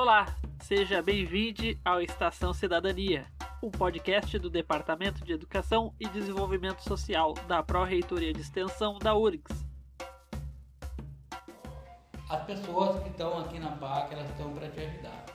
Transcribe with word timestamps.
Olá, 0.00 0.26
seja 0.62 1.02
bem-vindo 1.02 1.76
ao 1.84 2.00
Estação 2.00 2.54
Cidadania, 2.54 3.26
um 3.60 3.68
podcast 3.68 4.38
do 4.38 4.48
Departamento 4.48 5.24
de 5.24 5.32
Educação 5.32 5.92
e 5.98 6.06
Desenvolvimento 6.06 6.84
Social 6.84 7.34
da 7.48 7.64
Pró-Reitoria 7.64 8.32
de 8.32 8.40
Extensão 8.40 8.96
da 9.00 9.16
URGS. 9.16 9.66
As 12.28 12.44
pessoas 12.44 13.02
que 13.02 13.08
estão 13.08 13.38
aqui 13.40 13.58
na 13.58 13.72
PAC, 13.72 14.14
elas 14.14 14.30
estão 14.30 14.54
para 14.54 14.68
te 14.68 14.78
ajudar. 14.78 15.26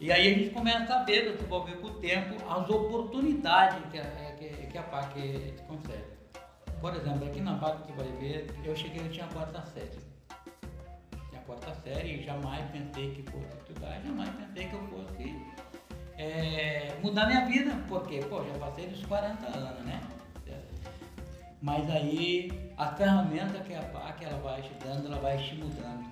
E 0.00 0.10
aí 0.10 0.34
a 0.34 0.36
gente 0.36 0.50
começa 0.50 0.92
a 0.92 1.04
ver, 1.04 1.36
desenvolver 1.36 1.76
com 1.76 1.86
o 1.86 1.94
tempo, 2.00 2.34
as 2.50 2.68
oportunidades 2.68 3.78
que 3.92 3.98
a, 4.00 4.34
que, 4.36 4.66
que 4.66 4.76
a 4.76 4.82
PAC 4.82 5.54
consegue. 5.68 6.04
Por 6.80 6.92
exemplo, 6.92 7.28
aqui 7.28 7.40
na 7.40 7.56
PAC 7.58 7.78
você 7.86 7.92
vai 7.92 8.12
ver, 8.18 8.52
eu 8.64 8.74
cheguei, 8.74 9.06
eu 9.06 9.12
tinha 9.12 9.28
quarta 9.28 9.64
série 9.66 10.13
quarta 11.54 11.74
série 11.82 12.20
e 12.20 12.24
jamais 12.24 12.64
pensei 12.70 13.10
que 13.12 13.22
fosse 13.30 13.56
estudar, 13.58 14.00
jamais 14.04 14.30
pensei 14.30 14.68
que 14.68 14.74
eu 14.74 14.82
fosse 14.88 15.36
é, 16.16 16.96
mudar 17.02 17.26
minha 17.26 17.46
vida, 17.46 17.76
porque, 17.88 18.20
pô, 18.20 18.44
já 18.44 18.58
passei 18.58 18.86
dos 18.86 19.04
40 19.04 19.46
anos, 19.46 19.84
né? 19.84 20.00
Mas 21.60 21.88
aí 21.90 22.50
a 22.76 22.94
ferramenta 22.94 23.58
que 23.60 23.72
é 23.72 23.78
a 23.78 23.82
PAC 23.84 24.24
ela 24.24 24.38
vai 24.38 24.60
te 24.60 24.70
dando, 24.84 25.06
ela 25.06 25.18
vai 25.18 25.38
te 25.38 25.54
mudando. 25.54 26.04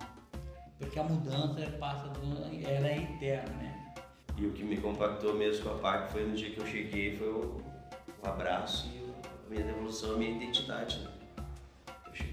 Porque 0.78 0.98
a 0.98 1.05
mudança 1.05 1.70
passa 1.78 2.09
do, 2.09 2.38
ela 2.66 2.88
é 2.88 3.02
eterna, 3.02 3.50
né? 3.56 3.95
E 4.38 4.47
o 4.47 4.52
que 4.52 4.64
me 4.64 4.78
compactou 4.78 5.34
mesmo 5.34 5.64
com 5.64 5.74
a 5.74 5.78
PAC 5.78 6.12
foi 6.12 6.24
no 6.24 6.34
dia 6.34 6.50
que 6.50 6.59
eu 6.59 6.66
cheguei, 6.66 7.19
foi 7.19 7.28
o, 7.28 7.62
o 8.24 8.28
abraço 8.28 8.91
e 8.95 9.12
a 9.47 9.50
minha 9.50 9.62
devolução, 9.62 10.14
a 10.14 10.16
minha 10.16 10.30
identidade. 10.30 10.98
Né? 11.00 11.12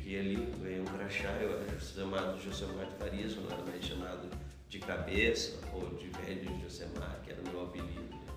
Cheguei 0.09 0.21
ali, 0.21 0.51
ganhei 0.59 0.81
um 0.81 0.85
crachá, 0.85 1.29
eu 1.33 1.61
era 1.61 1.79
chamado 1.79 2.41
Josemar 2.41 2.87
de 2.87 2.95
Farias, 2.95 3.35
não 3.35 3.45
era 3.45 3.61
mais 3.61 3.85
chamado 3.85 4.27
de 4.67 4.79
cabeça 4.79 5.59
ou 5.71 5.87
de 5.93 6.07
velho 6.07 6.59
Josemar, 6.63 7.21
que 7.23 7.29
era 7.29 7.39
o 7.39 7.47
meu 7.47 7.65
apelido. 7.65 8.15
Né? 8.15 8.27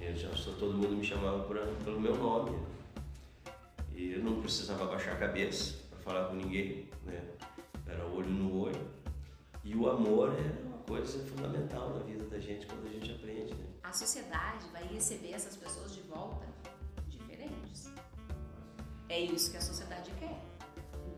Eu 0.00 0.16
já 0.16 0.28
todo 0.58 0.76
mundo 0.76 0.96
me 0.96 1.04
chamava 1.04 1.44
por, 1.44 1.56
pelo 1.84 2.00
meu 2.00 2.16
nome. 2.16 2.58
E 3.94 4.14
eu 4.14 4.24
não 4.24 4.40
precisava 4.40 4.86
baixar 4.86 5.12
a 5.12 5.18
cabeça 5.18 5.76
para 5.88 6.00
falar 6.00 6.24
com 6.24 6.34
ninguém, 6.34 6.88
né? 7.04 7.28
Era 7.86 8.04
olho 8.04 8.30
no 8.30 8.62
olho. 8.62 8.90
E 9.62 9.76
o 9.76 9.88
amor 9.88 10.34
é 10.34 10.66
uma 10.66 10.78
coisa 10.78 11.24
fundamental 11.26 11.90
na 11.90 12.00
vida 12.00 12.24
da 12.24 12.40
gente 12.40 12.66
quando 12.66 12.88
a 12.88 12.90
gente 12.90 13.12
aprende. 13.12 13.54
Né? 13.54 13.66
A 13.84 13.92
sociedade 13.92 14.66
vai 14.72 14.82
receber 14.88 15.30
essas 15.30 15.56
pessoas 15.56 15.94
de 15.94 16.00
volta 16.00 16.44
diferentes. 17.08 17.88
É 19.08 19.20
isso 19.20 19.52
que 19.52 19.58
a 19.58 19.60
sociedade 19.60 20.10
quer. 20.18 20.51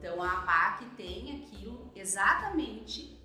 Então 0.04 0.22
a 0.22 0.32
APAC 0.34 0.84
tem 0.98 1.46
aquilo 1.46 1.90
exatamente, 1.96 3.18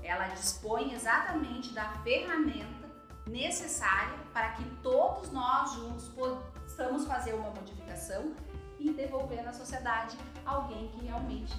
ela 0.00 0.28
dispõe 0.28 0.94
exatamente 0.94 1.74
da 1.74 1.90
ferramenta 2.04 2.88
necessária 3.26 4.16
para 4.32 4.50
que 4.50 4.64
todos 4.80 5.32
nós 5.32 5.72
juntos 5.72 6.06
possamos 6.10 7.04
fazer 7.04 7.34
uma 7.34 7.50
modificação 7.50 8.32
e 8.78 8.92
devolver 8.92 9.42
na 9.42 9.52
sociedade 9.52 10.16
alguém 10.46 10.86
que 10.90 11.04
realmente 11.04 11.52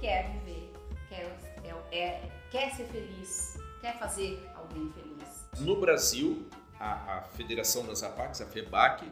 quer 0.00 0.30
viver, 0.32 0.70
quer, 1.08 1.34
é, 1.64 1.98
é, 1.98 2.32
quer 2.50 2.74
ser 2.74 2.88
feliz, 2.88 3.56
quer 3.80 3.98
fazer 3.98 4.46
alguém 4.54 4.92
feliz. 4.92 5.48
No 5.60 5.80
Brasil, 5.80 6.46
a, 6.78 7.16
a 7.16 7.22
Federação 7.22 7.86
das 7.86 8.02
APACs, 8.02 8.42
a 8.42 8.46
FEBAC, 8.46 9.10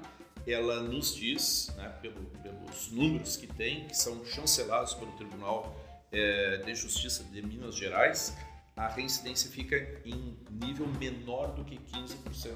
ela 0.52 0.82
nos 0.82 1.14
diz, 1.14 1.70
né, 1.76 1.88
pelo, 2.00 2.24
pelos 2.42 2.90
números 2.90 3.36
que 3.36 3.46
tem, 3.46 3.86
que 3.86 3.96
são 3.96 4.24
chancelados 4.24 4.94
pelo 4.94 5.12
Tribunal 5.12 5.76
é, 6.10 6.58
de 6.58 6.74
Justiça 6.74 7.24
de 7.24 7.42
Minas 7.42 7.76
Gerais, 7.76 8.36
a 8.76 8.88
reincidência 8.88 9.50
fica 9.50 9.76
em 10.04 10.36
nível 10.50 10.86
menor 10.86 11.48
do 11.54 11.64
que 11.64 11.76
15%. 11.76 12.52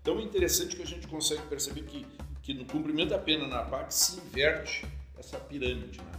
Então 0.00 0.18
é 0.18 0.22
interessante 0.22 0.76
que 0.76 0.82
a 0.82 0.86
gente 0.86 1.06
consegue 1.08 1.42
perceber 1.48 1.82
que, 1.82 2.06
que 2.42 2.54
no 2.54 2.64
cumprimento 2.64 3.10
da 3.10 3.18
pena 3.18 3.46
na 3.46 3.62
PAC 3.62 3.92
se 3.92 4.20
inverte 4.20 4.86
essa 5.18 5.38
pirâmide. 5.38 5.98
Né? 5.98 6.12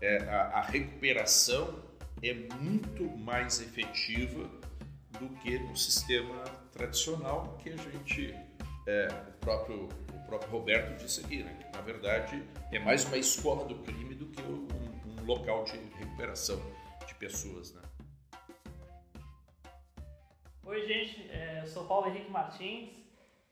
É, 0.00 0.18
a, 0.28 0.42
a 0.58 0.62
recuperação 0.62 1.78
é 2.22 2.34
muito 2.34 3.04
mais 3.18 3.60
efetiva 3.60 4.48
do 5.18 5.28
que 5.40 5.58
no 5.58 5.76
sistema 5.76 6.42
tradicional 6.72 7.58
que 7.62 7.70
a 7.70 7.76
gente 7.76 8.34
é, 8.86 9.08
o, 9.28 9.32
próprio, 9.40 9.88
próprio 10.30 10.52
Roberto 10.52 10.96
disse 10.96 11.24
aqui, 11.24 11.42
né? 11.42 11.52
que 11.60 11.76
na 11.76 11.82
verdade 11.82 12.40
é 12.70 12.78
mais 12.78 13.04
uma 13.04 13.16
escola 13.16 13.64
do 13.64 13.74
crime 13.80 14.14
do 14.14 14.26
que 14.26 14.40
um, 14.42 14.68
um 15.08 15.24
local 15.24 15.64
de 15.64 15.76
recuperação 15.98 16.60
de 17.04 17.12
pessoas. 17.16 17.74
Né? 17.74 17.82
Oi, 20.62 20.86
gente, 20.86 21.28
é, 21.32 21.62
eu 21.62 21.66
sou 21.66 21.84
Paulo 21.84 22.06
Henrique 22.06 22.30
Martins, 22.30 22.90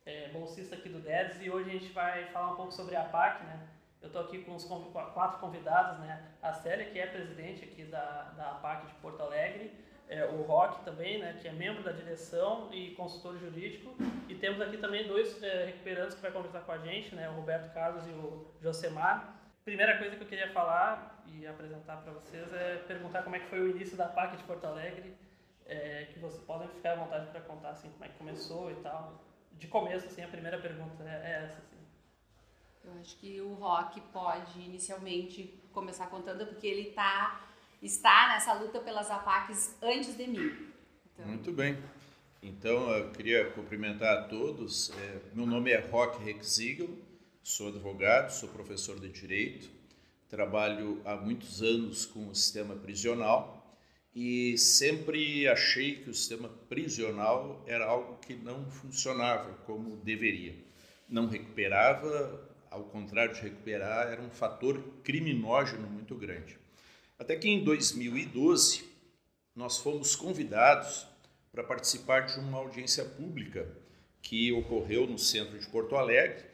é, 0.06 0.28
bolsista 0.28 0.76
aqui 0.76 0.88
do 0.88 1.00
DEDS, 1.00 1.42
e 1.42 1.50
hoje 1.50 1.68
a 1.68 1.72
gente 1.72 1.92
vai 1.92 2.26
falar 2.26 2.52
um 2.52 2.56
pouco 2.56 2.72
sobre 2.72 2.94
a 2.94 3.02
PAC. 3.02 3.42
Né? 3.42 3.68
Eu 4.00 4.06
estou 4.06 4.22
aqui 4.22 4.38
com 4.44 4.54
os 4.54 4.64
quatro 4.64 5.40
convidados, 5.40 5.98
né? 5.98 6.28
a 6.40 6.52
Célia, 6.52 6.88
que 6.88 7.00
é 7.00 7.08
presidente 7.08 7.64
aqui 7.64 7.82
da, 7.86 8.34
da 8.36 8.54
PAC 8.62 8.86
de 8.86 8.94
Porto 9.00 9.20
Alegre, 9.20 9.72
é, 10.08 10.24
o 10.24 10.42
Rock 10.42 10.84
também, 10.84 11.18
né, 11.18 11.38
que 11.40 11.46
é 11.46 11.52
membro 11.52 11.82
da 11.82 11.92
direção 11.92 12.68
e 12.72 12.92
consultor 12.92 13.38
jurídico. 13.38 13.94
E 14.28 14.34
temos 14.34 14.60
aqui 14.60 14.78
também 14.78 15.06
dois 15.06 15.42
é, 15.42 15.66
recuperantes 15.66 16.14
que 16.14 16.22
vai 16.22 16.32
conversar 16.32 16.60
com 16.60 16.72
a 16.72 16.78
gente, 16.78 17.14
né, 17.14 17.28
o 17.28 17.34
Roberto 17.34 17.72
Carlos 17.74 18.06
e 18.06 18.10
o 18.10 18.46
Josemar. 18.60 19.36
Primeira 19.64 19.98
coisa 19.98 20.16
que 20.16 20.22
eu 20.22 20.26
queria 20.26 20.50
falar 20.50 21.22
e 21.26 21.46
apresentar 21.46 21.98
para 21.98 22.12
vocês 22.12 22.52
é 22.54 22.76
perguntar 22.86 23.22
como 23.22 23.36
é 23.36 23.38
que 23.38 23.48
foi 23.48 23.60
o 23.60 23.68
início 23.68 23.96
da 23.96 24.06
PAC 24.06 24.38
de 24.38 24.44
Porto 24.44 24.64
Alegre, 24.64 25.14
é, 25.66 26.06
que 26.10 26.18
vocês 26.18 26.42
podem 26.44 26.68
ficar 26.68 26.92
à 26.92 26.96
vontade 26.96 27.26
para 27.26 27.42
contar 27.42 27.70
assim 27.70 27.90
como 27.90 28.04
é 28.04 28.08
que 28.08 28.16
começou 28.16 28.70
e 28.70 28.76
tal. 28.76 29.22
De 29.52 29.66
começo, 29.66 30.06
assim, 30.06 30.22
a 30.22 30.28
primeira 30.28 30.58
pergunta 30.58 31.04
é, 31.04 31.08
é 31.08 31.44
essa. 31.44 31.58
Assim. 31.58 31.76
Eu 32.82 32.92
acho 32.98 33.16
que 33.18 33.40
o 33.42 33.52
Rock 33.54 34.00
pode 34.12 34.58
inicialmente 34.58 35.62
começar 35.70 36.06
contando 36.06 36.46
porque 36.46 36.66
ele 36.66 36.88
está 36.88 37.42
está 37.82 38.28
nessa 38.28 38.52
luta 38.54 38.80
pelas 38.80 39.10
APACs 39.10 39.76
antes 39.82 40.16
de 40.16 40.26
mim. 40.26 40.72
Então... 41.12 41.26
Muito 41.26 41.52
bem. 41.52 41.78
Então, 42.42 42.90
eu 42.90 43.10
queria 43.10 43.50
cumprimentar 43.50 44.18
a 44.18 44.22
todos. 44.22 44.90
É, 44.90 45.20
meu 45.34 45.46
nome 45.46 45.70
é 45.72 45.80
Roque 45.80 46.22
Rexigel, 46.22 46.88
sou 47.42 47.68
advogado, 47.68 48.30
sou 48.30 48.48
professor 48.48 48.98
de 49.00 49.08
Direito, 49.08 49.68
trabalho 50.28 51.00
há 51.04 51.16
muitos 51.16 51.62
anos 51.62 52.06
com 52.06 52.28
o 52.28 52.34
sistema 52.34 52.76
prisional 52.76 53.58
e 54.14 54.56
sempre 54.58 55.48
achei 55.48 55.96
que 55.96 56.10
o 56.10 56.14
sistema 56.14 56.48
prisional 56.68 57.64
era 57.66 57.86
algo 57.86 58.18
que 58.18 58.34
não 58.34 58.70
funcionava 58.70 59.52
como 59.64 59.96
deveria. 59.96 60.54
Não 61.08 61.26
recuperava, 61.26 62.48
ao 62.70 62.84
contrário 62.84 63.34
de 63.34 63.40
recuperar, 63.40 64.08
era 64.08 64.20
um 64.20 64.30
fator 64.30 64.82
criminógeno 65.02 65.88
muito 65.88 66.14
grande. 66.14 66.58
Até 67.18 67.34
que 67.34 67.48
em 67.48 67.64
2012 67.64 68.84
nós 69.54 69.78
fomos 69.78 70.14
convidados 70.14 71.04
para 71.50 71.64
participar 71.64 72.20
de 72.20 72.38
uma 72.38 72.58
audiência 72.58 73.04
pública 73.04 73.68
que 74.22 74.52
ocorreu 74.52 75.04
no 75.06 75.18
centro 75.18 75.58
de 75.58 75.66
Porto 75.66 75.96
Alegre 75.96 76.44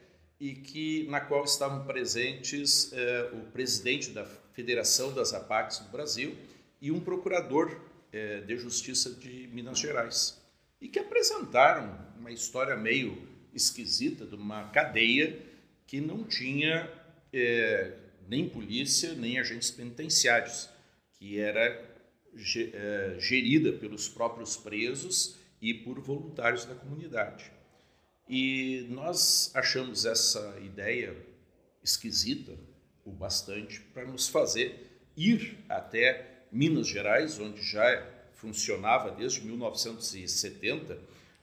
e 0.41 0.55
que 0.55 1.07
na 1.09 1.21
qual 1.21 1.45
estavam 1.45 1.85
presentes 1.85 2.91
eh, 2.95 3.31
o 3.35 3.51
presidente 3.51 4.11
da 4.11 4.25
Federação 4.55 5.13
das 5.13 5.35
APACs 5.35 5.81
do 5.81 5.91
Brasil 5.91 6.35
e 6.81 6.91
um 6.91 7.01
procurador 7.01 7.79
eh, 8.11 8.41
de 8.41 8.57
Justiça 8.57 9.11
de 9.11 9.49
Minas 9.53 9.79
Gerais 9.79 10.41
e 10.81 10.89
que 10.89 10.99
apresentaram 10.99 11.99
uma 12.19 12.31
história 12.31 12.75
meio 12.75 13.29
esquisita 13.53 14.25
de 14.25 14.35
uma 14.35 14.71
cadeia 14.71 15.39
que 15.87 16.01
não 16.01 16.25
tinha 16.25 16.91
eh, 17.33 17.93
nem 18.29 18.49
polícia, 18.49 19.15
nem 19.15 19.39
agentes 19.39 19.71
penitenciários, 19.71 20.69
que 21.19 21.39
era 21.39 21.95
é, 22.73 23.17
gerida 23.19 23.73
pelos 23.73 24.09
próprios 24.09 24.57
presos 24.57 25.37
e 25.61 25.73
por 25.73 26.01
voluntários 26.01 26.65
da 26.65 26.75
comunidade. 26.75 27.51
E 28.29 28.87
nós 28.91 29.51
achamos 29.55 30.05
essa 30.05 30.59
ideia 30.61 31.15
esquisita 31.83 32.53
o 33.05 33.13
bastante 33.13 33.81
para 33.81 34.07
nos 34.07 34.29
fazer 34.29 35.03
ir 35.17 35.59
até 35.69 36.47
Minas 36.51 36.87
Gerais, 36.87 37.39
onde 37.39 37.63
já 37.63 38.07
funcionava 38.33 39.11
desde 39.11 39.45
1970 39.45 40.99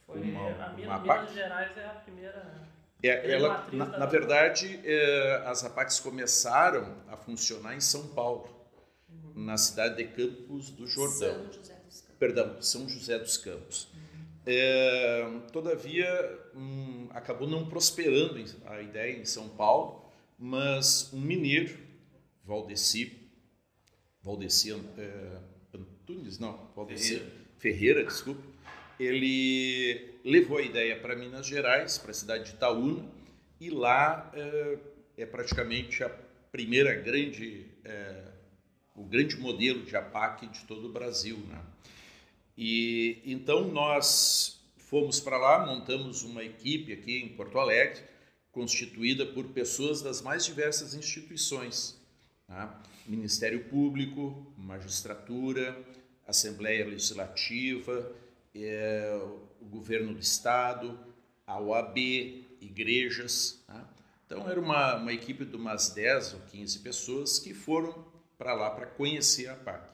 Foi 0.06 0.22
uma, 0.22 0.50
a 0.50 0.74
Minas, 0.74 0.86
uma 0.86 1.00
Minas 1.00 1.34
Gerais 1.34 1.78
é 1.78 1.86
a 1.86 1.90
primeira 1.90 2.71
é, 3.04 3.32
ela, 3.32 3.68
na, 3.72 3.86
na, 3.86 4.06
verdade, 4.06 4.80
é, 4.84 5.44
as 5.46 5.64
APACs 5.64 6.00
começaram 6.00 6.98
a 7.08 7.18
funcionar 7.18 7.76
em 7.76 7.82
São 7.82 8.08
Paulo, 8.10 8.48
uhum. 9.10 9.44
na 9.44 9.58
cidade 9.58 9.98
de 9.98 10.06
Campos 10.06 10.70
do 10.70 10.86
Jordão. 10.86 11.34
São 11.34 11.54
José 11.54 11.74
dos 11.86 12.02
Campos. 12.02 12.18
Perdão, 12.20 12.62
São 12.62 12.90
José 12.90 13.20
dos 13.20 13.38
Campos. 13.38 13.88
Uhum. 13.94 14.02
É, 14.46 15.40
todavia, 15.52 16.40
hum, 16.56 17.08
acabou 17.12 17.48
não 17.48 17.68
prosperando 17.68 18.44
a 18.66 18.82
ideia 18.82 19.18
em 19.18 19.26
São 19.26 19.50
Paulo, 19.50 20.06
mas 20.38 21.12
um 21.14 21.20
mineiro, 21.20 21.78
Valdeci, 22.44 23.30
Valdeci 24.24 24.72
é, 24.98 25.38
Antunes, 25.74 26.38
não, 26.38 26.54
pode 26.76 26.98
Ferreira. 26.98 27.32
Ferreira, 27.58 28.04
desculpe, 28.04 28.48
ele 29.00 30.11
levou 30.24 30.58
a 30.58 30.62
ideia 30.62 31.00
para 31.00 31.16
Minas 31.16 31.46
Gerais, 31.46 31.98
para 31.98 32.12
a 32.12 32.14
cidade 32.14 32.46
de 32.46 32.52
Itaúna, 32.52 33.06
e 33.60 33.70
lá 33.70 34.32
é, 34.34 34.78
é 35.18 35.26
praticamente 35.26 36.04
a 36.04 36.10
primeira 36.52 36.94
grande, 36.96 37.66
é, 37.84 38.24
o 38.96 39.04
grande 39.04 39.38
modelo 39.38 39.84
de 39.84 39.96
APAC 39.96 40.48
de 40.48 40.66
todo 40.66 40.88
o 40.88 40.92
Brasil. 40.92 41.38
Né? 41.38 41.62
E 42.58 43.22
então 43.26 43.68
nós 43.68 44.60
fomos 44.78 45.20
para 45.20 45.38
lá, 45.38 45.66
montamos 45.66 46.24
uma 46.24 46.44
equipe 46.44 46.92
aqui 46.92 47.18
em 47.22 47.30
Porto 47.30 47.58
Alegre, 47.58 48.02
constituída 48.52 49.26
por 49.26 49.46
pessoas 49.50 50.02
das 50.02 50.22
mais 50.22 50.46
diversas 50.46 50.94
instituições, 50.94 51.98
né? 52.48 52.70
Ministério 53.08 53.64
Público, 53.66 54.54
Magistratura, 54.58 55.78
Assembleia 56.28 56.86
Legislativa, 56.86 58.12
é, 58.54 59.20
o 59.62 59.66
Governo 59.66 60.14
do 60.14 60.20
Estado, 60.20 61.00
a 61.46 61.60
OAB, 61.60 61.98
igrejas. 62.60 63.64
Né? 63.68 63.86
Então 64.26 64.50
era 64.50 64.60
uma, 64.60 64.96
uma 64.96 65.14
equipe 65.14 65.46
de 65.46 65.56
umas 65.56 65.90
10 65.90 66.34
ou 66.34 66.40
15 66.42 66.80
pessoas 66.80 67.40
que 67.40 67.54
foram 67.54 68.06
para 68.38 68.54
lá 68.54 68.70
para 68.72 68.88
conhecer 68.88 69.48
a 69.48 69.56
PAC. 69.56 69.90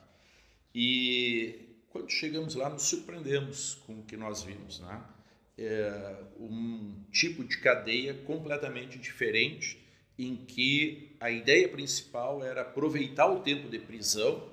E 0.74 1.68
quando 1.90 2.10
chegamos 2.10 2.54
lá, 2.54 2.68
nos 2.68 2.82
surpreendemos 2.82 3.74
com 3.86 4.00
o 4.00 4.04
que 4.04 4.16
nós 4.16 4.42
vimos. 4.42 4.80
Né? 4.80 5.02
É 5.58 6.16
um 6.38 7.02
tipo 7.10 7.44
de 7.44 7.58
cadeia 7.58 8.14
completamente 8.14 8.98
diferente, 8.98 9.84
em 10.18 10.36
que 10.36 11.16
a 11.20 11.30
ideia 11.30 11.68
principal 11.68 12.44
era 12.44 12.62
aproveitar 12.62 13.26
o 13.26 13.40
tempo 13.40 13.68
de 13.68 13.78
prisão 13.78 14.50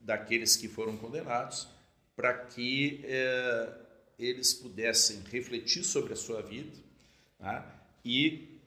daqueles 0.00 0.56
que 0.56 0.68
foram 0.68 0.96
condenados 0.96 1.68
para 2.16 2.34
que 2.34 3.00
é, 3.04 3.72
eles 4.20 4.52
pudessem 4.52 5.20
refletir 5.30 5.84
sobre 5.84 6.12
a 6.12 6.16
sua 6.16 6.42
vida 6.42 6.76
né? 7.38 7.64
e, 8.04 8.60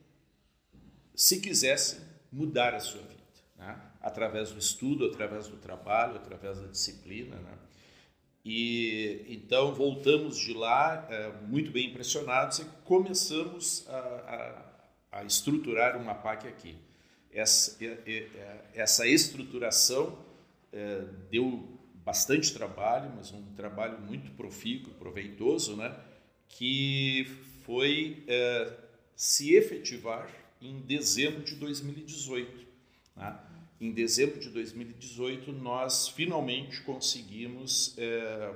se 1.14 1.40
quisessem, 1.40 2.00
mudar 2.30 2.74
a 2.74 2.80
sua 2.80 3.02
vida. 3.02 3.14
Né? 3.56 3.80
Através 4.00 4.50
do 4.50 4.58
estudo, 4.58 5.06
através 5.06 5.46
do 5.48 5.56
trabalho, 5.56 6.16
através 6.16 6.58
da 6.58 6.66
disciplina. 6.66 7.36
Né? 7.36 7.58
E 8.44 9.24
então 9.28 9.74
voltamos 9.74 10.36
de 10.36 10.52
lá 10.52 11.06
é, 11.08 11.32
muito 11.46 11.70
bem 11.70 11.90
impressionados 11.90 12.58
e 12.58 12.64
começamos 12.84 13.86
a, 13.88 13.98
a, 15.12 15.20
a 15.20 15.24
estruturar 15.24 15.96
uma 15.96 16.14
PAC 16.14 16.46
aqui. 16.46 16.76
Essa, 17.32 17.78
essa 18.74 19.06
estruturação 19.06 20.16
é, 20.72 21.04
deu 21.30 21.68
bastante 22.04 22.52
trabalho, 22.52 23.12
mas 23.16 23.32
um 23.32 23.42
trabalho 23.54 23.98
muito 24.00 24.30
profícuo, 24.32 24.92
proveitoso, 24.94 25.76
né? 25.76 25.96
que 26.48 27.26
foi 27.62 28.22
é, 28.28 28.72
se 29.16 29.54
efetivar 29.54 30.28
em 30.60 30.80
dezembro 30.80 31.42
de 31.42 31.54
2018. 31.56 32.66
Né? 33.16 33.38
Em 33.80 33.92
dezembro 33.92 34.38
de 34.38 34.50
2018, 34.50 35.52
nós 35.52 36.08
finalmente 36.08 36.82
conseguimos 36.82 37.94
é, 37.98 38.54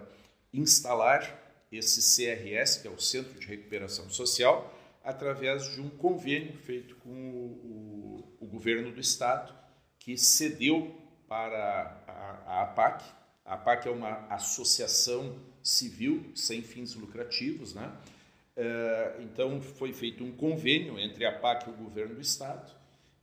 instalar 0.52 1.66
esse 1.70 2.00
CRS, 2.00 2.78
que 2.78 2.88
é 2.88 2.90
o 2.90 2.98
Centro 2.98 3.38
de 3.38 3.46
Recuperação 3.46 4.08
Social, 4.10 4.74
através 5.04 5.74
de 5.74 5.80
um 5.80 5.88
convênio 5.88 6.56
feito 6.58 6.94
com 6.96 7.10
o, 7.10 8.34
o, 8.40 8.44
o 8.44 8.46
governo 8.46 8.92
do 8.92 9.00
Estado, 9.00 9.54
que 9.98 10.16
cedeu 10.16 10.94
para 11.28 12.02
a, 12.06 12.52
a 12.52 12.62
APAC. 12.62 13.04
A 13.48 13.54
APAC 13.54 13.88
é 13.88 13.90
uma 13.90 14.26
associação 14.28 15.38
civil 15.62 16.30
sem 16.34 16.62
fins 16.62 16.94
lucrativos, 16.94 17.74
né? 17.74 17.90
É, 18.54 19.16
então 19.20 19.60
foi 19.62 19.92
feito 19.92 20.22
um 20.22 20.32
convênio 20.32 20.98
entre 20.98 21.24
a 21.24 21.30
APAC 21.30 21.68
e 21.68 21.72
o 21.72 21.76
governo 21.76 22.16
do 22.16 22.20
Estado 22.20 22.72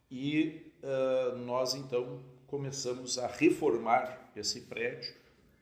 e 0.09 0.71
uh, 0.81 1.37
nós 1.37 1.73
então 1.75 2.23
começamos 2.47 3.17
a 3.17 3.27
reformar 3.27 4.31
esse 4.35 4.61
prédio 4.61 5.13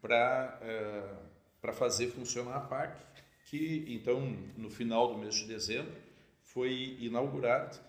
para 0.01 0.59
uh, 0.61 1.23
para 1.59 1.73
fazer 1.73 2.07
funcionar 2.07 2.57
a 2.57 2.59
PAC, 2.59 3.01
que 3.45 3.85
então 3.87 4.21
no 4.57 4.69
final 4.69 5.13
do 5.13 5.17
mês 5.17 5.35
de 5.35 5.45
dezembro 5.45 5.93
foi 6.41 6.97
inaugurado. 6.99 7.79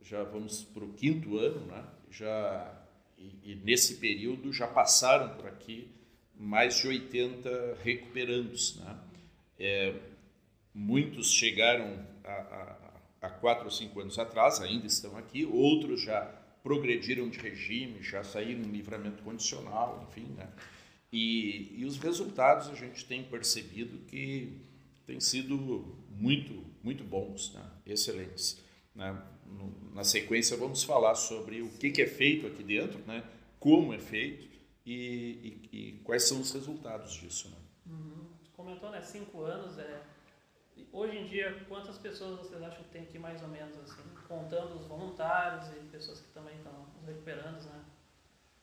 Já 0.00 0.22
vamos 0.22 0.64
para 0.64 0.84
o 0.84 0.92
quinto 0.92 1.38
ano, 1.38 1.66
né? 1.66 1.84
Já 2.10 2.74
e, 3.16 3.52
e, 3.52 3.54
nesse 3.56 3.96
período 3.96 4.52
já 4.52 4.66
passaram 4.66 5.34
por 5.36 5.46
aqui 5.46 5.90
mais 6.36 6.78
de 6.78 6.88
80 6.88 7.78
recuperandos, 7.82 8.76
né? 8.76 8.98
É, 9.58 9.94
muitos 10.74 11.32
chegaram 11.32 12.04
há 13.20 13.30
quatro 13.30 13.66
ou 13.66 13.70
cinco 13.70 14.00
anos 14.00 14.18
atrás, 14.18 14.60
ainda 14.60 14.86
estão 14.86 15.16
aqui, 15.16 15.44
outros 15.44 16.02
já 16.02 16.22
progrediram 16.62 17.28
de 17.28 17.38
regime, 17.38 18.02
já 18.02 18.24
saíram 18.24 18.62
em 18.62 18.70
livramento 18.72 19.22
condicional, 19.22 20.06
enfim, 20.08 20.26
né? 20.36 20.48
E, 21.12 21.74
e 21.78 21.84
os 21.84 21.98
resultados 21.98 22.68
a 22.68 22.74
gente 22.74 23.04
tem 23.04 23.22
percebido 23.22 23.98
que 24.06 24.58
têm 25.04 25.20
sido 25.20 25.58
muito, 26.08 26.64
muito 26.82 27.04
bons, 27.04 27.52
né? 27.52 27.62
excelentes. 27.84 28.58
Né? 28.94 29.22
No, 29.46 29.94
na 29.94 30.04
sequência 30.04 30.56
vamos 30.56 30.82
falar 30.82 31.14
sobre 31.14 31.60
o 31.60 31.68
que, 31.68 31.90
que, 31.90 32.00
é 32.00 32.06
feito 32.06 32.46
aqui 32.46 32.62
dentro, 32.62 32.98
né? 33.06 33.22
como 33.60 33.92
é 33.92 33.98
feito 33.98 34.48
e, 34.84 35.68
e, 35.72 35.76
e 35.76 35.92
quais 36.04 36.24
são 36.24 36.40
os 36.40 36.52
resultados 36.52 37.12
disso. 37.12 37.48
Né? 37.48 37.56
Uhum. 37.86 38.26
Comentou, 38.54 38.90
né? 38.90 39.02
Cinco 39.02 39.42
anos. 39.42 39.78
É... 39.78 40.02
Hoje 40.92 41.18
em 41.18 41.26
dia, 41.26 41.64
quantas 41.68 41.98
pessoas 41.98 42.40
vocês 42.40 42.62
acham 42.62 42.82
que 42.84 42.90
tem 42.90 43.02
aqui 43.02 43.18
mais 43.18 43.42
ou 43.42 43.48
menos, 43.48 43.76
assim, 43.78 44.02
contando 44.26 44.76
os 44.76 44.86
voluntários 44.86 45.68
e 45.76 45.80
pessoas 45.90 46.20
que 46.20 46.28
também 46.28 46.56
estão 46.56 46.86
recuperando, 47.06 47.62
né? 47.64 47.84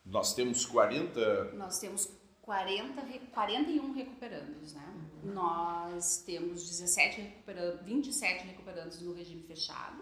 Nós 0.05 0.33
temos 0.33 0.65
40... 0.65 1.53
Nós 1.53 1.79
temos 1.79 2.09
40, 2.41 3.01
41 3.31 3.93
recuperandos, 3.93 4.73
né? 4.73 5.09
Uhum. 5.23 5.33
Nós 5.33 6.23
temos 6.25 6.67
17 6.67 7.21
recuperandos, 7.21 7.85
27 7.85 8.47
recuperandos 8.47 9.01
no 9.01 9.13
regime 9.13 9.43
fechado 9.43 10.01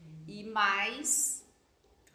uhum. 0.00 0.24
e 0.26 0.44
mais 0.50 1.45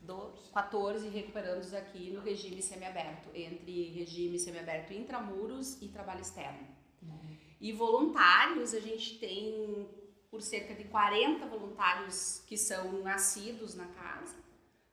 do, 0.01 0.33
14 0.53 1.07
recuperandos 1.09 1.74
aqui 1.74 2.12
no 2.12 2.21
regime 2.21 2.62
semiaberto, 2.62 3.30
entre 3.33 3.90
regime 3.90 4.37
semiaberto 4.40 4.94
intramuros 4.94 5.81
e 5.81 5.87
trabalho 5.87 6.21
externo. 6.21 6.68
Uhum. 7.02 7.37
E 7.59 7.71
voluntários, 7.71 8.73
a 8.73 8.80
gente 8.80 9.19
tem 9.19 9.87
por 10.30 10.42
cerca 10.42 10.73
de 10.73 10.85
40 10.85 11.45
voluntários 11.45 12.44
que 12.47 12.57
são 12.57 13.02
nascidos 13.04 13.75
na 13.75 13.87
casa, 13.87 14.37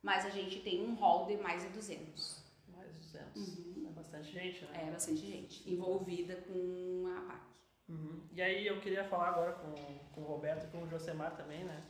mas 0.03 0.27
a 0.27 0.31
gente 0.31 0.61
tem 0.61 0.85
um 0.85 0.95
hall 0.95 1.27
de 1.27 1.37
mais 1.37 1.63
de 1.63 1.69
200. 1.71 2.43
Mais 2.69 2.93
de 2.93 2.99
200. 2.99 3.49
Uhum. 3.49 3.87
É 3.89 3.93
bastante 3.93 4.33
gente, 4.33 4.65
né? 4.67 4.89
É 4.89 4.91
bastante 4.91 5.27
gente 5.27 5.71
envolvida 5.71 6.37
com 6.37 7.05
a 7.17 7.21
PAC. 7.23 7.49
Uhum. 7.89 8.21
E 8.33 8.43
aí 8.43 8.67
eu 8.67 8.81
queria 8.81 9.05
falar 9.05 9.29
agora 9.29 9.53
com, 9.53 9.75
com 10.13 10.21
o 10.21 10.25
Roberto 10.25 10.67
e 10.67 10.71
com 10.71 10.83
o 10.83 10.89
Josemar 10.89 11.37
também, 11.37 11.65
né? 11.65 11.83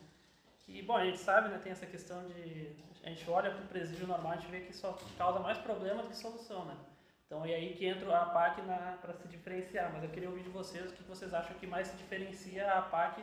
Que, 0.69 0.83
bom, 0.83 0.99
a 0.99 1.05
gente 1.07 1.19
sabe, 1.19 1.49
né, 1.49 1.59
tem 1.63 1.73
essa 1.73 1.87
questão 1.87 2.29
de... 2.29 2.77
A 3.03 3.09
gente 3.09 3.29
olha 3.31 3.51
para 3.51 3.65
o 3.65 3.69
presídio 3.69 4.07
normal, 4.07 4.33
a 4.33 4.37
gente 4.37 4.51
vê 4.51 4.61
que 4.61 4.77
só 4.77 4.99
causa 5.17 5.41
mais 5.41 5.57
problema 5.57 6.03
do 6.03 6.11
que 6.11 6.17
solução, 6.17 6.67
né? 6.67 6.77
Então 7.25 7.43
é 7.43 7.55
aí 7.55 7.75
que 7.75 7.87
entra 7.87 8.21
a 8.21 8.27
PAC 8.27 8.61
para 9.01 9.15
se 9.15 9.27
diferenciar. 9.29 9.91
Mas 9.95 10.05
eu 10.05 10.11
queria 10.11 10.29
ouvir 10.29 10.43
de 10.43 10.51
vocês 10.51 10.91
o 10.91 10.95
que 10.95 11.03
vocês 11.05 11.33
acham 11.33 11.57
que 11.57 11.67
mais 11.67 11.89
se 11.89 11.97
diferencia 11.97 12.71
a 12.71 12.83
PAC 12.83 13.23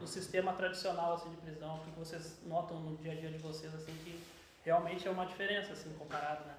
do 0.00 0.06
sistema 0.06 0.52
tradicional 0.54 1.14
assim, 1.14 1.30
de 1.30 1.36
prisão. 1.36 1.76
O 1.76 1.84
que 1.84 1.90
vocês 1.92 2.40
notam 2.44 2.80
no 2.80 2.96
dia 2.96 3.12
a 3.12 3.14
dia 3.14 3.30
de 3.30 3.38
vocês 3.38 3.72
assim 3.72 3.94
que 4.02 4.20
realmente 4.64 5.06
é 5.06 5.10
uma 5.12 5.26
diferença 5.26 5.72
assim 5.72 5.92
comparado, 5.94 6.44
né? 6.44 6.56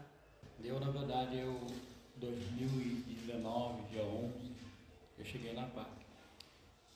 Deu, 0.59 0.79
na 0.79 0.91
verdade, 0.91 1.39
eu 1.39 1.59
2019, 2.15 3.81
dia 3.89 4.03
11, 4.03 4.51
eu 5.17 5.25
cheguei 5.25 5.53
na 5.53 5.67
PAC. 5.67 6.00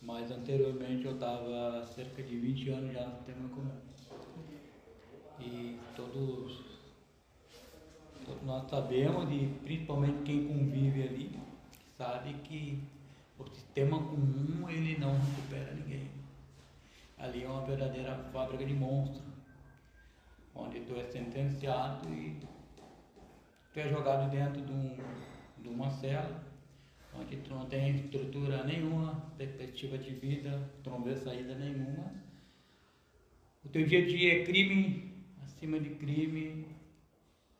Mas 0.05 0.29
anteriormente 0.29 1.03
eu 1.03 1.13
estava 1.15 1.83
cerca 1.83 2.21
de 2.21 2.38
20 2.38 2.69
anos 2.69 2.93
já 2.93 3.07
no 3.07 3.24
tema 3.24 3.50
comum. 3.50 3.71
E 5.39 5.79
todos 5.95 6.63
nós 8.43 8.69
sabemos, 8.69 9.31
e 9.31 9.47
principalmente 9.63 10.21
quem 10.24 10.47
convive 10.47 11.03
ali, 11.03 11.39
sabe 11.97 12.35
que 12.43 12.83
o 13.39 13.47
sistema 13.50 13.97
comum 13.97 14.69
ele 14.69 14.97
não 15.00 15.19
recupera 15.19 15.74
ninguém. 15.74 16.07
Ali 17.17 17.43
é 17.43 17.47
uma 17.47 17.65
verdadeira 17.65 18.15
fábrica 18.31 18.63
de 18.63 18.74
monstros, 18.75 19.24
onde 20.53 20.81
tu 20.81 20.95
é 20.95 21.03
sentenciado 21.05 22.07
e 22.13 22.39
tu 23.74 23.79
é 23.79 23.89
jogado 23.89 24.29
dentro 24.29 24.62
de, 24.62 24.71
um, 24.71 24.95
de 25.57 25.69
uma 25.69 25.89
cela, 25.89 26.44
onde 27.19 27.38
tu 27.38 27.53
não 27.53 27.65
tem 27.65 27.95
estrutura 27.95 28.63
nenhuma, 28.63 29.31
perspectiva 29.38 29.98
de 29.98 30.12
vida, 30.12 30.69
tu 30.84 30.89
não 30.89 31.03
vê 31.03 31.15
saída 31.15 31.55
nenhuma. 31.55 32.13
O 33.63 33.69
teu 33.69 33.86
dia 33.86 34.03
a 34.03 34.05
dia 34.05 34.41
é 34.41 34.45
crime 34.45 35.15
acima 35.55 35.79
de 35.79 35.91
crime, 35.91 36.67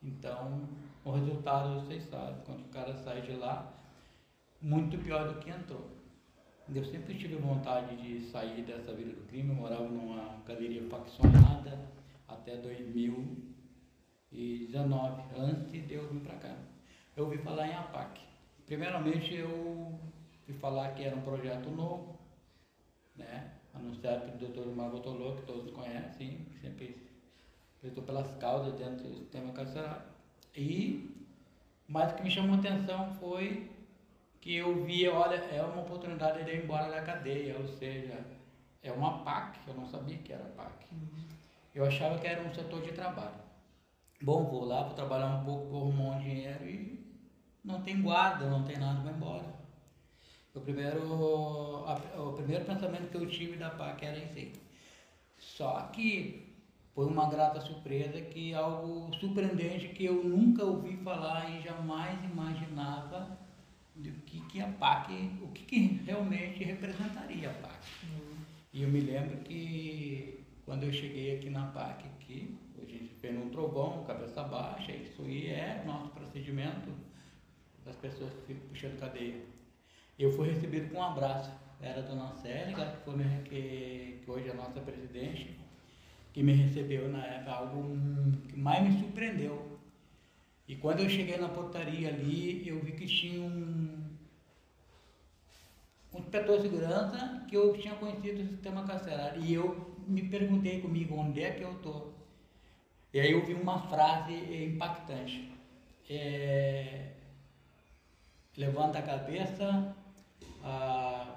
então, 0.02 0.68
o 1.04 1.10
resultado 1.10 1.80
vocês 1.80 2.02
sabem, 2.04 2.36
quando 2.44 2.66
o 2.66 2.68
cara 2.68 2.94
sai 2.94 3.22
de 3.22 3.32
lá, 3.32 3.72
muito 4.60 4.98
pior 4.98 5.32
do 5.32 5.40
que 5.40 5.48
entrou. 5.50 5.90
Eu 6.72 6.84
sempre 6.84 7.16
tive 7.16 7.36
vontade 7.36 7.96
de 7.96 8.20
sair 8.26 8.62
dessa 8.62 8.92
vida 8.92 9.12
do 9.12 9.22
crime, 9.28 9.50
eu 9.50 9.54
morava 9.54 9.88
numa 9.88 10.42
galeria 10.46 10.82
faccionada 10.88 11.78
até 12.28 12.56
2019, 12.56 15.22
antes 15.36 15.86
de 15.86 15.94
eu 15.94 16.08
vir 16.08 16.20
para 16.20 16.36
cá. 16.36 16.56
Eu 17.16 17.24
ouvi 17.24 17.38
falar 17.38 17.68
em 17.68 17.74
APAC. 17.74 18.25
Primeiramente 18.66 19.32
eu 19.34 19.48
ouvi 19.48 20.58
falar 20.60 20.90
que 20.94 21.04
era 21.04 21.14
um 21.14 21.22
projeto 21.22 21.70
novo, 21.70 22.18
né? 23.14 23.52
anunciado 23.72 24.32
pelo 24.32 24.52
Dr. 24.52 24.74
Margotolô, 24.74 25.36
que 25.36 25.42
todos 25.42 25.70
conhecem, 25.70 26.46
sempre 26.60 26.96
estou 27.82 28.02
pelas 28.02 28.28
causas 28.38 28.74
dentro 28.74 29.08
do 29.08 29.18
sistema 29.18 29.52
carcerário. 29.52 30.02
E, 30.56 31.14
mas 31.86 32.12
o 32.12 32.16
que 32.16 32.22
me 32.24 32.30
chamou 32.30 32.56
a 32.56 32.58
atenção 32.58 33.14
foi 33.14 33.70
que 34.40 34.56
eu 34.56 34.84
via, 34.84 35.12
olha, 35.12 35.36
é 35.36 35.62
uma 35.62 35.82
oportunidade 35.82 36.44
de 36.44 36.50
ir 36.50 36.64
embora 36.64 36.90
da 36.90 37.02
cadeia, 37.02 37.56
ou 37.58 37.68
seja, 37.68 38.24
é 38.82 38.90
uma 38.90 39.22
PAC, 39.22 39.58
eu 39.68 39.74
não 39.74 39.86
sabia 39.86 40.18
que 40.18 40.32
era 40.32 40.44
PAC. 40.44 40.86
Eu 41.74 41.84
achava 41.84 42.18
que 42.18 42.26
era 42.26 42.42
um 42.42 42.52
setor 42.52 42.82
de 42.82 42.92
trabalho. 42.92 43.46
Bom, 44.22 44.44
vou 44.44 44.64
lá, 44.64 44.82
vou 44.84 44.94
trabalhar 44.94 45.26
um 45.26 45.44
pouco, 45.44 45.66
vou 45.66 45.82
arrumar 45.82 46.16
um 46.16 46.18
dinheiro 46.20 46.64
e 46.64 47.05
não 47.66 47.82
tem 47.82 48.00
guarda, 48.00 48.48
não 48.48 48.62
tem 48.62 48.78
nada, 48.78 49.00
vou 49.00 49.10
embora. 49.10 49.56
O 50.54 50.60
primeiro, 50.60 51.02
o 51.04 52.32
primeiro 52.34 52.64
pensamento 52.64 53.10
que 53.10 53.16
eu 53.16 53.28
tive 53.28 53.56
da 53.58 53.70
PAC 53.70 54.06
era 54.06 54.16
esse. 54.16 54.52
Só 55.38 55.82
que 55.92 56.54
foi 56.94 57.04
uma 57.04 57.28
grata 57.28 57.60
surpresa 57.60 58.18
que 58.22 58.54
algo 58.54 59.14
surpreendente 59.16 59.88
que 59.88 60.06
eu 60.06 60.24
nunca 60.24 60.64
ouvi 60.64 60.96
falar 60.98 61.50
e 61.50 61.62
jamais 61.62 62.18
imaginava 62.24 63.36
do 63.94 64.10
que, 64.22 64.40
que 64.46 64.60
a 64.60 64.68
PAC, 64.68 65.12
o 65.42 65.48
que, 65.48 65.64
que 65.64 65.78
realmente 66.06 66.64
representaria 66.64 67.50
a 67.50 67.54
PAC. 67.54 67.86
Uhum. 68.04 68.36
E 68.72 68.82
eu 68.82 68.88
me 68.88 69.00
lembro 69.00 69.36
que 69.38 70.44
quando 70.64 70.84
eu 70.84 70.92
cheguei 70.92 71.36
aqui 71.36 71.50
na 71.50 71.66
PAC, 71.66 72.04
que 72.20 72.56
a 72.80 72.84
gente 72.86 73.14
fez 73.20 73.36
um 73.36 73.50
trovão, 73.50 74.04
cabeça 74.04 74.42
baixa, 74.44 74.92
isso 74.92 75.22
aí 75.22 75.48
é 75.48 75.82
nosso 75.84 76.08
procedimento 76.10 76.90
das 77.86 77.96
pessoas 77.96 78.30
que 78.34 78.54
ficam 78.54 78.68
puxando 78.68 79.00
cadeia. 79.00 79.40
Eu 80.18 80.32
fui 80.32 80.50
recebido 80.50 80.90
com 80.90 80.98
um 80.98 81.04
abraço. 81.04 81.50
Era 81.80 82.00
a 82.00 82.02
dona 82.02 82.34
Célia, 82.34 82.74
que, 82.74 83.04
foi 83.04 83.14
que, 83.44 84.20
que 84.24 84.30
hoje 84.30 84.48
é 84.48 84.52
a 84.52 84.54
nossa 84.54 84.80
presidente, 84.80 85.58
que 86.32 86.42
me 86.42 86.52
recebeu 86.52 87.08
na 87.08 87.24
época, 87.24 87.52
algo 87.52 87.82
que 88.48 88.58
mais 88.58 88.82
me 88.82 88.98
surpreendeu 88.98 89.76
e 90.68 90.74
quando 90.74 91.00
eu 91.00 91.08
cheguei 91.08 91.36
na 91.36 91.48
portaria 91.48 92.08
ali, 92.08 92.68
eu 92.68 92.80
vi 92.80 92.92
que 92.92 93.06
tinha 93.06 93.40
um, 93.40 94.04
um 96.12 96.18
inspetor 96.18 96.56
de 96.56 96.62
segurança 96.62 97.44
que 97.48 97.56
eu 97.56 97.72
tinha 97.78 97.94
conhecido 97.94 98.42
do 98.42 98.48
sistema 98.48 98.84
carcerário. 98.84 99.44
E 99.44 99.54
eu 99.54 99.94
me 100.06 100.28
perguntei 100.28 100.80
comigo 100.80 101.14
onde 101.14 101.40
é 101.40 101.52
que 101.52 101.62
eu 101.62 101.72
estou. 101.72 102.14
E 103.14 103.20
aí 103.20 103.30
eu 103.30 103.46
vi 103.46 103.54
uma 103.54 103.88
frase 103.88 104.34
impactante. 104.34 105.52
É, 106.10 107.12
levanta 108.56 108.98
a 108.98 109.02
cabeça, 109.02 109.94
a, 110.62 111.36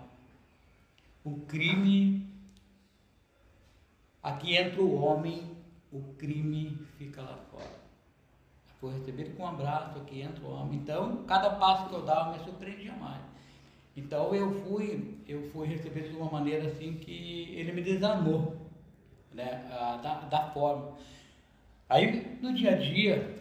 o 1.23 1.41
crime, 1.41 2.27
aqui 4.23 4.55
entra 4.55 4.81
o 4.81 5.01
homem, 5.01 5.57
o 5.91 6.01
crime 6.17 6.77
fica 6.97 7.21
lá 7.21 7.37
fora. 7.51 7.79
Foi 8.79 8.93
recebido 8.93 9.35
com 9.35 9.43
um 9.43 9.47
abraço 9.47 9.97
aqui, 9.99 10.21
entra 10.21 10.43
o 10.45 10.53
homem. 10.53 10.79
Então, 10.79 11.23
cada 11.25 11.49
passo 11.51 11.89
que 11.89 11.95
eu 11.95 12.05
dava 12.05 12.31
me 12.31 12.43
surpreendia 12.43 12.93
mais. 12.93 13.21
Então 13.99 14.33
eu 14.33 14.63
fui, 14.63 15.17
eu 15.27 15.49
fui 15.51 15.67
recebido 15.67 16.09
de 16.09 16.15
uma 16.15 16.31
maneira 16.31 16.67
assim 16.67 16.93
que 16.93 17.53
ele 17.53 17.73
me 17.73 17.81
desarmou, 17.81 18.55
né, 19.33 19.67
da, 20.01 20.21
da 20.21 20.51
forma. 20.51 20.95
Aí 21.89 22.37
no 22.41 22.53
dia 22.53 22.71
a 22.71 22.75
dia, 22.77 23.35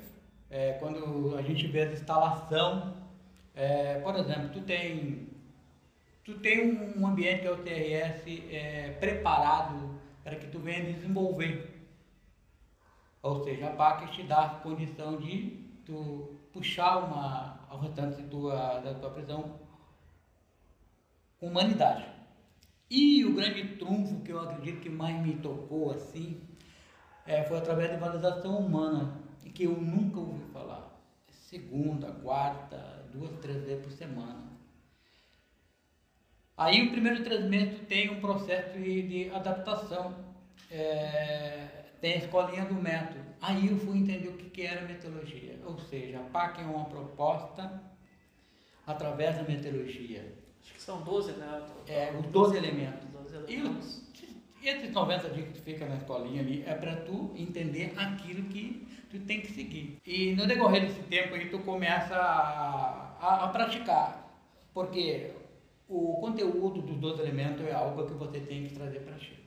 é, 0.51 0.73
quando 0.73 1.37
a 1.37 1.43
gente 1.43 1.67
vê 1.69 1.83
a 1.83 1.93
instalação, 1.93 2.98
é, 3.59 4.01
por 4.01 4.15
exemplo, 4.17 4.49
tu 4.51 4.61
tem, 4.63 5.29
tu 6.25 6.39
tem 6.39 6.97
um 6.97 7.07
ambiente 7.07 7.43
que 7.43 7.47
é 7.47 7.51
o 7.51 7.57
TRS 7.57 8.25
é, 8.51 8.97
preparado 9.01 9.99
para 10.25 10.37
que 10.37 10.47
tu 10.47 10.59
venha 10.59 10.93
desenvolver 10.93 11.79
ou 13.23 13.45
seja, 13.45 13.67
a 13.67 13.73
PAC 13.73 14.11
te 14.13 14.23
dá 14.23 14.49
condição 14.63 15.19
de 15.19 15.51
tu 15.85 16.37
puxar 16.53 16.99
uma, 16.99 17.61
ao 17.69 17.79
restante 17.81 18.23
tua, 18.25 18.79
da 18.81 18.95
tua 18.95 19.11
prisão 19.11 19.59
com 21.39 21.49
humanidade. 21.49 22.07
E 22.91 23.25
o 23.25 23.35
grande 23.35 23.77
trunfo 23.77 24.21
que 24.23 24.33
eu 24.33 24.41
acredito 24.41 24.81
que 24.81 24.89
mais 24.89 25.21
me 25.21 25.35
tocou 25.37 25.91
assim 25.91 26.41
é, 27.27 27.43
foi 27.45 27.59
através 27.59 27.91
da 27.91 27.99
valorização 27.99 28.59
humana, 28.59 29.21
que 29.55 29.65
eu 29.65 29.73
nunca 29.73 30.21
ouvi 30.21 30.45
falar. 30.53 30.58
Segunda, 31.49 32.13
quarta, 32.13 32.77
duas, 33.11 33.31
três 33.41 33.65
vezes 33.65 33.83
por 33.83 33.91
semana. 33.91 34.53
Aí 36.55 36.87
o 36.87 36.91
primeiro 36.91 37.49
meses 37.49 37.81
tem 37.89 38.11
um 38.11 38.21
processo 38.21 38.79
de, 38.79 39.03
de 39.09 39.31
adaptação. 39.31 40.15
É, 40.71 41.87
tem 42.03 42.13
a 42.13 42.17
escolinha 42.17 42.67
do 42.67 42.75
método. 42.75 43.25
Aí 43.41 43.67
eu 43.69 43.79
fui 43.79 43.97
entender 43.97 44.29
o 44.29 44.37
que, 44.37 44.51
que 44.51 44.61
era 44.61 44.87
metodologia. 44.87 45.59
Ou 45.65 45.79
seja, 45.79 46.19
a 46.19 46.25
PAC 46.25 46.61
é 46.61 46.65
uma 46.65 46.85
proposta 46.85 47.83
através 48.87 49.37
da 49.37 49.45
metodologia. 49.45 50.31
Acho 50.63 50.75
que 50.75 50.83
são 50.83 51.01
12, 51.01 51.33
né? 51.33 51.67
É, 51.87 52.13
os 52.13 52.27
12 52.27 52.59
elementos. 52.59 53.09
12 53.09 53.35
elementos. 53.35 54.03
E 54.61 54.69
esses 54.69 54.93
90 54.93 55.31
dias 55.31 55.47
que 55.47 55.55
tu 55.55 55.63
fica 55.63 55.87
na 55.87 55.97
escolinha 55.97 56.43
ali 56.43 56.63
é 56.67 56.75
para 56.75 56.97
tu 56.97 57.33
entender 57.35 57.95
aquilo 57.97 58.43
que 58.51 58.87
tu 59.11 59.19
tem 59.21 59.41
que 59.41 59.53
seguir. 59.53 59.99
E 60.07 60.35
no 60.35 60.47
decorrer 60.47 60.87
desse 60.87 61.03
tempo 61.03 61.35
aí 61.35 61.49
tu 61.49 61.59
começa 61.61 62.15
a, 62.15 63.17
a, 63.21 63.45
a 63.45 63.49
praticar. 63.49 64.25
Porque 64.73 65.33
o 65.89 66.15
conteúdo 66.21 66.83
dos 66.83 66.97
12 66.97 67.23
elementos 67.23 67.67
é 67.67 67.73
algo 67.73 68.07
que 68.07 68.15
você 68.15 68.41
tem 68.41 68.67
que 68.67 68.75
trazer 68.75 69.01
para 69.01 69.15
ti 69.15 69.39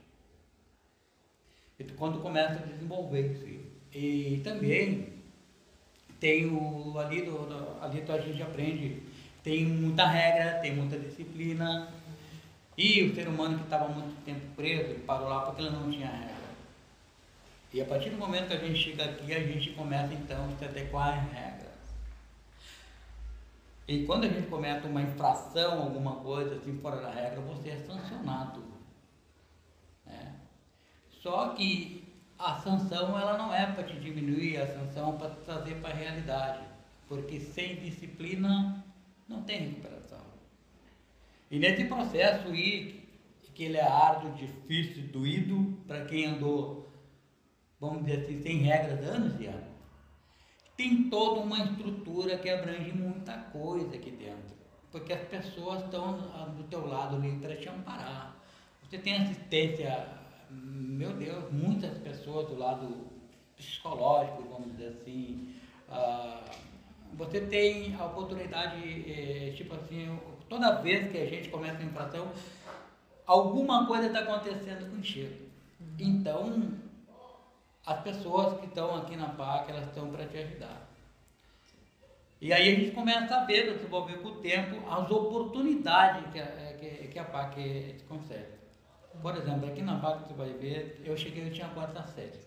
quando 1.96 2.20
começa 2.20 2.54
a 2.54 2.66
desenvolver 2.66 3.32
isso. 3.32 3.46
E 3.94 4.40
também 4.42 5.08
tem 6.20 6.46
o 6.46 6.98
ali 6.98 7.22
do, 7.22 7.32
do, 7.32 7.82
ali 7.82 8.02
a 8.08 8.18
gente 8.18 8.42
aprende, 8.42 9.02
tem 9.42 9.64
muita 9.66 10.06
regra, 10.06 10.60
tem 10.60 10.74
muita 10.74 10.98
disciplina. 10.98 11.88
E 12.76 13.02
o 13.02 13.14
ser 13.14 13.28
humano 13.28 13.58
que 13.58 13.64
estava 13.64 13.88
muito 13.88 14.24
tempo 14.24 14.40
preso, 14.56 14.90
ele 14.90 15.00
parou 15.00 15.28
lá 15.28 15.40
porque 15.40 15.62
ele 15.62 15.70
não 15.70 15.90
tinha 15.90 16.08
regra. 16.08 16.41
E 17.72 17.80
a 17.80 17.84
partir 17.84 18.10
do 18.10 18.18
momento 18.18 18.48
que 18.48 18.54
a 18.54 18.58
gente 18.58 18.78
chega 18.78 19.04
aqui, 19.04 19.32
a 19.32 19.40
gente 19.40 19.70
começa 19.70 20.12
então 20.12 20.46
a 20.46 20.50
se 20.58 20.64
adequar 20.64 21.18
às 21.18 21.32
regras. 21.32 21.72
E 23.88 24.04
quando 24.04 24.24
a 24.24 24.28
gente 24.28 24.46
comete 24.48 24.86
uma 24.86 25.02
infração, 25.02 25.82
alguma 25.82 26.16
coisa 26.16 26.56
assim 26.56 26.78
fora 26.78 27.00
da 27.00 27.10
regra, 27.10 27.40
você 27.40 27.70
é 27.70 27.76
sancionado. 27.78 28.72
Só 31.22 31.50
que 31.50 32.02
a 32.36 32.56
sanção 32.56 33.16
ela 33.18 33.38
não 33.38 33.54
é 33.54 33.64
para 33.64 33.84
te 33.84 33.94
diminuir, 34.00 34.56
a 34.56 34.66
sanção 34.66 35.14
é 35.14 35.18
para 35.18 35.30
te 35.30 35.40
trazer 35.44 35.76
para 35.76 35.90
a 35.90 35.96
realidade. 35.96 36.64
Porque 37.08 37.38
sem 37.38 37.76
disciplina 37.76 38.84
não 39.28 39.42
tem 39.42 39.68
recuperação. 39.68 40.20
E 41.48 41.58
nesse 41.58 41.84
processo 41.84 42.50
que 42.50 43.64
ele 43.64 43.76
é 43.76 43.86
árduo, 43.86 44.32
difícil, 44.32 45.04
doído, 45.08 45.78
para 45.86 46.04
quem 46.06 46.26
andou, 46.26 46.81
vamos 47.82 48.06
dizer 48.06 48.22
assim, 48.22 48.42
sem 48.42 48.56
regras 48.58 49.04
anos 49.06 49.38
e 49.38 49.46
anos, 49.46 49.66
tem 50.76 51.10
toda 51.10 51.40
uma 51.40 51.58
estrutura 51.58 52.38
que 52.38 52.48
abrange 52.48 52.92
muita 52.92 53.36
coisa 53.52 53.94
aqui 53.94 54.10
dentro. 54.12 54.56
Porque 54.90 55.12
as 55.12 55.28
pessoas 55.28 55.84
estão 55.84 56.12
do 56.56 56.62
teu 56.64 56.86
lado 56.86 57.16
ali 57.16 57.36
para 57.38 57.56
te 57.56 57.68
amparar. 57.68 58.36
Você 58.82 58.98
tem 58.98 59.16
assistência 59.16 60.22
meu 60.50 61.14
Deus, 61.14 61.50
muitas 61.50 61.96
pessoas 61.98 62.48
do 62.48 62.58
lado 62.58 63.06
psicológico, 63.56 64.42
vamos 64.50 64.72
dizer 64.72 64.88
assim. 64.88 65.54
Ah, 65.88 66.44
você 67.14 67.40
tem 67.40 67.94
a 67.96 68.06
oportunidade, 68.06 68.80
eh, 69.10 69.52
tipo 69.56 69.74
assim, 69.74 70.18
toda 70.48 70.80
vez 70.80 71.10
que 71.10 71.18
a 71.18 71.26
gente 71.26 71.48
começa 71.48 71.78
uma 71.78 71.84
infração, 71.90 72.30
alguma 73.26 73.86
coisa 73.86 74.06
está 74.06 74.20
acontecendo 74.20 74.90
contigo. 74.90 75.34
Então, 75.98 76.72
as 77.84 78.00
pessoas 78.02 78.60
que 78.60 78.66
estão 78.66 78.96
aqui 78.96 79.16
na 79.16 79.28
PAC, 79.28 79.70
elas 79.70 79.86
estão 79.88 80.10
para 80.10 80.26
te 80.26 80.38
ajudar. 80.38 80.88
E 82.40 82.52
aí 82.52 82.72
a 82.72 82.74
gente 82.76 82.90
começa 82.92 83.36
a 83.36 83.44
ver, 83.44 83.72
desenvolver 83.72 84.18
com 84.18 84.28
o 84.28 84.40
tempo, 84.40 84.88
as 84.90 85.10
oportunidades 85.10 86.30
que 86.32 86.40
a, 86.40 86.46
que, 86.78 87.08
que 87.08 87.18
a 87.18 87.24
PAC 87.24 88.04
concede. 88.08 88.48
Por 89.20 89.36
exemplo, 89.36 89.68
aqui 89.68 89.82
na 89.82 89.96
vaga 89.96 90.26
você 90.26 90.34
vai 90.34 90.52
ver, 90.52 91.02
eu 91.04 91.16
cheguei, 91.16 91.46
eu 91.46 91.52
tinha 91.52 91.66
a 91.66 91.70
quarta 91.70 92.02
série. 92.06 92.40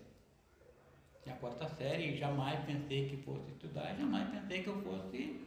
na 1.25 1.33
quarta 1.33 1.67
série 1.69 2.11
e 2.11 2.17
jamais 2.17 2.59
pensei 2.65 3.07
que 3.07 3.17
fosse 3.17 3.49
estudar, 3.51 3.95
jamais 3.95 4.29
pensei 4.29 4.63
que 4.63 4.67
eu 4.67 4.81
fosse 4.81 5.41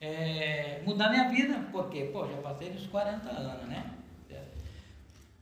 é, 0.00 0.82
mudar 0.84 1.10
minha 1.10 1.28
vida, 1.28 1.68
porque, 1.72 2.04
pô, 2.06 2.26
já 2.26 2.36
passei 2.38 2.70
dos 2.70 2.86
40 2.86 3.28
anos, 3.28 3.68
né? 3.68 3.98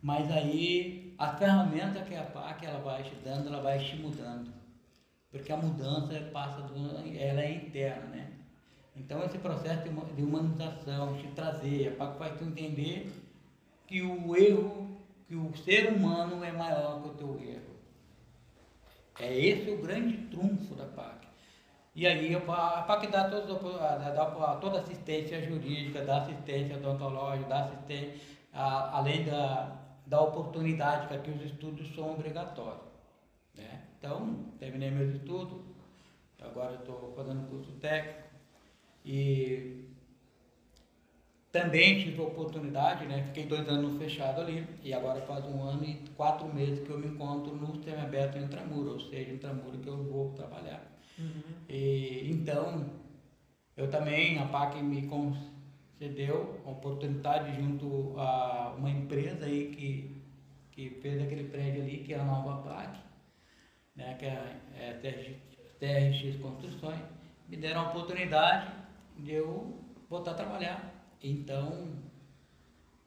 Mas 0.02 0.28
aí 0.32 1.01
a 1.18 1.36
ferramenta 1.36 2.02
que 2.02 2.14
a 2.14 2.24
PAC 2.24 2.66
ela 2.66 2.80
vai 2.80 3.02
te 3.02 3.14
dando, 3.16 3.48
ela 3.48 3.60
vai 3.60 3.78
te 3.78 3.96
mudando. 3.96 4.52
Porque 5.30 5.52
a 5.52 5.56
mudança 5.56 6.20
passa 6.32 6.60
do, 6.62 6.98
ela 7.18 7.40
é 7.40 7.52
interna, 7.52 8.06
né? 8.08 8.32
Então 8.94 9.24
esse 9.24 9.38
processo 9.38 9.82
de 9.82 10.22
humanização, 10.22 11.14
de 11.14 11.28
trazer, 11.28 11.88
a 11.88 12.06
PAC 12.06 12.18
faz 12.18 12.38
tu 12.38 12.44
entender 12.44 13.10
que 13.86 14.02
o 14.02 14.36
erro, 14.36 15.00
que 15.26 15.34
o 15.34 15.56
ser 15.56 15.92
humano 15.92 16.44
é 16.44 16.52
maior 16.52 17.02
que 17.02 17.08
o 17.08 17.14
teu 17.14 17.40
erro. 17.40 17.72
É 19.18 19.38
esse 19.38 19.70
o 19.70 19.80
grande 19.80 20.16
trunfo 20.28 20.74
da 20.74 20.86
PAC. 20.86 21.28
E 21.94 22.06
aí 22.06 22.34
a 22.34 22.40
PAC 22.40 23.06
dá, 23.08 23.28
todos, 23.28 23.62
dá 23.62 24.56
toda 24.60 24.80
assistência 24.80 25.42
jurídica, 25.42 26.04
dá 26.04 26.22
assistência 26.22 26.76
odontológica, 26.76 27.48
dá 27.48 27.64
assistência, 27.64 28.14
além 28.52 29.24
da, 29.24 29.81
da 30.12 30.20
oportunidade 30.20 31.08
que 31.08 31.14
aqui 31.14 31.30
os 31.30 31.42
estudos 31.42 31.94
são 31.94 32.12
obrigatórios. 32.12 32.84
Né? 33.54 33.80
Então, 33.98 34.44
terminei 34.58 34.90
meus 34.90 35.14
estudos, 35.14 35.58
agora 36.38 36.74
estou 36.74 37.14
fazendo 37.16 37.48
curso 37.48 37.72
técnico 37.80 38.28
e 39.06 39.86
também 41.50 41.98
tive 42.02 42.20
a 42.20 42.24
oportunidade, 42.24 43.06
né? 43.06 43.24
Fiquei 43.24 43.46
dois 43.46 43.66
anos 43.66 43.96
fechado 43.96 44.42
ali 44.42 44.66
e 44.84 44.92
agora 44.92 45.22
faz 45.22 45.46
um 45.46 45.62
ano 45.62 45.82
e 45.82 45.94
quatro 46.14 46.46
meses 46.52 46.86
que 46.86 46.90
eu 46.90 46.98
me 46.98 47.06
encontro 47.06 47.56
no 47.56 47.74
sistema 47.74 48.02
aberto 48.02 48.36
em 48.36 48.44
Intramuro, 48.44 48.92
ou 48.92 49.00
seja, 49.00 49.32
Intramuro 49.32 49.78
que 49.78 49.88
eu 49.88 49.96
vou 49.96 50.34
trabalhar. 50.34 50.92
Uhum. 51.18 51.42
E, 51.70 52.30
então, 52.30 52.84
eu 53.78 53.90
também, 53.90 54.38
a 54.38 54.44
PAC 54.44 54.82
me 54.82 55.06
concedeu 56.02 56.60
a 56.66 56.70
oportunidade 56.70 57.54
junto 57.54 58.14
a 58.18 58.74
uma 58.76 58.90
empresa 58.90 59.46
aí 59.46 59.68
que, 59.68 60.20
que 60.72 60.90
fez 61.00 61.22
aquele 61.22 61.44
prédio 61.44 61.82
ali, 61.82 61.98
que 61.98 62.12
é 62.12 62.18
a 62.18 62.24
Nova 62.24 62.60
PAC, 62.68 62.98
né? 63.94 64.14
Que 64.18 64.26
é, 64.26 64.56
é 64.78 64.92
TRX, 64.94 65.36
TRX 65.78 66.40
Construções, 66.40 66.98
me 67.48 67.56
deram 67.56 67.82
a 67.82 67.88
oportunidade 67.90 68.72
de 69.18 69.32
eu 69.34 69.78
voltar 70.10 70.32
a 70.32 70.34
trabalhar 70.34 70.92
então, 71.22 71.90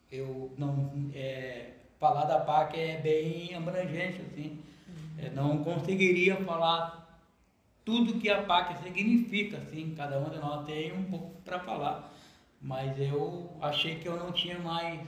eu 0.09 0.53
não. 0.57 1.11
É, 1.13 1.71
falar 1.99 2.25
da 2.25 2.39
PAC 2.39 2.79
é 2.79 3.01
bem 3.01 3.53
abrangente, 3.55 4.21
assim. 4.21 4.59
Uhum. 4.87 5.33
não 5.33 5.63
conseguiria 5.63 6.35
falar 6.45 7.19
tudo 7.83 8.19
que 8.19 8.29
a 8.29 8.43
PAC 8.43 8.83
significa, 8.83 9.57
assim. 9.57 9.93
Cada 9.97 10.17
um 10.19 10.29
de 10.29 10.37
nós 10.37 10.65
tem 10.65 10.93
um 10.93 11.03
pouco 11.03 11.41
para 11.41 11.59
falar. 11.59 12.14
Mas 12.65 12.99
eu 12.99 13.47
achei 13.61 13.99
que 13.99 14.07
eu 14.07 14.17
não 14.17 14.31
tinha 14.31 14.57
mais 14.57 14.99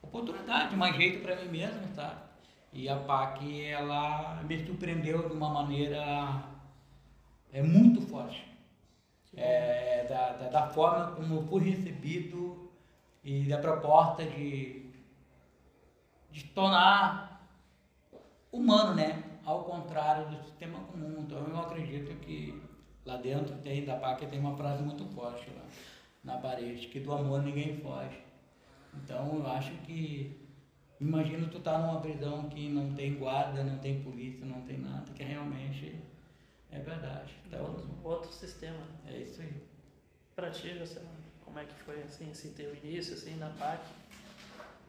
oportunidade, 0.00 0.76
mais 0.76 0.94
jeito 0.94 1.20
para 1.20 1.34
mim 1.34 1.48
mesmo, 1.48 1.92
tá? 1.96 2.16
E 2.72 2.88
a 2.88 2.94
PAC, 2.94 3.64
ela 3.64 4.40
me 4.44 4.64
surpreendeu 4.64 5.28
de 5.28 5.34
uma 5.34 5.48
maneira 5.48 6.44
é 7.52 7.60
muito 7.60 8.00
forte 8.02 8.46
é, 9.36 10.06
da, 10.08 10.32
da, 10.34 10.48
da, 10.48 10.68
forma 10.68 11.10
como 11.16 11.34
eu 11.34 11.42
fui 11.48 11.70
recebido 11.70 12.70
e 13.24 13.42
da 13.48 13.58
proposta 13.58 14.24
de, 14.24 14.92
de 16.30 16.44
tornar 16.54 17.50
humano, 18.52 18.94
né? 18.94 19.24
Ao 19.44 19.64
contrário 19.64 20.28
do 20.28 20.44
sistema 20.44 20.78
comum. 20.84 21.16
Então 21.18 21.38
eu 21.48 21.58
acredito 21.58 22.14
que 22.20 22.62
lá 23.04 23.16
dentro 23.16 23.56
tem, 23.56 23.84
da 23.84 23.96
PAC 23.96 24.24
tem 24.26 24.38
uma 24.38 24.56
frase 24.56 24.84
muito 24.84 25.04
forte 25.06 25.50
lá 25.50 25.62
na 26.22 26.38
parede, 26.38 26.88
que 26.88 27.00
do 27.00 27.12
amor 27.12 27.42
ninguém 27.42 27.78
foge. 27.80 28.18
Então 28.94 29.36
eu 29.36 29.46
acho 29.46 29.72
que 29.82 30.40
imagina 31.00 31.48
tu 31.48 31.60
tá 31.60 31.78
numa 31.78 32.00
prisão 32.00 32.48
que 32.48 32.68
não 32.68 32.94
tem 32.94 33.14
guarda, 33.14 33.62
não 33.62 33.78
tem 33.78 34.02
polícia, 34.02 34.44
não 34.44 34.62
tem 34.62 34.78
nada, 34.78 35.12
que 35.12 35.22
realmente 35.22 36.00
é 36.70 36.78
verdade. 36.80 37.34
Então, 37.46 37.64
outro, 37.64 37.88
outro 38.04 38.32
sistema. 38.32 38.82
É 39.06 39.18
isso 39.18 39.40
aí. 39.40 39.52
Para 40.34 40.50
ti, 40.50 40.76
você, 40.78 41.00
como 41.44 41.58
é 41.58 41.64
que 41.64 41.74
foi 41.84 42.02
assim, 42.02 42.30
esse 42.30 42.50
teu 42.50 42.74
início 42.76 43.14
assim, 43.14 43.36
na 43.36 43.50
PAC? 43.50 43.82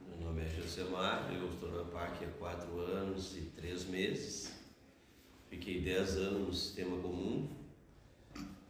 Meu 0.08 0.28
nome 0.28 0.44
é 0.44 0.50
Josemar, 0.50 1.32
eu 1.34 1.50
estou 1.50 1.72
na 1.72 1.90
PAC 1.92 2.26
há 2.26 2.28
quatro 2.40 2.80
anos 2.80 3.38
e 3.38 3.42
três 3.42 3.86
meses. 3.86 4.54
Fiquei 5.50 5.82
dez 5.82 6.18
anos 6.18 6.48
no 6.48 6.54
sistema 6.54 6.98
comum. 7.02 7.50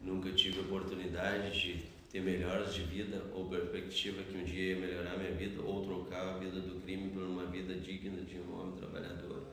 Nunca 0.02 0.32
tive 0.32 0.62
oportunidade 0.62 1.60
de 1.60 1.86
ter 2.10 2.22
melhores 2.22 2.74
de 2.74 2.82
vida 2.82 3.24
ou 3.34 3.48
perspectiva 3.48 4.24
que 4.24 4.36
um 4.36 4.44
dia 4.44 4.74
ia 4.74 4.80
melhorar 4.80 5.18
minha 5.18 5.32
vida 5.32 5.62
ou 5.62 5.84
trocar 5.84 6.28
a 6.28 6.38
vida 6.40 6.60
do 6.60 6.82
crime 6.82 7.12
por 7.12 7.22
uma 7.22 7.46
vida 7.46 7.76
digna 7.76 8.24
de 8.24 8.40
um 8.40 8.60
homem 8.60 8.76
trabalhador. 8.76 9.46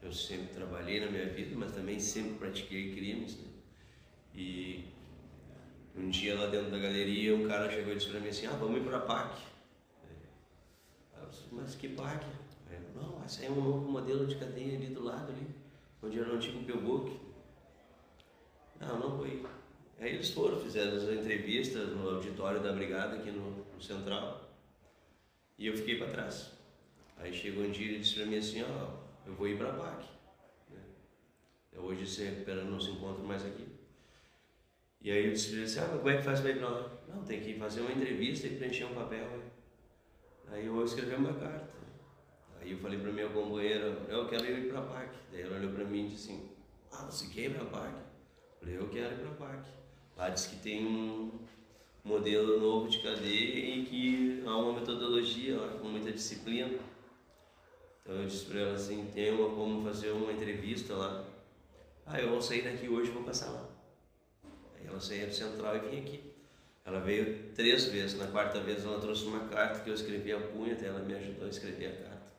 Eu 0.00 0.12
sempre 0.12 0.54
trabalhei 0.54 1.00
na 1.00 1.10
minha 1.10 1.26
vida, 1.26 1.56
mas 1.56 1.72
também 1.72 1.98
sempre 1.98 2.34
pratiquei 2.34 2.94
crimes. 2.94 3.36
Né? 3.36 3.48
E 4.34 4.84
um 5.96 6.08
dia 6.08 6.38
lá 6.38 6.46
dentro 6.46 6.70
da 6.70 6.78
galeria, 6.78 7.34
um 7.34 7.46
cara 7.46 7.70
chegou 7.70 7.92
e 7.92 7.96
disse 7.96 8.10
para 8.10 8.20
mim 8.20 8.28
assim: 8.28 8.46
Ah, 8.46 8.56
vamos 8.56 8.80
ir 8.80 8.84
para 8.84 8.98
a 8.98 9.00
PAC. 9.00 9.42
Eu 11.20 11.28
disse, 11.28 11.44
mas 11.52 11.74
que 11.74 11.88
PAC? 11.88 12.24
Não, 12.94 13.18
vai 13.18 13.28
sair 13.28 13.50
um 13.50 13.60
novo 13.60 13.90
modelo 13.90 14.26
de 14.26 14.36
cadeia 14.36 14.76
ali 14.76 14.86
do 14.86 15.02
lado, 15.02 15.32
ali, 15.32 15.46
onde 16.02 16.18
era 16.18 16.30
o 16.30 16.36
antigo 16.36 16.64
Pelbook. 16.64 17.18
Não, 18.80 18.98
não 18.98 19.18
foi. 19.18 19.42
Aí 20.02 20.14
eles 20.14 20.30
foram, 20.30 20.58
fizeram 20.58 20.96
as 20.96 21.04
entrevistas 21.04 21.90
no 21.90 22.16
auditório 22.16 22.60
da 22.60 22.72
brigada 22.72 23.18
aqui 23.18 23.30
no, 23.30 23.64
no 23.72 23.80
Central. 23.80 24.50
E 25.56 25.68
eu 25.68 25.76
fiquei 25.76 25.96
para 25.96 26.08
trás. 26.08 26.50
Aí 27.18 27.32
chegou 27.32 27.62
um 27.62 27.70
dia 27.70 27.92
e 27.92 28.00
disse 28.00 28.16
para 28.16 28.26
mim 28.26 28.36
assim: 28.36 28.62
Ó. 28.62 28.66
Oh, 28.66 29.02
eu 29.28 29.34
vou 29.34 29.46
ir 29.46 29.56
para 29.56 29.70
a 29.70 29.74
PAC. 29.74 30.04
Né? 30.70 30.80
Hoje 31.76 32.04
você 32.04 32.30
recupera, 32.30 32.64
não 32.64 32.80
se 32.80 32.90
encontra 32.90 33.22
mais 33.22 33.46
aqui. 33.46 33.68
E 35.00 35.10
aí 35.12 35.26
eu 35.26 35.32
disse 35.32 35.62
assim, 35.62 35.78
ah, 35.78 35.96
como 35.96 36.08
é 36.08 36.16
que 36.16 36.24
faz 36.24 36.40
para 36.40 36.50
ir 36.50 36.58
para 36.58 36.68
lá? 36.68 36.90
Não, 37.08 37.24
tem 37.24 37.40
que 37.40 37.54
fazer 37.54 37.82
uma 37.82 37.92
entrevista 37.92 38.48
e 38.48 38.56
preencher 38.56 38.84
um 38.86 38.94
papel. 38.94 39.26
Aí 40.48 40.66
eu 40.66 40.74
vou 40.74 40.84
escrever 40.84 41.16
uma 41.16 41.34
carta. 41.34 41.70
Aí 42.60 42.72
eu 42.72 42.78
falei 42.78 42.98
para 42.98 43.12
minha 43.12 43.28
companheira, 43.28 43.86
eu 44.08 44.28
quero 44.28 44.44
ir 44.46 44.68
para 44.68 44.80
a 44.80 44.82
PAC. 44.82 45.14
Daí 45.30 45.42
ela 45.42 45.56
olhou 45.56 45.72
para 45.72 45.84
mim 45.84 46.06
e 46.06 46.08
disse 46.08 46.32
assim, 46.32 46.50
ah, 46.90 47.10
você 47.10 47.28
quer 47.28 47.42
ir 47.42 47.54
para 47.54 47.62
a 47.62 47.66
PAC? 47.66 47.94
Eu 47.94 48.58
falei, 48.58 48.76
eu 48.78 48.88
quero 48.88 49.14
ir 49.14 49.18
para 49.18 49.30
a 49.30 49.34
PAC. 49.34 49.81
Lá 50.22 50.28
diz 50.28 50.46
que 50.46 50.54
tem 50.54 50.86
um 50.86 51.32
modelo 52.04 52.60
novo 52.60 52.88
de 52.88 53.00
cadeia 53.00 53.74
e 53.74 53.84
que 53.84 54.44
há 54.46 54.56
uma 54.56 54.78
metodologia 54.78 55.58
com 55.80 55.88
muita 55.88 56.12
disciplina. 56.12 56.78
Então 58.00 58.14
eu 58.14 58.26
disse 58.28 58.44
para 58.44 58.60
ela 58.60 58.74
assim, 58.74 59.04
tem 59.12 59.32
uma, 59.32 59.52
como 59.52 59.82
fazer 59.82 60.12
uma 60.12 60.32
entrevista 60.32 60.94
lá. 60.94 61.24
Ah, 62.06 62.20
eu 62.20 62.30
vou 62.30 62.40
sair 62.40 62.62
daqui 62.62 62.88
hoje 62.88 63.10
e 63.10 63.12
vou 63.12 63.24
passar 63.24 63.50
lá. 63.50 63.68
Aí 64.76 64.86
ela 64.86 65.00
saiu 65.00 65.26
do 65.26 65.34
central 65.34 65.76
e 65.78 65.80
vim 65.90 65.98
aqui. 65.98 66.22
Ela 66.84 67.00
veio 67.00 67.52
três 67.52 67.86
vezes. 67.86 68.16
Na 68.16 68.28
quarta 68.28 68.60
vez 68.60 68.84
ela 68.84 69.00
trouxe 69.00 69.24
uma 69.24 69.48
carta 69.48 69.80
que 69.80 69.90
eu 69.90 69.94
escrevi 69.94 70.30
a 70.32 70.38
punha, 70.38 70.74
até 70.74 70.86
ela 70.86 71.00
me 71.00 71.14
ajudou 71.14 71.46
a 71.46 71.50
escrever 71.50 71.86
a 71.86 71.96
carta. 71.96 72.32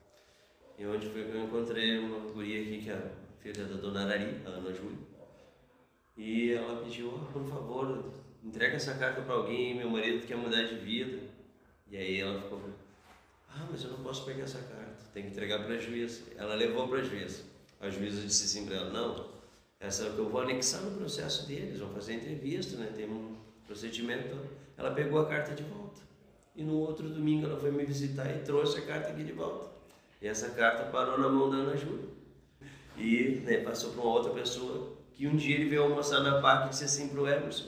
E 0.79 0.85
onde 0.85 1.09
foi 1.09 1.25
que 1.25 1.31
eu 1.31 1.43
encontrei 1.43 1.97
uma 1.97 2.31
guria 2.31 2.61
aqui, 2.61 2.81
que 2.81 2.89
é 2.89 2.93
a 2.93 3.41
filha 3.41 3.65
da 3.65 3.75
dona 3.75 4.03
Arari, 4.05 4.41
a 4.45 4.51
Ana 4.51 4.73
Júlia. 4.73 5.12
E 6.15 6.51
ela 6.51 6.81
pediu, 6.83 7.13
oh, 7.13 7.31
por 7.31 7.43
favor, 7.49 8.13
entrega 8.43 8.75
essa 8.75 8.93
carta 8.95 9.21
para 9.21 9.33
alguém, 9.33 9.75
meu 9.75 9.89
marido 9.89 10.25
quer 10.27 10.37
mudar 10.37 10.63
de 10.63 10.75
vida. 10.75 11.19
E 11.89 11.97
aí 11.97 12.19
ela 12.19 12.41
ficou, 12.41 12.61
ah, 13.49 13.67
mas 13.69 13.83
eu 13.83 13.91
não 13.91 14.03
posso 14.03 14.25
pegar 14.25 14.43
essa 14.43 14.59
carta, 14.59 15.03
tem 15.13 15.23
que 15.23 15.29
entregar 15.29 15.63
para 15.63 15.75
a 15.75 15.79
juíza. 15.79 16.21
Ela 16.35 16.55
levou 16.55 16.87
para 16.87 16.99
a 16.99 17.03
juíza. 17.03 17.43
A 17.79 17.89
juíza 17.89 18.21
disse 18.21 18.45
assim 18.45 18.65
para 18.65 18.77
ela: 18.77 18.89
não, 18.89 19.29
essa 19.79 20.05
é 20.05 20.09
que 20.11 20.17
eu 20.17 20.29
vou 20.29 20.41
anexar 20.41 20.81
no 20.81 20.97
processo 20.97 21.47
deles, 21.47 21.79
vão 21.79 21.93
fazer 21.93 22.13
entrevista, 22.13 22.77
né? 22.77 22.91
tem 22.95 23.05
um 23.05 23.35
procedimento. 23.67 24.37
Ela 24.77 24.91
pegou 24.91 25.19
a 25.19 25.27
carta 25.27 25.53
de 25.53 25.63
volta. 25.63 26.01
E 26.55 26.63
no 26.63 26.77
outro 26.77 27.09
domingo 27.09 27.45
ela 27.45 27.59
foi 27.59 27.71
me 27.71 27.83
visitar 27.83 28.33
e 28.33 28.39
trouxe 28.39 28.77
a 28.77 28.85
carta 28.85 29.09
aqui 29.09 29.23
de 29.23 29.33
volta. 29.33 29.71
E 30.21 30.27
essa 30.27 30.49
carta 30.51 30.89
parou 30.91 31.17
na 31.17 31.27
mão 31.27 31.49
da 31.49 31.57
Ana 31.57 31.75
Júlia. 31.75 32.07
E 32.97 33.41
né, 33.43 33.57
passou 33.57 33.91
para 33.91 34.01
uma 34.01 34.11
outra 34.11 34.31
pessoa 34.31 34.93
que 35.15 35.27
um 35.27 35.35
dia 35.35 35.55
ele 35.55 35.69
veio 35.69 35.83
almoçar 35.83 36.21
na 36.21 36.41
PAC 36.41 36.65
e 36.65 36.69
disse 36.69 36.83
assim 36.85 37.09
para 37.09 37.21
o 37.21 37.27
Emerson: 37.27 37.65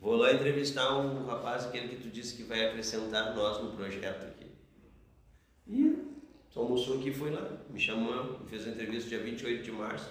Vou 0.00 0.16
lá 0.16 0.32
entrevistar 0.32 0.96
um 0.96 1.26
rapaz, 1.26 1.66
aquele 1.66 1.88
que 1.88 2.02
tu 2.02 2.08
disse 2.08 2.34
que 2.34 2.42
vai 2.42 2.66
acrescentar 2.66 3.34
nós 3.34 3.62
no 3.62 3.72
projeto 3.72 4.26
aqui. 4.26 4.46
E 5.66 5.96
almoçou 6.56 6.98
aqui 6.98 7.10
e 7.10 7.14
foi 7.14 7.30
lá. 7.30 7.58
Me 7.68 7.78
chamou, 7.78 8.40
me 8.40 8.48
fez 8.48 8.66
a 8.66 8.70
entrevista 8.70 9.08
dia 9.08 9.20
28 9.20 9.62
de 9.62 9.72
março 9.72 10.10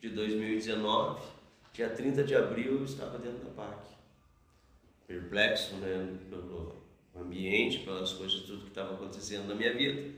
de 0.00 0.08
2019. 0.08 1.20
Dia 1.72 1.90
30 1.90 2.24
de 2.24 2.34
abril 2.34 2.78
eu 2.78 2.84
estava 2.84 3.18
dentro 3.18 3.44
da 3.44 3.50
PAC. 3.50 3.94
Perplexo 5.06 5.74
né, 5.76 6.18
pelo 6.30 6.74
ambiente, 7.14 7.80
pelas 7.80 8.12
coisas, 8.12 8.40
tudo 8.40 8.62
que 8.62 8.68
estava 8.68 8.94
acontecendo 8.94 9.48
na 9.48 9.54
minha 9.54 9.74
vida. 9.74 10.14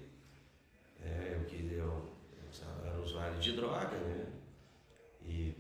É, 1.05 1.35
eu 1.35 1.45
que 1.45 1.57
eu, 1.73 1.85
eu 1.85 2.87
era 2.87 3.01
usuário 3.01 3.39
de 3.39 3.53
droga, 3.53 3.97
né? 3.99 4.27
E 5.27 5.55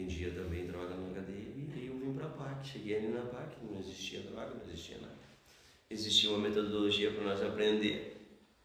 vendia 0.00 0.30
também 0.30 0.66
droga 0.66 0.94
na 0.94 1.14
cadeia 1.14 1.50
e 1.76 1.86
eu 1.86 1.98
vim 1.98 2.12
para 2.14 2.26
a 2.26 2.30
PAC. 2.30 2.66
Cheguei 2.66 2.96
ali 2.96 3.08
na 3.08 3.22
PAC, 3.22 3.56
não 3.62 3.78
existia 3.78 4.20
droga, 4.20 4.54
não 4.54 4.64
existia 4.66 4.98
nada. 4.98 5.20
Existia 5.88 6.30
uma 6.30 6.38
metodologia 6.38 7.10
para 7.10 7.24
nós 7.24 7.42
aprender. 7.42 8.16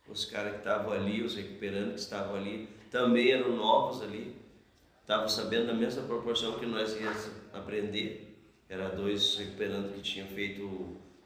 Os 0.08 0.26
caras 0.26 0.54
que 0.54 0.58
estavam 0.60 0.92
ali, 0.92 1.24
os 1.24 1.36
recuperantes 1.36 1.94
que 1.94 2.00
estavam 2.02 2.36
ali, 2.36 2.70
também 2.92 3.32
eram 3.32 3.56
novos 3.56 4.02
ali, 4.04 4.36
estavam 5.02 5.28
sabendo 5.28 5.68
da 5.68 5.74
mesma 5.74 6.04
proporção 6.04 6.60
que 6.60 6.66
nós 6.66 6.96
íamos 6.96 7.30
aprender. 7.52 8.38
Era 8.70 8.90
dois 8.90 9.36
recuperantes 9.38 9.96
que 9.96 10.02
tinham 10.02 10.28
feito 10.28 10.64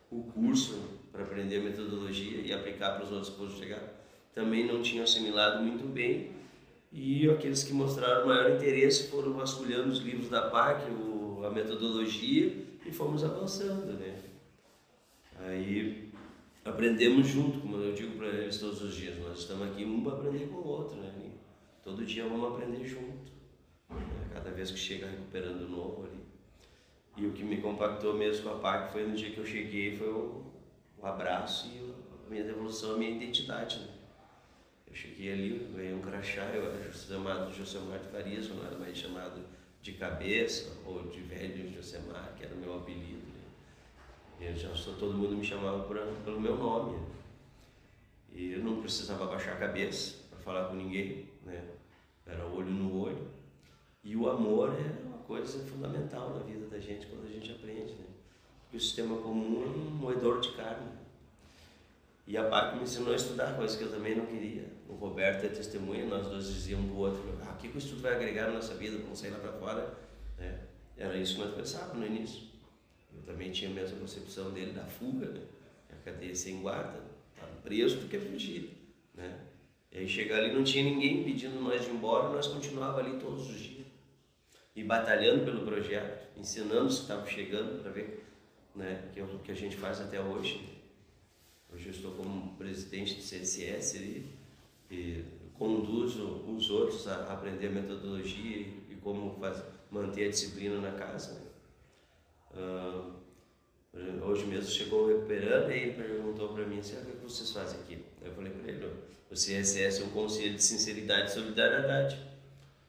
o 0.09 0.23
curso 0.33 0.81
para 1.11 1.23
aprender 1.23 1.57
a 1.57 1.63
metodologia 1.63 2.39
e 2.39 2.53
aplicar 2.53 2.95
para 2.95 3.03
os 3.03 3.11
outros 3.11 3.53
que 3.53 3.59
chegar. 3.59 3.83
Também 4.33 4.65
não 4.65 4.81
tinham 4.81 5.03
assimilado 5.03 5.63
muito 5.63 5.85
bem 5.85 6.38
e 6.91 7.29
aqueles 7.29 7.63
que 7.63 7.73
mostraram 7.73 8.27
maior 8.27 8.51
interesse 8.51 9.09
foram 9.09 9.33
vasculhando 9.33 9.89
os 9.89 9.99
livros 9.99 10.29
da 10.29 10.49
PAC, 10.49 10.89
o, 10.91 11.43
a 11.45 11.49
metodologia 11.51 12.65
e 12.85 12.91
fomos 12.91 13.23
avançando, 13.23 13.93
né? 13.93 14.19
Aí 15.39 16.11
aprendemos 16.65 17.27
junto, 17.27 17.59
como 17.59 17.77
eu 17.77 17.93
digo 17.93 18.17
para 18.17 18.27
eles 18.27 18.57
todos 18.57 18.81
os 18.81 18.95
dias, 18.95 19.17
nós 19.19 19.39
estamos 19.39 19.67
aqui 19.67 19.85
um 19.85 20.03
para 20.03 20.13
aprender 20.13 20.47
com 20.47 20.55
o 20.55 20.67
outro, 20.67 20.99
né? 20.99 21.13
todo 21.83 22.05
dia 22.05 22.27
vamos 22.27 22.53
aprender 22.53 22.85
junto, 22.85 23.31
né? 23.89 24.29
cada 24.33 24.51
vez 24.51 24.69
que 24.69 24.77
chega 24.77 25.07
recuperando 25.07 25.67
novo 25.67 26.05
ali. 26.05 26.19
E 27.17 27.25
o 27.25 27.33
que 27.33 27.43
me 27.43 27.57
compactou 27.57 28.13
mesmo 28.13 28.43
com 28.43 28.55
a 28.55 28.59
PAC 28.59 28.91
foi 28.91 29.07
no 29.07 29.15
dia 29.15 29.31
que 29.31 29.39
eu 29.39 29.45
cheguei, 29.45 29.95
foi 29.95 30.09
o, 30.09 30.45
abraço 31.01 31.67
e 31.67 31.93
a 32.25 32.29
minha 32.29 32.43
devolução, 32.43 32.95
a 32.95 32.97
minha 32.97 33.11
identidade, 33.11 33.79
né? 33.79 33.98
Eu 34.89 34.95
cheguei 34.95 35.31
ali, 35.31 35.71
ganhei 35.75 35.93
um 35.93 36.01
crachá, 36.01 36.45
eu 36.45 36.65
era 36.65 36.91
chamado 36.91 37.53
Josemar 37.53 37.99
de 37.99 38.07
Farias, 38.07 38.47
eu 38.47 38.55
não 38.55 38.65
era 38.65 38.77
mais 38.77 38.97
chamado 38.97 39.41
de 39.81 39.93
cabeça 39.93 40.71
ou 40.85 41.03
de 41.07 41.21
velho 41.21 41.71
Josemar, 41.73 42.33
que 42.37 42.43
era 42.43 42.53
o 42.53 42.57
meu 42.57 42.75
apelido. 42.77 43.27
Né? 44.39 44.49
Eu 44.51 44.55
já 44.55 44.69
todo 44.69 45.13
mundo 45.13 45.35
me 45.35 45.45
chamava 45.45 45.83
por, 45.83 45.97
pelo 46.23 46.41
meu 46.41 46.57
nome. 46.57 46.97
Né? 46.97 47.07
E 48.31 48.51
eu 48.53 48.63
não 48.63 48.81
precisava 48.81 49.25
baixar 49.25 49.53
a 49.53 49.57
cabeça 49.57 50.17
para 50.29 50.39
falar 50.39 50.69
com 50.69 50.75
ninguém, 50.75 51.27
né? 51.43 51.63
Era 52.25 52.45
olho 52.45 52.69
no 52.69 53.01
olho. 53.01 53.27
E 54.03 54.15
o 54.15 54.29
amor 54.29 54.69
é 54.69 55.05
uma 55.05 55.17
coisa 55.19 55.59
fundamental 55.65 56.35
na 56.37 56.43
vida 56.43 56.67
da 56.67 56.79
gente 56.79 57.07
quando 57.07 57.25
a 57.25 57.31
gente 57.31 57.51
aprende, 57.51 57.93
né? 57.93 58.05
Porque 58.61 58.77
o 58.77 58.79
sistema 58.79 59.17
comum 59.17 59.63
é 59.63 59.67
um 59.67 59.95
moedor 59.95 60.39
de 60.39 60.51
carne. 60.51 60.87
E 62.27 62.37
a 62.37 62.47
PAC 62.47 62.77
me 62.77 62.83
ensinou 62.83 63.11
a 63.11 63.15
estudar, 63.15 63.55
coisa 63.55 63.75
que 63.75 63.83
eu 63.83 63.91
também 63.91 64.15
não 64.15 64.25
queria. 64.27 64.78
O 64.89 64.95
Roberto 64.95 65.45
é 65.45 65.49
testemunha, 65.49 66.03
nós 66.05 66.27
dois 66.27 66.47
dizíamos 66.47 66.87
do 66.87 66.97
outro, 66.97 67.23
ah, 67.43 67.51
o 67.51 67.57
que, 67.57 67.69
que 67.69 67.75
o 67.75 67.77
estudo 67.77 68.01
vai 68.01 68.15
agregar 68.15 68.47
na 68.47 68.53
nossa 68.53 68.73
vida, 68.73 68.97
vamos 68.97 69.19
sair 69.19 69.29
lá 69.29 69.37
para 69.37 69.53
fora. 69.53 69.93
Né? 70.35 70.61
Era 70.97 71.15
isso 71.15 71.35
que 71.35 71.41
nós 71.41 71.53
pensávamos 71.53 71.99
no 71.99 72.07
início. 72.07 72.41
Eu 73.15 73.21
também 73.21 73.51
tinha 73.51 73.69
a 73.69 73.73
mesma 73.73 73.99
concepção 73.99 74.49
dele 74.49 74.71
da 74.71 74.85
fuga, 74.85 75.27
né? 75.27 75.41
a 75.91 75.95
cadeia 76.03 76.35
sem 76.35 76.59
guarda, 76.61 77.03
estava 77.35 77.55
preso 77.61 77.97
do 77.97 78.07
que 78.07 78.17
fugir. 78.17 78.77
Né? 79.13 79.39
E 79.91 79.99
aí 79.99 80.07
chegar 80.07 80.39
ali 80.39 80.53
não 80.53 80.63
tinha 80.63 80.83
ninguém 80.83 81.23
pedindo 81.23 81.61
nós 81.61 81.83
de 81.83 81.91
ir 81.91 81.93
embora, 81.93 82.29
nós 82.29 82.47
continuava 82.47 82.99
ali 82.99 83.19
todos 83.19 83.47
os 83.47 83.59
dias. 83.59 83.85
E 84.75 84.83
batalhando 84.83 85.45
pelo 85.45 85.65
projeto, 85.65 86.35
ensinando 86.35 86.87
os 86.87 86.95
que 86.95 87.01
estavam 87.03 87.27
chegando 87.27 87.83
para 87.83 87.91
ver 87.91 88.25
né, 88.75 89.07
que 89.13 89.19
é 89.19 89.23
o 89.23 89.39
que 89.39 89.51
a 89.51 89.55
gente 89.55 89.75
faz 89.75 90.01
até 90.01 90.19
hoje. 90.19 90.67
Hoje 91.71 91.85
eu 91.85 91.91
estou 91.91 92.11
como 92.13 92.55
presidente 92.55 93.15
do 93.15 93.21
CDCS 93.21 93.95
ali, 93.97 94.38
conduzo 95.59 96.45
os 96.47 96.69
outros 96.69 97.07
a 97.07 97.33
aprender 97.33 97.67
a 97.67 97.71
metodologia 97.71 98.59
e, 98.89 98.97
como 99.01 99.37
faz, 99.39 99.61
manter 99.91 100.27
a 100.27 100.29
disciplina 100.29 100.79
na 100.79 100.91
casa. 100.93 101.33
Né? 101.33 101.41
Uh, 102.53 103.19
hoje 104.23 104.45
mesmo 104.45 104.69
chegou 104.69 105.07
recuperando 105.07 105.71
e 105.71 105.79
ele 105.79 105.93
perguntou 105.93 106.49
para 106.49 106.65
mim 106.65 106.79
assim, 106.79 106.95
ah, 106.97 107.01
o 107.01 107.17
que 107.17 107.23
vocês 107.23 107.51
fazem 107.51 107.79
aqui? 107.81 108.03
Eu 108.21 108.31
falei 108.33 108.51
para 108.51 108.71
ele, 108.71 108.85
o 109.29 109.33
CSS 109.33 110.01
é 110.01 110.05
um 110.05 110.09
conselho 110.09 110.55
de 110.55 110.63
sinceridade 110.63 111.29
e 111.29 111.33
solidariedade, 111.33 112.17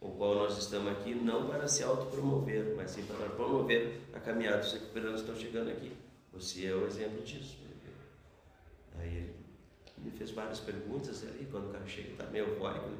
o 0.01 0.11
qual 0.11 0.37
nós 0.37 0.57
estamos 0.57 0.93
aqui 0.93 1.15
não 1.15 1.49
para 1.49 1.69
se 1.69 1.83
autopromover, 1.83 2.75
mas 2.77 2.93
sim 2.93 3.03
para 3.05 3.29
promover 3.31 4.01
a 4.15 4.21
caminhada 4.21 4.59
dos 4.59 4.73
recuperantes 4.73 5.23
que 5.23 5.31
estão 5.31 5.37
chegando 5.37 5.71
aqui. 5.71 5.93
Você 6.33 6.67
é 6.67 6.75
o 6.75 6.87
exemplo 6.87 7.23
disso. 7.23 7.59
Aí 8.99 9.17
ele 9.17 9.40
me 10.05 10.11
fez 10.11 10.31
várias 10.31 10.61
perguntas 10.61 11.23
ali, 11.27 11.47
quando 11.51 11.69
o 11.69 11.73
cara 11.73 11.87
chega, 11.87 12.15
tá 12.17 12.31
meio 12.31 12.47
eufórico. 12.47 12.89
Né? 12.89 12.97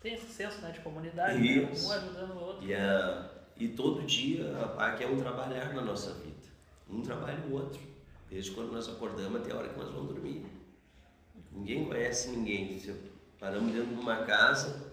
Tem 0.00 0.14
esse 0.14 0.26
senso 0.26 0.60
né, 0.60 0.70
de 0.70 0.80
comunidade, 0.80 1.38
né? 1.38 1.68
um 1.70 1.92
ajudando 1.92 2.30
o 2.32 2.40
outro. 2.40 2.66
E, 2.66 2.74
a, 2.74 3.30
e 3.56 3.68
todo 3.68 4.02
dia 4.02 4.56
a 4.62 4.68
PAC 4.68 5.02
é 5.02 5.06
um 5.06 5.16
trabalhar 5.16 5.74
na 5.74 5.82
nossa 5.82 6.12
vida. 6.14 6.48
Um 6.88 7.02
trabalha 7.02 7.44
o 7.46 7.52
outro. 7.52 7.80
Desde 8.30 8.50
quando 8.52 8.72
nós 8.72 8.88
acordamos 8.88 9.40
até 9.40 9.52
a 9.52 9.56
hora 9.56 9.68
que 9.68 9.78
nós 9.78 9.90
vamos 9.90 10.14
dormir. 10.14 10.44
Ninguém 11.50 11.84
conhece 11.84 12.30
ninguém. 12.30 12.80
Paramos 13.40 13.72
dentro 13.72 13.94
de 13.94 14.00
uma 14.00 14.16
casa 14.24 14.88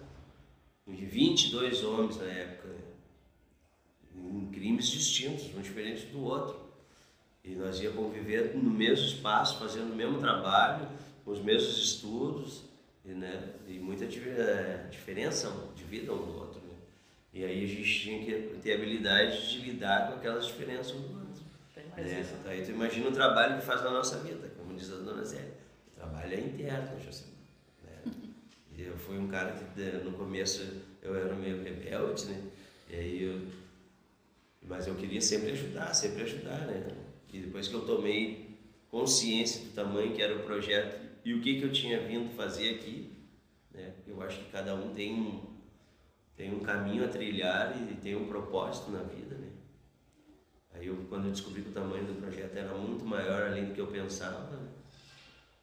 de 0.86 1.04
22 1.04 1.84
homens 1.84 2.16
na 2.16 2.26
época, 2.26 2.68
né? 2.68 2.80
em 4.14 4.50
crimes 4.50 4.86
distintos, 4.88 5.54
um 5.54 5.60
diferente 5.60 6.06
do 6.06 6.22
outro. 6.22 6.66
E 7.44 7.54
nós 7.54 7.80
ia 7.80 7.92
conviver 7.92 8.56
no 8.56 8.70
mesmo 8.70 9.06
espaço, 9.06 9.58
fazendo 9.58 9.92
o 9.92 9.96
mesmo 9.96 10.18
trabalho, 10.18 10.88
os 11.26 11.42
mesmos 11.42 11.76
estudos, 11.76 12.62
e, 13.04 13.10
né, 13.10 13.52
e 13.68 13.78
muita 13.78 14.04
é, 14.04 14.88
diferença 14.90 15.52
de 15.74 15.84
vida 15.84 16.12
um 16.12 16.16
do 16.16 16.38
outro. 16.38 16.60
Né? 16.60 16.74
E 17.34 17.44
aí 17.44 17.64
a 17.64 17.66
gente 17.66 18.00
tinha 18.00 18.24
que 18.24 18.58
ter 18.58 18.74
habilidade 18.74 19.50
de 19.50 19.70
lidar 19.70 20.08
com 20.08 20.14
aquelas 20.14 20.46
diferenças 20.46 20.94
um 20.94 21.02
do 21.02 21.20
outro. 21.20 21.26
É, 21.96 22.50
aí 22.50 22.62
tu 22.62 22.70
imagina 22.70 23.08
o 23.08 23.12
trabalho 23.12 23.58
que 23.58 23.64
faz 23.64 23.82
na 23.82 23.90
nossa 23.90 24.18
vida, 24.18 24.50
como 24.56 24.76
diz 24.76 24.92
a 24.92 24.96
dona 24.96 25.24
Zé. 25.24 25.50
O 25.92 25.96
trabalho 25.96 26.34
é 26.34 26.40
interno, 26.40 27.00
José. 27.00 27.24
Né? 27.82 28.12
eu 28.76 28.96
fui 28.98 29.18
um 29.18 29.28
cara 29.28 29.52
que 29.52 29.82
no 30.04 30.12
começo 30.12 30.82
eu 31.02 31.14
era 31.14 31.34
meio 31.34 31.62
rebelde, 31.62 32.26
né? 32.26 32.42
E 32.90 32.96
aí 32.96 33.22
eu, 33.22 33.40
mas 34.68 34.86
eu 34.86 34.94
queria 34.94 35.20
sempre 35.20 35.52
ajudar, 35.52 35.94
sempre 35.94 36.22
ajudar, 36.24 36.66
né? 36.66 36.86
E 37.32 37.40
depois 37.40 37.68
que 37.68 37.74
eu 37.74 37.86
tomei 37.86 38.58
consciência 38.90 39.64
do 39.64 39.70
tamanho 39.72 40.14
que 40.14 40.20
era 40.20 40.36
o 40.36 40.42
projeto 40.42 41.00
e 41.26 41.34
o 41.34 41.40
que, 41.40 41.58
que 41.58 41.64
eu 41.64 41.72
tinha 41.72 42.06
vindo 42.06 42.32
fazer 42.36 42.76
aqui, 42.76 43.12
né? 43.74 43.94
eu 44.06 44.22
acho 44.22 44.38
que 44.38 44.52
cada 44.52 44.76
um 44.76 44.94
tem 44.94 45.12
um, 45.12 45.42
tem 46.36 46.54
um 46.54 46.60
caminho 46.60 47.04
a 47.04 47.08
trilhar 47.08 47.74
e 47.82 47.96
tem 47.96 48.14
um 48.14 48.28
propósito 48.28 48.92
na 48.92 49.02
vida. 49.02 49.34
Né? 49.34 49.48
Aí 50.72 50.86
eu, 50.86 51.04
quando 51.08 51.24
eu 51.24 51.32
descobri 51.32 51.62
que 51.62 51.70
o 51.70 51.72
tamanho 51.72 52.04
do 52.04 52.20
projeto 52.20 52.56
era 52.56 52.72
muito 52.74 53.04
maior 53.04 53.42
além 53.42 53.64
do 53.64 53.74
que 53.74 53.80
eu 53.80 53.88
pensava, 53.88 54.56
né? 54.56 54.68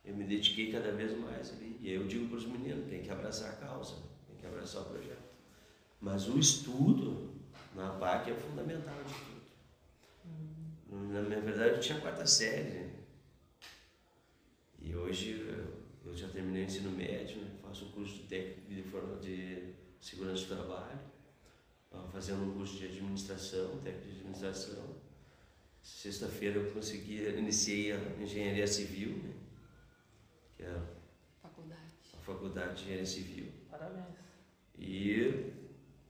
eu 0.04 0.14
me 0.14 0.26
dediquei 0.26 0.70
cada 0.70 0.92
vez 0.92 1.18
mais 1.18 1.54
ali. 1.54 1.78
E 1.80 1.88
aí 1.88 1.96
eu 1.96 2.08
digo 2.08 2.28
para 2.28 2.40
os 2.40 2.46
meninos, 2.46 2.90
tem 2.90 3.02
que 3.02 3.10
abraçar 3.10 3.52
a 3.52 3.54
causa, 3.54 3.96
tem 4.28 4.36
que 4.36 4.46
abraçar 4.46 4.82
o 4.82 4.86
projeto. 4.88 5.32
Mas 6.02 6.28
o 6.28 6.38
estudo 6.38 7.36
na 7.74 7.92
PAC 7.92 8.32
é 8.32 8.36
fundamental 8.36 8.98
de 9.08 9.14
tudo. 9.14 9.44
Na 11.14 11.22
minha 11.22 11.40
verdade, 11.40 11.76
eu 11.76 11.80
tinha 11.80 12.02
quarta 12.02 12.28
série. 12.28 12.83
E 14.84 14.96
hoje 14.96 15.48
eu 16.06 16.16
já 16.16 16.28
terminei 16.28 16.64
o 16.64 16.66
ensino 16.66 16.92
médio, 16.92 17.38
né? 17.42 17.52
faço 17.62 17.86
um 17.86 17.92
curso 17.92 18.16
de 18.16 18.24
técnico 18.24 18.70
de, 18.70 18.84
forma 18.84 19.18
de 19.18 19.74
segurança 20.00 20.46
do 20.46 20.56
trabalho, 20.56 21.00
fazendo 22.12 22.44
um 22.44 22.54
curso 22.54 22.78
de 22.78 22.86
administração, 22.86 23.80
técnico 23.80 24.08
de 24.08 24.16
administração. 24.18 25.02
Sexta-feira 25.82 26.60
eu 26.60 26.72
consegui, 26.72 27.26
iniciei 27.30 27.94
a 27.94 27.98
engenharia 28.22 28.68
civil, 28.68 29.18
né? 29.18 29.34
que 30.56 30.64
é 30.64 30.70
a 30.70 30.84
faculdade. 31.42 31.94
a 32.14 32.18
faculdade 32.18 32.76
de 32.76 32.82
engenharia 32.84 33.06
civil. 33.06 33.52
Parabéns. 33.72 34.06
E, 34.78 35.52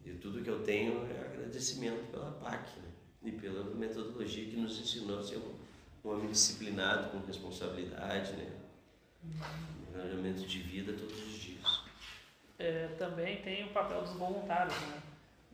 e 0.04 0.14
tudo 0.22 0.44
que 0.44 0.50
eu 0.50 0.64
tenho 0.64 1.06
é 1.08 1.22
agradecimento 1.22 2.12
pela 2.12 2.32
PAC. 2.32 2.80
Né? 2.80 2.94
e 3.24 3.32
pela 3.32 3.64
metodologia 3.76 4.50
que 4.50 4.58
nos 4.58 4.80
ensinou 4.80 5.20
a 5.20 5.24
ser 5.24 5.38
um, 5.38 5.56
um 6.04 6.12
homem 6.12 6.30
disciplinado, 6.30 7.10
com 7.12 7.26
responsabilidade, 7.26 8.34
né? 8.34 8.63
Engajamento 9.90 10.46
de 10.46 10.60
vida 10.60 10.94
todos 10.94 11.18
os 11.18 11.34
dias. 11.34 11.84
É, 12.58 12.88
também 12.98 13.42
tem 13.42 13.66
o 13.66 13.74
papel 13.74 14.02
dos 14.02 14.14
voluntários, 14.14 14.76
né? 14.82 15.02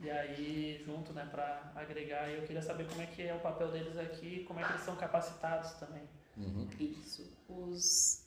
E 0.02 0.10
aí, 0.10 0.82
junto, 0.86 1.12
né, 1.12 1.28
para 1.30 1.72
agregar, 1.76 2.30
eu 2.30 2.44
queria 2.44 2.62
saber 2.62 2.88
como 2.88 3.02
é 3.02 3.06
que 3.06 3.22
é 3.22 3.34
o 3.34 3.40
papel 3.40 3.70
deles 3.70 3.98
aqui, 3.98 4.46
como 4.46 4.60
é 4.60 4.64
que 4.64 4.72
eles 4.72 4.84
são 4.84 4.96
capacitados 4.96 5.74
também. 5.74 6.04
Uhum. 6.38 6.70
Isso. 6.80 7.30
Os, 7.50 8.26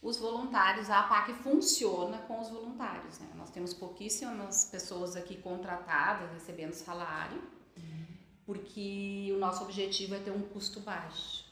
os 0.00 0.16
voluntários, 0.16 0.88
a 0.88 1.00
APAC 1.00 1.34
funciona 1.34 2.18
com 2.18 2.40
os 2.40 2.48
voluntários, 2.48 3.18
né? 3.18 3.28
Nós 3.34 3.50
temos 3.50 3.74
pouquíssimas 3.74 4.64
pessoas 4.64 5.16
aqui 5.16 5.36
contratadas, 5.36 6.32
recebendo 6.32 6.72
salário, 6.72 7.42
porque 8.46 9.30
o 9.34 9.38
nosso 9.38 9.64
objetivo 9.64 10.14
é 10.14 10.20
ter 10.20 10.30
um 10.30 10.42
custo 10.42 10.80
baixo. 10.80 11.44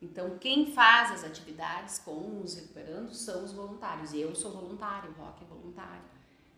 Então, 0.00 0.38
quem 0.38 0.72
faz 0.72 1.10
as 1.10 1.24
atividades 1.24 1.98
com 1.98 2.40
os 2.42 2.54
recuperandos 2.54 3.18
são 3.18 3.44
os 3.44 3.52
voluntários. 3.52 4.12
Eu 4.12 4.34
sou 4.34 4.52
voluntário, 4.52 5.10
o 5.10 5.22
Rock 5.22 5.42
é 5.42 5.46
voluntário. 5.46 6.02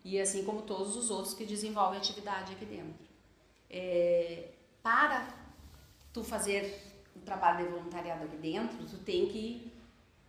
E 0.04 0.20
assim 0.20 0.44
como 0.44 0.62
todos 0.62 0.96
os 0.96 1.10
outros 1.10 1.34
que 1.34 1.44
desenvolvem 1.44 1.98
atividade 1.98 2.52
aqui 2.52 2.64
dentro. 2.64 3.06
É, 3.70 4.50
para 4.82 5.28
tu 6.12 6.24
fazer 6.24 6.82
o 7.14 7.20
trabalho 7.20 7.66
de 7.66 7.72
voluntariado 7.72 8.24
aqui 8.24 8.36
dentro, 8.36 8.84
tu 8.86 8.98
tem 8.98 9.28
que 9.28 9.72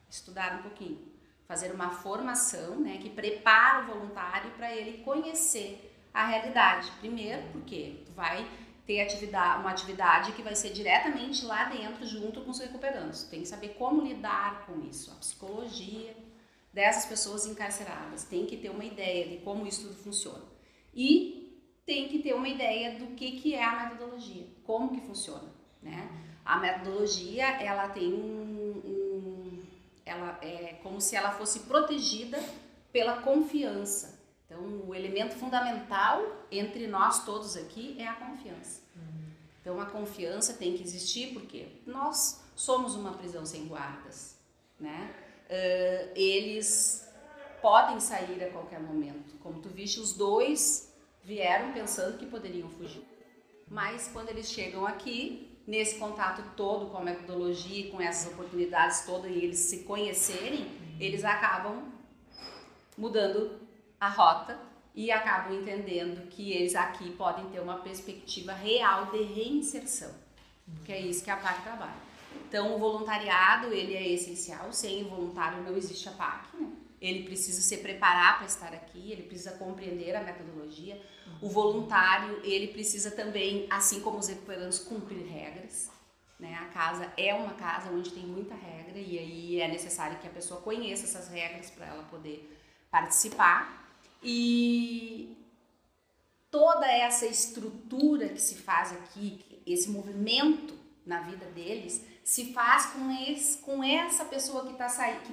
estudar 0.09 0.59
um 0.59 0.63
pouquinho, 0.63 0.99
fazer 1.47 1.71
uma 1.71 1.91
formação, 1.91 2.79
né, 2.79 2.97
que 2.97 3.09
prepara 3.09 3.83
o 3.83 3.87
voluntário 3.87 4.51
para 4.51 4.75
ele 4.75 5.03
conhecer 5.03 5.95
a 6.13 6.25
realidade. 6.25 6.91
Primeiro, 6.99 7.43
porque 7.51 8.03
tu 8.05 8.11
vai 8.11 8.45
ter 8.89 9.01
atividade, 9.01 9.59
uma 9.59 9.69
atividade 9.69 10.31
que 10.31 10.41
vai 10.41 10.55
ser 10.55 10.71
diretamente 10.71 11.45
lá 11.45 11.65
dentro, 11.65 12.07
junto 12.07 12.41
com 12.41 12.49
os 12.49 12.57
recuperandos. 12.57 13.21
Tem 13.21 13.41
que 13.41 13.47
saber 13.47 13.75
como 13.77 14.01
lidar 14.01 14.65
com 14.65 14.81
isso, 14.81 15.11
a 15.11 15.15
psicologia 15.17 16.17
dessas 16.73 17.05
pessoas 17.05 17.45
encarceradas. 17.45 18.23
Tem 18.23 18.47
que 18.47 18.57
ter 18.57 18.69
uma 18.69 18.83
ideia 18.83 19.27
de 19.27 19.37
como 19.43 19.67
isso 19.67 19.83
tudo 19.83 19.93
funciona. 19.93 20.43
E 20.91 21.61
tem 21.85 22.07
que 22.07 22.17
ter 22.17 22.33
uma 22.33 22.49
ideia 22.49 22.97
do 22.97 23.13
que, 23.13 23.33
que 23.33 23.53
é 23.53 23.63
a 23.63 23.89
metodologia, 23.89 24.47
como 24.63 24.89
que 24.89 25.01
funciona, 25.01 25.53
né? 25.83 26.09
A 26.43 26.57
metodologia, 26.57 27.45
ela 27.61 27.89
tem 27.89 28.11
um, 28.11 28.81
um 28.83 29.63
ela 30.03 30.39
é 30.41 30.79
como 30.81 30.99
se 30.99 31.15
ela 31.15 31.29
fosse 31.29 31.59
protegida 31.59 32.43
pela 32.91 33.21
confiança. 33.21 34.18
Então, 34.49 34.83
o 34.87 34.95
elemento 34.95 35.35
fundamental 35.35 36.25
entre 36.51 36.87
nós 36.87 37.23
todos 37.23 37.55
aqui 37.55 37.95
é 37.99 38.07
a 38.07 38.13
confiança. 38.13 38.81
Então, 39.61 39.79
a 39.79 39.85
confiança 39.85 40.53
tem 40.53 40.75
que 40.75 40.81
existir 40.81 41.33
porque 41.33 41.67
nós 41.85 42.43
somos 42.55 42.95
uma 42.95 43.13
prisão 43.13 43.45
sem 43.45 43.67
guardas, 43.67 44.35
né? 44.79 45.13
Uh, 45.45 46.11
eles 46.15 47.07
podem 47.61 47.99
sair 47.99 48.43
a 48.43 48.49
qualquer 48.49 48.79
momento. 48.79 49.37
Como 49.43 49.61
tu 49.61 49.69
viste, 49.69 49.99
os 49.99 50.13
dois 50.13 50.91
vieram 51.23 51.71
pensando 51.71 52.17
que 52.17 52.25
poderiam 52.25 52.69
fugir. 52.69 53.03
Mas 53.67 54.09
quando 54.11 54.29
eles 54.29 54.49
chegam 54.49 54.87
aqui, 54.87 55.59
nesse 55.67 55.99
contato 55.99 56.41
todo 56.55 56.87
com 56.87 56.97
a 56.97 57.03
metodologia, 57.03 57.91
com 57.91 58.01
essas 58.01 58.33
oportunidades 58.33 59.05
todas 59.05 59.29
e 59.29 59.35
eles 59.35 59.59
se 59.59 59.83
conhecerem, 59.83 60.71
eles 60.99 61.23
acabam 61.23 61.91
mudando 62.97 63.68
a 63.99 64.09
rota 64.09 64.59
e 64.95 65.11
acabam 65.11 65.53
entendendo 65.53 66.27
que 66.29 66.51
eles 66.51 66.75
aqui 66.75 67.11
podem 67.11 67.49
ter 67.49 67.59
uma 67.59 67.79
perspectiva 67.79 68.53
real 68.53 69.07
de 69.07 69.23
reinserção, 69.23 70.13
que 70.85 70.91
é 70.91 70.99
isso 70.99 71.23
que 71.23 71.31
a 71.31 71.37
PAC 71.37 71.61
trabalha. 71.63 72.09
Então, 72.47 72.75
o 72.75 72.79
voluntariado, 72.79 73.67
ele 73.73 73.93
é 73.95 74.07
essencial, 74.09 74.71
sem 74.73 75.03
voluntário 75.03 75.63
não 75.63 75.75
existe 75.77 76.09
a 76.09 76.11
PAC, 76.11 76.57
né? 76.57 76.71
Ele 77.01 77.23
precisa 77.23 77.61
se 77.61 77.77
preparar 77.77 78.37
para 78.37 78.47
estar 78.47 78.73
aqui, 78.73 79.11
ele 79.11 79.23
precisa 79.23 79.51
compreender 79.51 80.15
a 80.15 80.21
metodologia. 80.21 81.01
O 81.41 81.47
voluntário, 81.47 82.41
ele 82.43 82.67
precisa 82.67 83.11
também, 83.11 83.67
assim 83.69 84.01
como 84.01 84.17
os 84.17 84.27
recuperantes, 84.27 84.79
cumprir 84.79 85.25
regras. 85.25 85.89
Né? 86.37 86.55
A 86.55 86.65
casa 86.65 87.11
é 87.15 87.33
uma 87.33 87.53
casa 87.53 87.89
onde 87.89 88.11
tem 88.11 88.23
muita 88.23 88.55
regra 88.55 88.97
e 88.97 89.17
aí 89.17 89.61
é 89.61 89.67
necessário 89.67 90.17
que 90.19 90.27
a 90.27 90.31
pessoa 90.31 90.61
conheça 90.61 91.05
essas 91.05 91.29
regras 91.29 91.69
para 91.69 91.85
ela 91.85 92.03
poder 92.03 92.57
participar. 92.91 93.78
E 94.21 95.37
toda 96.51 96.85
essa 96.85 97.25
estrutura 97.25 98.29
que 98.29 98.41
se 98.41 98.55
faz 98.55 98.91
aqui, 98.91 99.61
esse 99.65 99.89
movimento 99.89 100.77
na 101.05 101.21
vida 101.21 101.45
deles, 101.47 102.05
se 102.23 102.53
faz 102.53 102.87
com, 102.87 103.09
esse, 103.11 103.57
com 103.59 103.83
essa 103.83 104.25
pessoa 104.25 104.65
que 104.65 104.73
está 104.73 104.87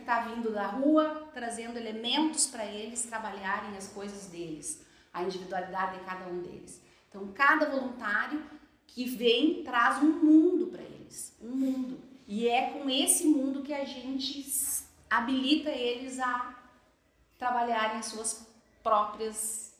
tá 0.04 0.20
vindo 0.20 0.52
da 0.52 0.66
rua, 0.66 1.28
trazendo 1.34 1.76
elementos 1.76 2.46
para 2.46 2.64
eles 2.64 3.02
trabalharem 3.02 3.76
as 3.76 3.88
coisas 3.88 4.26
deles, 4.26 4.82
a 5.12 5.22
individualidade 5.22 5.98
de 5.98 6.04
cada 6.04 6.26
um 6.26 6.40
deles. 6.40 6.80
Então, 7.08 7.32
cada 7.32 7.68
voluntário 7.68 8.42
que 8.86 9.04
vem 9.04 9.62
traz 9.62 10.02
um 10.02 10.12
mundo 10.12 10.68
para 10.68 10.82
eles, 10.82 11.36
um 11.42 11.50
mundo. 11.50 12.00
E 12.26 12.48
é 12.48 12.70
com 12.70 12.88
esse 12.88 13.26
mundo 13.26 13.62
que 13.62 13.74
a 13.74 13.84
gente 13.84 14.46
habilita 15.08 15.70
eles 15.70 16.18
a 16.18 16.56
trabalharem 17.38 17.98
as 17.98 18.06
suas 18.06 18.46
próprias 18.86 19.74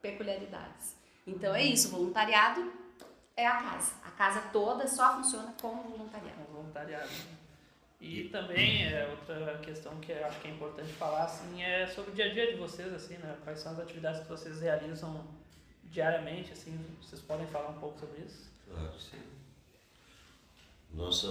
peculiaridades. 0.00 0.94
Então 1.26 1.52
é 1.52 1.64
isso, 1.64 1.88
voluntariado 1.88 2.72
é 3.36 3.44
a 3.44 3.56
casa. 3.60 3.94
A 4.04 4.12
casa 4.12 4.42
toda 4.52 4.86
só 4.86 5.16
funciona 5.16 5.52
como 5.60 5.82
voluntariado. 5.82 6.40
É 6.40 6.52
voluntariado. 6.52 7.10
E 8.00 8.28
também 8.28 8.86
é 8.86 9.08
outra 9.08 9.58
questão 9.58 9.98
que 9.98 10.12
eu 10.12 10.24
acho 10.24 10.40
que 10.40 10.46
é 10.46 10.52
importante 10.52 10.92
falar 10.92 11.24
assim 11.24 11.64
é 11.64 11.84
sobre 11.88 12.12
o 12.12 12.14
dia 12.14 12.26
a 12.26 12.32
dia 12.32 12.52
de 12.52 12.56
vocês 12.56 12.92
assim, 12.92 13.16
né? 13.16 13.36
Quais 13.42 13.58
são 13.58 13.72
as 13.72 13.80
atividades 13.80 14.20
que 14.20 14.28
vocês 14.28 14.60
realizam 14.60 15.26
diariamente 15.86 16.52
assim? 16.52 16.78
Vocês 17.02 17.20
podem 17.22 17.48
falar 17.48 17.70
um 17.70 17.80
pouco 17.80 17.98
sobre 17.98 18.22
isso? 18.22 18.52
Claro 18.70 18.92
que 18.92 19.02
sim. 19.02 19.22
Nossa, 20.92 21.26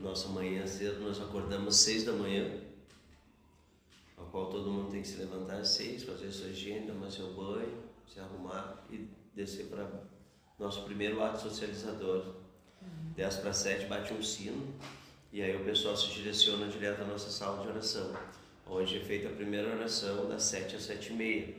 nossa 0.00 0.28
manhã 0.28 0.64
cedo 0.64 1.00
nós 1.00 1.20
acordamos 1.20 1.74
às 1.74 1.80
seis 1.80 2.04
da 2.04 2.12
manhã, 2.12 2.48
qual 4.30 4.46
todo 4.46 4.70
mundo 4.70 4.90
tem 4.90 5.02
que 5.02 5.08
se 5.08 5.18
levantar 5.18 5.56
às 5.56 5.68
seis, 5.68 6.04
fazer 6.04 6.30
sua 6.30 6.48
higiene, 6.48 6.86
tomar 6.86 7.10
seu 7.10 7.32
banho, 7.34 7.82
se 8.06 8.20
arrumar 8.20 8.84
e 8.90 9.08
descer 9.34 9.66
para 9.66 9.88
nosso 10.58 10.82
primeiro 10.82 11.22
ato 11.22 11.40
socializador. 11.40 12.34
Uhum. 12.82 13.12
10 13.14 13.36
para 13.36 13.52
7 13.52 13.86
bate 13.86 14.12
um 14.14 14.22
sino 14.22 14.74
e 15.32 15.42
aí 15.42 15.54
o 15.54 15.64
pessoal 15.64 15.96
se 15.96 16.08
direciona 16.08 16.66
direto 16.66 17.02
à 17.02 17.04
nossa 17.04 17.30
sala 17.30 17.62
de 17.62 17.68
oração, 17.68 18.12
onde 18.66 18.96
é 18.96 19.00
feita 19.00 19.28
a 19.28 19.32
primeira 19.32 19.68
oração 19.68 20.28
das 20.28 20.42
7 20.44 20.76
às 20.76 20.82
7 20.82 21.12
e 21.12 21.16
meia. 21.16 21.54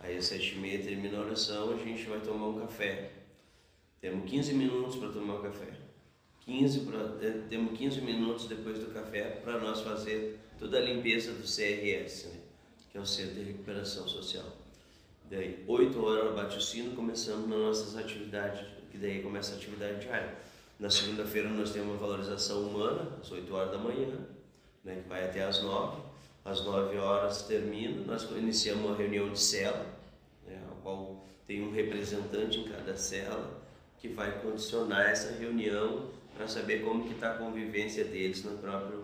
Aí 0.00 0.16
às 0.16 0.26
7 0.26 0.54
e 0.54 0.58
meia 0.58 0.82
termina 0.82 1.18
a 1.18 1.20
oração, 1.20 1.72
a 1.72 1.76
gente 1.76 2.02
vai 2.04 2.20
tomar 2.20 2.48
um 2.48 2.60
café. 2.60 3.12
Temos 4.00 4.28
15 4.28 4.54
minutos 4.54 4.96
para 4.96 5.10
tomar 5.10 5.34
o 5.34 5.38
um 5.38 5.42
café. 5.42 5.74
15 6.40 6.80
pra, 6.80 7.08
temos 7.48 7.78
15 7.78 8.00
minutos 8.00 8.46
depois 8.46 8.78
do 8.78 8.92
café 8.92 9.40
para 9.42 9.58
nós 9.60 9.80
fazer 9.80 10.40
toda 10.64 10.78
a 10.78 10.80
limpeza 10.80 11.30
do 11.32 11.42
CRS, 11.42 12.24
né? 12.24 12.40
que 12.90 12.96
é 12.96 13.00
o 13.00 13.04
Centro 13.04 13.34
de 13.34 13.42
Recuperação 13.42 14.08
Social. 14.08 14.46
Daí, 15.30 15.62
8 15.68 16.02
horas 16.02 16.34
bate 16.34 16.56
o 16.56 16.60
sino, 16.60 16.96
começamos 16.96 17.46
nas 17.50 17.58
nossas 17.58 17.96
atividades, 17.98 18.66
que 18.90 18.96
daí 18.96 19.22
começa 19.22 19.52
a 19.52 19.56
atividade 19.56 20.00
diária. 20.00 20.34
Na 20.80 20.88
segunda-feira 20.88 21.50
nós 21.50 21.70
temos 21.70 21.88
uma 21.88 21.98
valorização 21.98 22.62
humana, 22.62 23.12
às 23.20 23.30
8 23.30 23.54
horas 23.54 23.72
da 23.72 23.78
manhã, 23.78 24.16
né, 24.82 25.00
que 25.02 25.08
vai 25.08 25.24
até 25.24 25.44
às 25.44 25.62
9. 25.62 26.00
Às 26.46 26.64
9 26.64 26.96
horas 26.96 27.42
termina, 27.42 28.02
nós 28.06 28.22
iniciamos 28.30 28.86
uma 28.86 28.96
reunião 28.96 29.30
de 29.30 29.40
cela, 29.40 29.84
né, 30.46 30.58
a 30.70 30.82
qual 30.82 31.26
tem 31.46 31.62
um 31.62 31.72
representante 31.72 32.60
em 32.60 32.64
cada 32.64 32.96
cela, 32.96 33.62
que 33.98 34.08
vai 34.08 34.40
condicionar 34.40 35.10
essa 35.10 35.32
reunião 35.32 36.08
para 36.34 36.48
saber 36.48 36.82
como 36.82 37.04
que 37.06 37.12
está 37.12 37.32
a 37.32 37.38
convivência 37.38 38.04
deles 38.04 38.42
na 38.42 38.52
própria, 38.52 39.03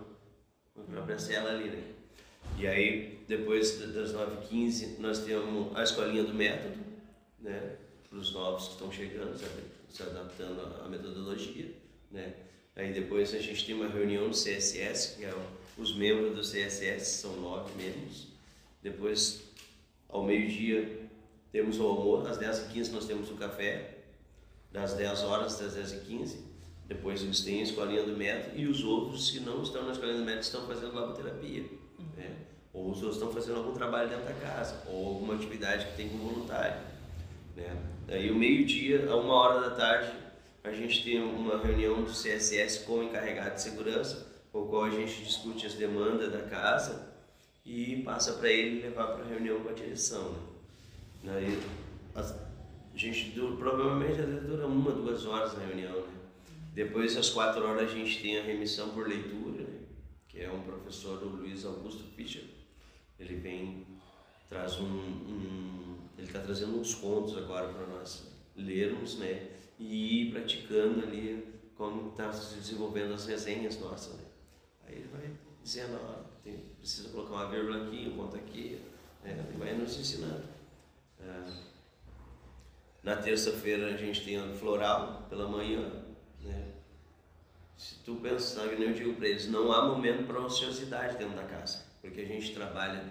na 0.89 0.95
própria 0.95 1.19
cela 1.19 1.51
ali. 1.51 1.71
Né? 1.71 1.83
E 2.59 2.67
aí, 2.67 3.19
depois 3.29 3.79
das 3.93 4.13
9h15, 4.13 4.99
nós 4.99 5.21
temos 5.21 5.77
a 5.77 5.83
escolinha 5.83 6.25
do 6.25 6.35
método, 6.35 6.79
né? 7.39 7.77
Para 8.09 8.19
os 8.19 8.33
novos 8.33 8.67
que 8.67 8.73
estão 8.73 8.91
chegando, 8.91 9.39
se 9.89 10.03
adaptando 10.03 10.61
à 10.85 10.89
metodologia, 10.89 11.73
né? 12.11 12.35
Aí 12.75 12.93
depois 12.93 13.35
a 13.35 13.39
gente 13.39 13.65
tem 13.65 13.75
uma 13.75 13.89
reunião 13.89 14.29
do 14.29 14.35
CSS, 14.35 15.17
que 15.17 15.25
é 15.25 15.35
os 15.77 15.95
membros 15.95 16.35
do 16.35 16.43
CSS, 16.43 17.21
são 17.21 17.37
nove 17.41 17.71
membros. 17.77 18.29
Depois, 18.83 19.43
ao 20.09 20.25
meio-dia, 20.25 21.09
temos 21.53 21.79
o 21.79 21.87
almoço, 21.87 22.27
às 22.29 22.39
10h15 22.39 22.91
nós 22.91 23.07
temos 23.07 23.31
o 23.31 23.35
café, 23.35 23.99
das 24.73 24.95
10 24.95 25.23
horas 25.25 25.61
às 25.61 25.77
10h15. 25.77 26.50
Depois 26.91 27.23
eles 27.23 27.43
têm 27.43 27.61
a 27.61 27.63
escolinha 27.63 28.03
do 28.03 28.17
método 28.17 28.59
e 28.59 28.67
os 28.67 28.83
outros 28.83 29.31
que 29.31 29.39
não 29.39 29.63
estão 29.63 29.85
na 29.85 29.93
escolinha 29.93 30.19
do 30.19 30.25
método 30.25 30.43
estão 30.43 30.67
fazendo 30.67 30.93
laboterapia. 30.93 31.63
Né? 32.17 32.35
Ou 32.75 32.91
os 32.91 32.97
outros 32.97 33.15
estão 33.15 33.33
fazendo 33.33 33.59
algum 33.59 33.73
trabalho 33.73 34.09
dentro 34.09 34.25
da 34.25 34.33
casa, 34.33 34.83
ou 34.89 35.07
alguma 35.07 35.37
atividade 35.37 35.87
que 35.87 35.97
tem 35.97 36.09
com 36.09 36.19
voluntário. 36.19 36.81
Né? 37.57 37.77
Daí 38.09 38.29
o 38.29 38.35
meio-dia, 38.35 39.09
a 39.09 39.15
uma 39.15 39.35
hora 39.35 39.71
da 39.71 39.77
tarde, 39.77 40.13
a 40.65 40.73
gente 40.73 41.05
tem 41.05 41.23
uma 41.23 41.59
reunião 41.59 42.03
do 42.03 42.11
CSS 42.11 42.85
com 42.85 42.95
o 42.95 43.05
encarregado 43.05 43.55
de 43.55 43.63
segurança, 43.63 44.27
com 44.51 44.63
o 44.63 44.67
qual 44.67 44.87
a 44.87 44.91
gente 44.91 45.23
discute 45.23 45.67
as 45.67 45.75
demandas 45.75 46.33
da 46.33 46.43
casa 46.43 47.09
e 47.65 48.03
passa 48.03 48.33
para 48.33 48.49
ele 48.49 48.83
levar 48.83 49.13
para 49.13 49.25
a 49.25 49.29
reunião 49.29 49.61
com 49.61 49.69
a 49.69 49.73
direção. 49.75 50.33
Né? 51.23 51.35
Daí, 51.35 51.63
a 52.17 52.99
gente 52.99 53.31
dura, 53.31 53.57
provavelmente 53.57 54.21
dura 54.23 54.67
uma, 54.67 54.91
duas 54.91 55.25
horas 55.25 55.57
na 55.57 55.65
reunião. 55.67 55.95
Né? 55.95 56.20
Depois, 56.73 57.17
às 57.17 57.31
quatro 57.31 57.67
horas, 57.67 57.91
a 57.91 57.95
gente 57.95 58.21
tem 58.23 58.39
a 58.39 58.43
remissão 58.43 58.91
por 58.91 59.09
leitura, 59.09 59.65
né? 59.65 59.81
que 60.29 60.41
é 60.41 60.51
um 60.51 60.63
professor, 60.63 61.23
o 61.23 61.29
Luiz 61.29 61.65
Augusto 61.65 62.05
Fischer. 62.15 62.45
Ele 63.19 63.35
vem, 63.35 63.87
traz 64.49 64.79
um, 64.79 64.85
um 64.85 65.81
ele 66.21 66.27
está 66.27 66.41
trazendo 66.41 66.79
uns 66.79 66.95
contos 66.95 67.37
agora 67.37 67.73
para 67.73 67.87
nós 67.87 68.31
lermos, 68.55 69.19
né? 69.19 69.49
E 69.79 70.23
ir 70.23 70.33
praticando 70.33 71.03
ali 71.03 71.51
como 71.75 72.11
está 72.11 72.31
se 72.31 72.57
desenvolvendo 72.57 73.15
as 73.15 73.25
resenhas 73.25 73.81
nossas, 73.81 74.15
né? 74.15 74.25
Aí 74.87 74.97
ele 74.97 75.09
vai 75.09 75.31
dizendo, 75.63 75.99
ó, 76.03 76.25
tem, 76.45 76.59
precisa 76.79 77.09
colocar 77.09 77.33
uma 77.33 77.49
vírgula 77.49 77.87
aqui, 77.87 78.07
um 78.07 78.17
ponto 78.17 78.37
aqui, 78.37 78.81
né? 79.25 79.45
Ele 79.49 79.59
vai 79.59 79.75
nos 79.75 79.99
ensinando. 79.99 80.45
É, 81.19 81.53
na 83.03 83.17
terça-feira 83.17 83.95
a 83.95 83.97
gente 83.97 84.23
tem 84.23 84.37
a 84.37 84.53
floral 84.53 85.27
pela 85.31 85.49
manhã? 85.49 86.00
Se 87.81 87.95
tu 88.05 88.17
pensar, 88.17 88.69
que 88.69 88.83
eu 88.83 88.93
digo 88.93 89.15
para 89.15 89.27
eles, 89.27 89.49
não 89.49 89.73
há 89.73 89.87
momento 89.89 90.27
para 90.27 90.39
ociosidade 90.39 91.17
dentro 91.17 91.35
da 91.35 91.45
casa, 91.45 91.83
porque 92.03 92.21
a 92.21 92.27
gente 92.27 92.53
trabalha 92.53 93.03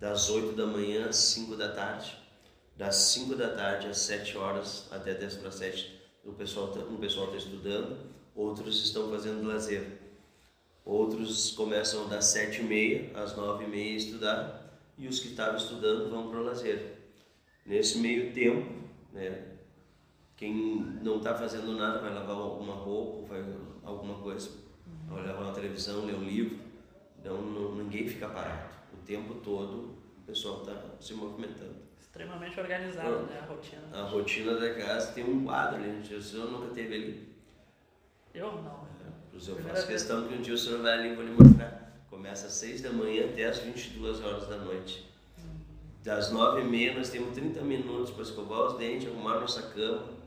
das 0.00 0.30
8 0.30 0.52
da 0.52 0.66
manhã 0.66 1.10
às 1.10 1.16
5 1.16 1.54
da 1.54 1.70
tarde, 1.70 2.16
das 2.78 2.96
5 2.96 3.34
da 3.36 3.54
tarde 3.54 3.88
às 3.88 3.98
7 3.98 4.38
horas 4.38 4.88
até 4.90 5.12
10 5.12 5.34
para 5.34 5.50
7 5.50 6.00
o 6.24 6.32
pessoal 6.32 6.68
tá, 6.68 6.80
um 6.80 6.96
pessoal 6.96 7.26
está 7.26 7.36
estudando, 7.36 7.98
outros 8.34 8.82
estão 8.82 9.10
fazendo 9.10 9.46
lazer. 9.46 9.98
Outros 10.82 11.50
começam 11.50 12.08
das 12.08 12.24
7 12.24 12.62
e 12.62 12.64
meia 12.64 13.10
às 13.14 13.36
9 13.36 13.64
e 13.64 13.68
meia 13.68 13.96
estudar 13.98 14.80
e 14.96 15.08
os 15.08 15.20
que 15.20 15.28
estavam 15.28 15.56
estudando 15.56 16.08
vão 16.08 16.30
para 16.30 16.40
o 16.40 16.44
lazer. 16.44 16.96
Nesse 17.66 17.98
meio 17.98 18.32
tempo, 18.32 18.66
né, 19.12 19.49
quem 20.40 20.54
não 21.02 21.18
está 21.18 21.34
fazendo 21.34 21.76
nada 21.76 21.98
vai 21.98 22.14
lavar 22.14 22.34
alguma 22.34 22.72
roupa, 22.72 23.34
vai 23.34 23.44
alguma 23.84 24.14
coisa, 24.14 24.50
vai 25.06 25.26
lavar 25.26 25.42
uma 25.42 25.52
televisão, 25.52 26.06
ler 26.06 26.14
um 26.14 26.24
livro. 26.24 26.58
Então 27.18 27.42
não, 27.42 27.74
ninguém 27.74 28.08
fica 28.08 28.26
parado. 28.26 28.70
O 28.94 28.96
tempo 29.04 29.34
todo 29.34 29.98
o 30.16 30.22
pessoal 30.26 30.62
está 30.62 30.74
se 30.98 31.12
movimentando 31.12 31.76
extremamente 32.00 32.58
organizado, 32.58 33.26
né? 33.26 33.38
A 33.38 33.44
rotina. 33.44 33.82
A 33.92 34.02
rotina 34.02 34.54
da 34.54 34.74
casa 34.74 35.12
tem 35.12 35.24
um 35.24 35.44
quadro 35.44 35.76
ali. 35.76 36.14
O 36.14 36.22
senhor 36.22 36.50
nunca 36.50 36.74
teve 36.74 36.94
ali? 36.94 37.28
Eu 38.32 38.50
não. 38.62 38.88
É, 39.04 39.36
eu 39.46 39.56
faço 39.56 39.86
questão 39.86 40.26
que 40.26 40.34
um 40.34 40.40
dia 40.40 40.54
o 40.54 40.58
senhor 40.58 40.80
vai 40.80 40.94
ali 40.94 41.10
e 41.10 41.14
vou 41.14 41.24
lhe 41.24 41.32
mostrar. 41.32 42.02
Começa 42.08 42.46
às 42.46 42.54
6 42.54 42.80
da 42.80 42.90
manhã 42.90 43.26
até 43.26 43.44
às 43.44 43.58
22 43.58 44.24
horas 44.24 44.48
da 44.48 44.56
noite. 44.56 45.06
Das 46.02 46.32
9 46.32 46.62
e 46.62 46.64
meia 46.64 46.94
nós 46.94 47.10
temos 47.10 47.34
30 47.34 47.60
minutos 47.60 48.10
para 48.10 48.22
escovar 48.22 48.62
os 48.62 48.78
dentes, 48.78 49.06
arrumar 49.06 49.38
nossa 49.38 49.60
cama 49.68 50.19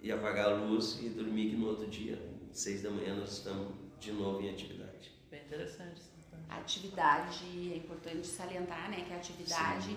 e 0.00 0.12
apagar 0.12 0.46
a 0.46 0.54
luz 0.54 0.98
e 1.02 1.08
dormir 1.08 1.50
que 1.50 1.56
no 1.56 1.68
outro 1.68 1.86
dia, 1.86 2.20
6 2.52 2.82
da 2.82 2.90
manhã, 2.90 3.14
nós 3.14 3.32
estamos 3.32 3.74
de 3.98 4.12
novo 4.12 4.40
em 4.40 4.50
atividade. 4.50 5.12
Bem 5.30 5.42
interessante. 5.42 6.02
A 6.48 6.58
atividade, 6.58 7.72
é 7.72 7.76
importante 7.76 8.26
salientar, 8.26 8.90
né, 8.90 9.04
que 9.06 9.12
a 9.12 9.16
atividade 9.16 9.88
Sim 9.88 9.96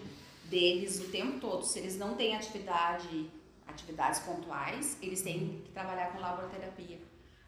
deles 0.50 1.00
o 1.00 1.10
tempo 1.10 1.40
todo. 1.40 1.64
Se 1.64 1.80
eles 1.80 1.98
não 1.98 2.16
têm 2.16 2.36
atividade, 2.36 3.30
atividades 3.68 4.20
pontuais, 4.22 4.98
eles 5.02 5.22
têm 5.22 5.62
que 5.64 5.72
trabalhar 5.72 6.12
com 6.12 6.20
laboraterapia. 6.20 7.00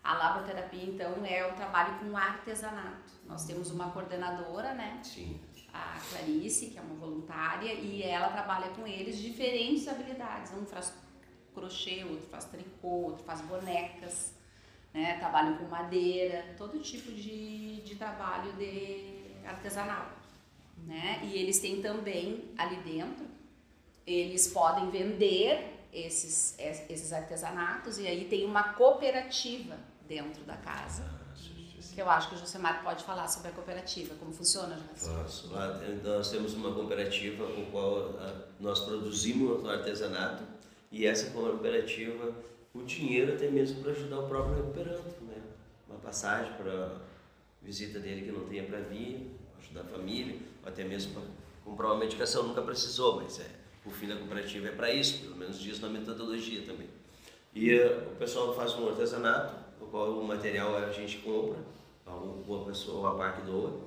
A 0.03 0.13
laboraterapia, 0.13 0.83
então, 0.83 1.25
é 1.25 1.45
o 1.45 1.55
trabalho 1.55 1.99
com 1.99 2.15
artesanato. 2.15 3.11
Nós 3.27 3.45
temos 3.45 3.69
uma 3.69 3.91
coordenadora, 3.91 4.73
né? 4.73 4.99
Sim. 5.03 5.39
A 5.73 5.99
Clarice, 6.09 6.67
que 6.67 6.77
é 6.77 6.81
uma 6.81 6.95
voluntária, 6.95 7.73
e 7.73 8.01
ela 8.01 8.29
trabalha 8.29 8.69
com 8.69 8.85
eles 8.85 9.17
diferentes 9.17 9.87
habilidades. 9.87 10.51
Um 10.53 10.65
faz 10.65 10.93
crochê, 11.53 12.03
outro 12.03 12.27
faz 12.29 12.45
tricô, 12.45 12.87
outro 12.87 13.23
faz 13.23 13.41
bonecas, 13.41 14.33
né? 14.93 15.17
Trabalham 15.19 15.57
com 15.57 15.65
madeira, 15.65 16.55
todo 16.57 16.79
tipo 16.79 17.11
de, 17.11 17.81
de 17.81 17.95
trabalho 17.95 18.53
de 18.53 19.31
artesanato 19.45 20.21
né? 20.85 21.19
E 21.23 21.37
eles 21.37 21.59
têm 21.59 21.81
também 21.81 22.51
ali 22.57 22.77
dentro, 22.77 23.25
eles 24.05 24.47
podem 24.47 24.89
vender 24.89 25.87
esses, 25.93 26.55
esses 26.57 27.13
artesanatos 27.13 27.97
e 27.99 28.07
aí 28.07 28.25
tem 28.25 28.45
uma 28.45 28.73
cooperativa 28.73 29.77
dentro 30.07 30.43
da 30.43 30.57
casa. 30.57 31.21
Que 31.93 32.01
eu 32.01 32.09
acho 32.09 32.29
que 32.29 32.35
o 32.35 32.37
Josemar 32.37 32.83
pode 32.83 33.03
falar 33.03 33.27
sobre 33.27 33.49
a 33.49 33.51
cooperativa, 33.51 34.15
como 34.15 34.31
funciona, 34.31 34.79
Posso. 34.93 35.51
Lá 35.51 35.77
nós 36.03 36.31
temos 36.31 36.53
uma 36.53 36.73
cooperativa 36.73 37.45
com 37.47 37.65
qual 37.65 38.13
nós 38.61 38.79
produzimos 38.79 39.61
o 39.61 39.69
artesanato 39.69 40.43
e 40.91 41.05
essa 41.05 41.31
cooperativa, 41.31 42.35
o 42.73 42.83
dinheiro 42.83 43.33
até 43.33 43.49
mesmo 43.49 43.81
para 43.81 43.91
ajudar 43.91 44.19
o 44.19 44.27
próprio 44.27 44.55
recuperante, 44.55 45.23
né? 45.23 45.41
Uma 45.87 45.99
passagem 45.99 46.53
para 46.53 46.97
visita 47.61 47.99
dele 47.99 48.23
que 48.23 48.31
não 48.31 48.45
tenha 48.45 48.63
para 48.63 48.79
vir, 48.79 49.31
ajudar 49.59 49.81
a 49.81 49.85
família 49.85 50.37
até 50.65 50.83
mesmo 50.83 51.13
para 51.13 51.23
comprar 51.63 51.87
uma 51.87 51.97
medicação, 51.97 52.43
nunca 52.43 52.61
precisou, 52.61 53.21
mas 53.21 53.39
é, 53.39 53.47
o 53.85 53.89
fim 53.89 54.07
da 54.07 54.15
cooperativa 54.15 54.67
é 54.67 54.71
para 54.71 54.91
isso, 54.91 55.21
pelo 55.21 55.35
menos 55.35 55.59
diz 55.59 55.79
na 55.79 55.89
metodologia 55.89 56.61
também. 56.63 56.87
E 57.53 57.73
uh, 57.75 58.11
o 58.13 58.15
pessoal 58.15 58.53
faz 58.55 58.73
um 58.75 58.87
artesanato, 58.87 59.55
o 59.81 59.85
qual 59.87 60.11
o 60.11 60.25
material 60.25 60.75
a 60.77 60.91
gente 60.91 61.17
compra, 61.19 61.59
a 62.05 62.65
pessoa, 62.65 63.11
a 63.11 63.15
PAC 63.15 63.41
doa, 63.43 63.81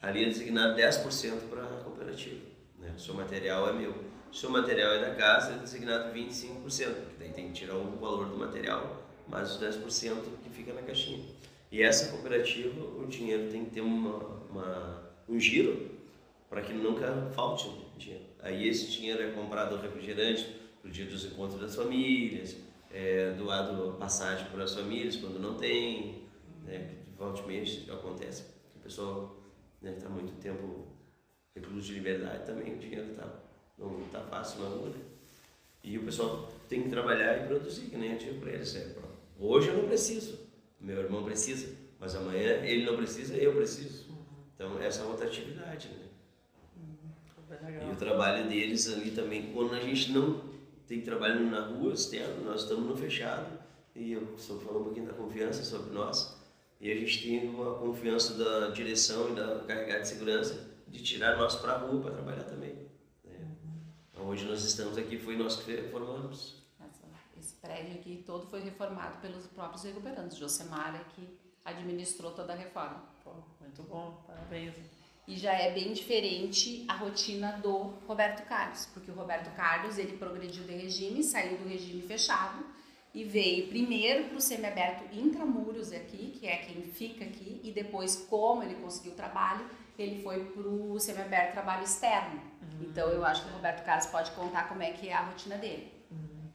ali 0.00 0.24
é 0.24 0.28
designado 0.28 0.76
10% 0.76 1.48
para 1.48 1.62
a 1.62 1.82
cooperativa. 1.82 2.40
Né? 2.78 2.92
O 2.96 3.00
seu 3.00 3.14
material 3.14 3.68
é 3.68 3.72
meu. 3.72 3.94
O 4.34 4.36
seu 4.36 4.50
material 4.50 4.94
é 4.94 4.98
da 4.98 5.14
casa, 5.14 5.52
é 5.52 5.58
designado 5.58 6.12
25%, 6.12 6.64
porque 6.64 7.14
daí 7.20 7.30
tem 7.30 7.46
que 7.46 7.52
tirar 7.52 7.76
o 7.76 7.84
valor 8.00 8.26
do 8.26 8.36
material, 8.36 9.06
mais 9.28 9.52
os 9.52 9.62
10% 9.62 10.16
que 10.42 10.50
fica 10.50 10.72
na 10.72 10.82
caixinha. 10.82 11.24
E 11.70 11.80
essa 11.80 12.10
cooperativa, 12.10 12.84
o 12.84 13.06
dinheiro 13.06 13.48
tem 13.52 13.64
que 13.64 13.70
ter 13.70 13.80
uma, 13.80 14.18
uma 14.50 15.08
um 15.28 15.38
giro 15.38 15.88
para 16.50 16.62
que 16.62 16.72
nunca 16.72 17.30
falte 17.32 17.70
dinheiro. 17.96 18.24
Aí 18.40 18.66
esse 18.66 18.90
dinheiro 18.90 19.22
é 19.22 19.30
comprado 19.30 19.76
refrigerante 19.76 20.48
para 20.82 20.88
o 20.88 20.90
dia 20.90 21.06
dos 21.06 21.24
encontros 21.26 21.60
das 21.60 21.76
famílias, 21.76 22.56
é 22.90 23.30
doado 23.38 23.96
passagem 24.00 24.48
para 24.48 24.64
as 24.64 24.74
famílias 24.74 25.14
quando 25.14 25.38
não 25.38 25.54
tem, 25.54 26.24
né, 26.64 26.90
volte 27.16 27.46
mês 27.46 27.88
acontece. 27.88 28.42
O 28.74 28.80
pessoal 28.80 29.36
está 29.80 29.92
né, 29.92 29.96
tá 30.02 30.08
muito 30.08 30.32
tempo 30.40 30.88
recluso 31.54 31.86
de 31.86 31.94
liberdade 31.94 32.44
também, 32.44 32.74
o 32.74 32.78
dinheiro 32.78 33.14
tá, 33.14 33.43
não 33.78 34.04
está 34.06 34.20
fácil 34.20 34.60
na 34.60 34.68
rua. 34.68 34.88
Né? 34.88 35.00
E 35.82 35.98
o 35.98 36.04
pessoal 36.04 36.50
tem 36.68 36.82
que 36.82 36.88
trabalhar 36.88 37.42
e 37.42 37.46
produzir, 37.46 37.90
que 37.90 37.96
nem 37.96 38.12
eu 38.12 38.18
digo 38.18 38.40
para 38.40 38.52
eles. 38.52 38.74
É, 38.74 38.94
hoje 39.38 39.68
eu 39.68 39.76
não 39.76 39.86
preciso, 39.86 40.38
meu 40.80 41.00
irmão 41.00 41.24
precisa, 41.24 41.74
mas 41.98 42.14
amanhã 42.14 42.64
ele 42.64 42.84
não 42.84 42.96
precisa, 42.96 43.36
eu 43.36 43.54
preciso. 43.54 44.06
Então 44.54 44.78
essa 44.80 45.02
é 45.02 45.04
outra 45.04 45.26
atividade, 45.26 45.88
né? 45.88 46.04
E 47.88 47.92
o 47.92 47.96
trabalho 47.96 48.48
deles 48.48 48.92
ali 48.92 49.10
também, 49.10 49.52
quando 49.52 49.74
a 49.74 49.80
gente 49.80 50.10
não 50.12 50.42
tem 50.86 51.00
trabalho 51.00 51.48
na 51.50 51.66
rua 51.66 51.92
externo, 51.92 52.44
nós 52.44 52.62
estamos 52.62 52.86
no 52.86 52.96
fechado, 52.96 53.58
e 53.94 54.12
eu 54.12 54.36
só 54.36 54.58
falando 54.58 54.80
um 54.80 54.84
pouquinho 54.84 55.06
da 55.06 55.12
confiança 55.12 55.62
sobre 55.64 55.92
nós, 55.92 56.36
e 56.80 56.90
a 56.90 56.94
gente 56.94 57.22
tem 57.22 57.48
uma 57.48 57.74
confiança 57.74 58.34
da 58.34 58.70
direção 58.70 59.30
e 59.30 59.34
da 59.34 59.60
carregada 59.60 60.00
de 60.00 60.08
segurança 60.08 60.74
de 60.88 61.02
tirar 61.02 61.36
nós 61.36 61.56
para 61.56 61.72
a 61.72 61.78
rua 61.78 62.00
para 62.02 62.12
trabalhar 62.12 62.44
também. 62.44 62.63
Então, 64.24 64.32
hoje 64.32 64.46
nós 64.46 64.64
estamos 64.64 64.96
aqui, 64.96 65.18
foi 65.18 65.36
nós 65.36 65.56
que 65.56 65.70
reformamos. 65.70 66.54
Esse 67.38 67.56
prédio 67.56 67.96
aqui 67.96 68.24
todo 68.24 68.46
foi 68.46 68.60
reformado 68.60 69.20
pelos 69.20 69.46
próprios 69.48 69.84
recuperantes. 69.84 70.38
Josemar 70.38 70.94
é 70.94 71.04
que 71.14 71.38
administrou 71.62 72.32
toda 72.32 72.54
a 72.54 72.56
reforma. 72.56 73.04
Pô, 73.22 73.32
muito 73.60 73.82
bom, 73.82 74.24
parabéns. 74.26 74.76
E 75.28 75.36
já 75.36 75.52
é 75.52 75.74
bem 75.74 75.92
diferente 75.92 76.86
a 76.88 76.94
rotina 76.96 77.58
do 77.62 77.92
Roberto 78.08 78.48
Carlos, 78.48 78.86
porque 78.94 79.10
o 79.10 79.14
Roberto 79.14 79.54
Carlos 79.54 79.98
ele 79.98 80.16
progrediu 80.16 80.64
de 80.64 80.72
regime, 80.72 81.22
saiu 81.22 81.58
do 81.58 81.68
regime 81.68 82.00
fechado 82.00 82.64
e 83.12 83.24
veio 83.24 83.68
primeiro 83.68 84.28
para 84.28 84.38
o 84.38 84.40
semiaberto 84.40 85.14
intramuros 85.14 85.92
aqui, 85.92 86.38
que 86.40 86.46
é 86.46 86.56
quem 86.56 86.80
fica 86.80 87.26
aqui, 87.26 87.60
e 87.62 87.70
depois, 87.70 88.16
como 88.30 88.62
ele 88.62 88.76
conseguiu 88.76 89.14
trabalho, 89.14 89.68
ele 90.02 90.22
foi 90.22 90.44
para 90.44 90.68
o 90.68 90.98
semiaberto 90.98 91.52
trabalho 91.52 91.84
externo. 91.84 92.40
Uhum. 92.62 92.86
Então 92.88 93.08
eu 93.08 93.24
acho 93.24 93.44
que 93.44 93.50
o 93.50 93.54
Roberto 93.54 93.84
Carlos 93.84 94.06
pode 94.06 94.30
contar 94.32 94.68
como 94.68 94.82
é 94.82 94.90
que 94.90 95.08
é 95.08 95.14
a 95.14 95.22
rotina 95.22 95.56
dele. 95.56 95.92
Uhum. 96.10 96.48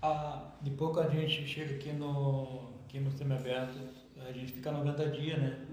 Ah, 0.00 0.52
de 0.60 0.70
pouco 0.70 1.00
a 1.00 1.08
gente 1.08 1.46
chega 1.46 1.74
aqui 1.74 1.92
no, 1.92 2.70
aqui 2.84 3.00
no 3.00 3.10
semiaberto, 3.10 3.78
a 4.16 4.32
gente 4.32 4.52
fica 4.52 4.70
90 4.70 5.10
dias, 5.10 5.38
né? 5.38 5.66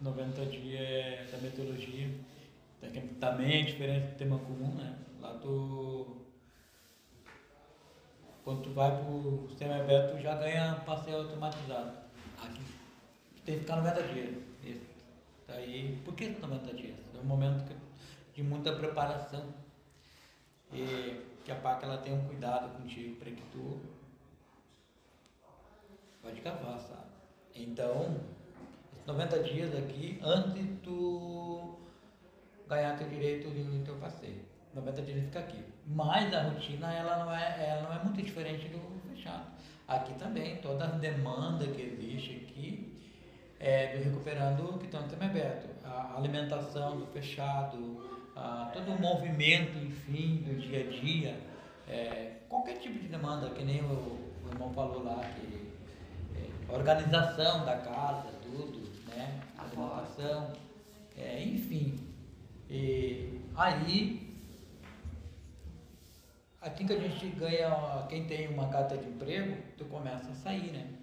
90 0.00 0.46
dias 0.46 0.80
é 0.80 1.26
da 1.30 1.38
metodologia, 1.38 2.08
também 3.20 3.60
é 3.60 3.62
diferente 3.64 4.12
do 4.12 4.16
tema 4.16 4.38
comum, 4.38 4.74
né? 4.74 4.96
Lá 5.20 5.34
tu. 5.34 6.16
Quando 8.44 8.62
tu 8.62 8.70
vai 8.70 8.90
pro 9.02 9.46
sistema 9.48 9.76
aberto, 9.76 10.16
tu 10.16 10.22
já 10.22 10.36
ganha 10.36 10.76
passeio 10.86 11.16
automatizado. 11.16 11.98
Aqui 12.42 12.60
tem 13.44 13.56
que 13.56 13.60
ficar 13.62 13.76
90 13.76 14.02
dias. 14.04 14.46
Daí, 15.46 16.00
por 16.04 16.14
que 16.14 16.28
90 16.28 16.74
dias? 16.74 16.98
É 17.14 17.18
um 17.18 17.24
momento 17.24 17.72
de 18.34 18.42
muita 18.42 18.72
preparação. 18.72 19.44
E 20.72 21.24
que 21.44 21.52
a 21.52 21.54
PAC 21.54 21.84
ela 21.84 21.98
tem 21.98 22.12
um 22.12 22.26
cuidado 22.26 22.76
contigo 22.76 23.16
para 23.16 23.30
que 23.30 23.42
tu 23.52 23.80
pode 26.20 26.40
cavar, 26.40 26.80
sabe? 26.80 27.06
Então, 27.54 28.20
90 29.06 29.42
dias 29.44 29.74
aqui 29.76 30.18
antes 30.22 30.54
de 30.54 30.64
tu 30.82 31.78
ganhar 32.68 32.98
teu 32.98 33.08
direito 33.08 33.48
de 33.48 33.84
teu 33.84 33.94
passeio. 33.96 34.44
90 34.74 35.02
dias 35.02 35.24
fica 35.24 35.38
aqui. 35.38 35.64
Mas 35.86 36.34
a 36.34 36.42
rotina 36.42 36.92
ela 36.92 37.24
não 37.24 37.32
é, 37.32 37.68
ela 37.70 37.82
não 37.82 37.92
é 37.94 38.04
muito 38.04 38.20
diferente 38.20 38.68
do 38.68 39.00
fechado. 39.08 39.46
Aqui 39.86 40.12
também, 40.14 40.56
toda 40.56 40.84
a 40.84 40.88
demanda 40.88 41.64
que 41.68 41.80
existe 41.80 42.44
aqui 42.44 42.95
é 43.58 43.96
do 43.96 44.04
recuperando 44.04 44.78
que 44.78 44.86
estão 44.86 45.06
também 45.08 45.28
aberto. 45.28 45.68
A 45.84 46.16
alimentação 46.16 46.98
do 46.98 47.06
fechado, 47.06 48.04
a 48.34 48.70
todo 48.72 48.92
o 48.92 49.00
movimento, 49.00 49.78
enfim, 49.78 50.42
do 50.46 50.60
dia 50.60 50.80
a 50.80 50.90
dia, 50.90 51.40
é, 51.88 52.32
qualquer 52.48 52.78
tipo 52.78 52.98
de 52.98 53.08
demanda, 53.08 53.50
que 53.50 53.64
nem 53.64 53.80
o, 53.82 54.18
o 54.44 54.48
irmão 54.52 54.72
falou 54.72 55.02
lá, 55.02 55.20
que 55.34 55.72
é, 56.36 56.72
organização 56.72 57.64
da 57.64 57.76
casa, 57.78 58.28
tudo, 58.42 58.90
né? 59.08 59.40
Alimentação, 59.56 60.52
é, 61.16 61.42
enfim. 61.42 61.98
E 62.68 63.40
aí, 63.54 64.36
assim 66.60 66.86
que 66.86 66.92
a 66.92 66.98
gente 66.98 67.26
ganha, 67.30 68.06
quem 68.08 68.26
tem 68.26 68.48
uma 68.48 68.68
carta 68.68 68.98
de 68.98 69.08
emprego, 69.08 69.56
tu 69.78 69.84
começa 69.86 70.30
a 70.30 70.34
sair, 70.34 70.72
né? 70.72 70.95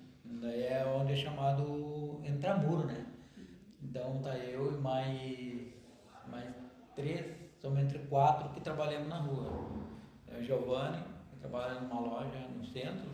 Daí 0.43 0.63
é 0.63 0.85
onde 0.85 1.13
é 1.13 1.15
chamado 1.15 2.19
entramuro, 2.25 2.85
né? 2.85 3.05
Então 3.81 4.21
tá 4.21 4.37
eu 4.37 4.73
e 4.73 4.81
mais, 4.81 5.67
mais 6.29 6.53
três, 6.97 7.33
somos 7.61 7.79
entre 7.79 7.99
quatro 7.99 8.49
que 8.49 8.59
trabalhamos 8.59 9.07
na 9.07 9.19
rua. 9.19 9.47
É 10.27 10.37
o 10.37 10.43
Giovanni, 10.43 11.01
que 11.29 11.37
trabalha 11.37 11.79
numa 11.79 12.01
loja 12.01 12.39
no 12.57 12.65
centro. 12.65 13.09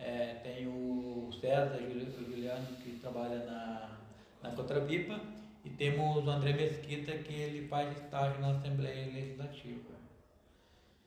É, 0.00 0.34
tem 0.42 0.66
o 0.66 1.30
César 1.40 1.76
o 1.76 2.24
Juliano, 2.24 2.66
que 2.82 2.98
trabalha 2.98 3.46
na, 3.46 3.98
na 4.42 4.50
Contrapipa. 4.50 5.20
E 5.64 5.70
temos 5.70 6.26
o 6.26 6.28
André 6.28 6.54
Mesquita, 6.54 7.16
que 7.18 7.34
ele 7.34 7.68
faz 7.68 7.96
estágio 7.96 8.40
na 8.40 8.50
Assembleia 8.50 9.12
Legislativa. 9.12 9.94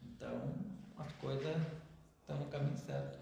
Então, 0.02 0.56
as 0.98 1.12
coisas 1.14 1.58
estão 2.22 2.38
no 2.38 2.46
caminho 2.46 2.78
certo. 2.78 3.20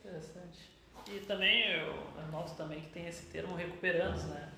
Interessante. 0.00 0.69
E 1.06 1.20
também 1.20 1.72
eu 1.72 2.10
noto 2.30 2.54
também 2.54 2.80
que 2.80 2.90
tem 2.90 3.06
esse 3.06 3.26
termo 3.26 3.54
recuperando, 3.54 4.22
né? 4.28 4.48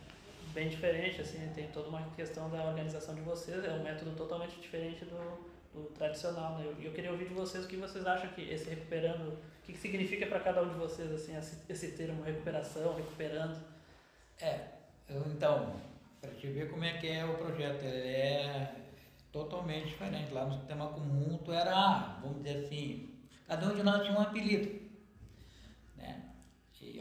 Bem 0.53 0.69
diferente, 0.69 1.21
assim, 1.21 1.51
tem 1.55 1.69
toda 1.69 1.89
uma 1.89 2.03
questão 2.15 2.51
da 2.51 2.63
organização 2.65 3.15
de 3.15 3.23
vocês, 3.23 3.65
é 3.65 3.71
um 3.71 3.83
método 3.83 4.15
totalmente 4.15 4.61
diferente 4.61 5.05
do, 5.07 5.51
do 5.73 5.89
tradicional, 5.95 6.59
né? 6.59 6.67
Eu, 6.67 6.83
eu 6.83 6.93
queria 6.93 7.11
ouvir 7.11 7.27
de 7.27 7.35
vocês 7.35 7.65
o 7.65 7.69
que 7.69 7.77
vocês 7.77 8.07
acham 8.07 8.29
que 8.31 8.43
esse 8.43 8.69
recuperando, 8.69 9.29
o 9.29 9.39
que, 9.63 9.73
que 9.73 9.79
significa 9.79 10.27
para 10.27 10.41
cada 10.41 10.63
um 10.63 10.69
de 10.69 10.75
vocês, 10.75 11.11
assim, 11.11 11.37
esse, 11.37 11.59
esse 11.71 11.93
termo 11.93 12.23
recuperação, 12.23 12.95
recuperando. 12.95 13.59
É, 14.41 14.61
eu, 15.09 15.23
então, 15.29 15.75
para 16.21 16.31
te 16.33 16.49
ver 16.49 16.71
como 16.71 16.85
é 16.85 16.99
que 16.99 17.09
é 17.09 17.25
o 17.25 17.39
projeto, 17.39 17.83
ele 17.83 18.09
é 18.09 18.75
totalmente 19.33 19.89
diferente. 19.89 20.33
Lá 20.33 20.45
no 20.45 20.59
sistema 20.59 20.89
comum, 20.89 21.39
tu 21.39 21.53
era, 21.53 22.19
vamos 22.21 22.43
dizer 22.43 22.67
assim, 22.67 23.09
cada 23.49 23.69
um 23.69 23.75
de 23.75 23.83
nós 23.83 24.03
tinha 24.03 24.19
um 24.19 24.21
apelido 24.21 24.82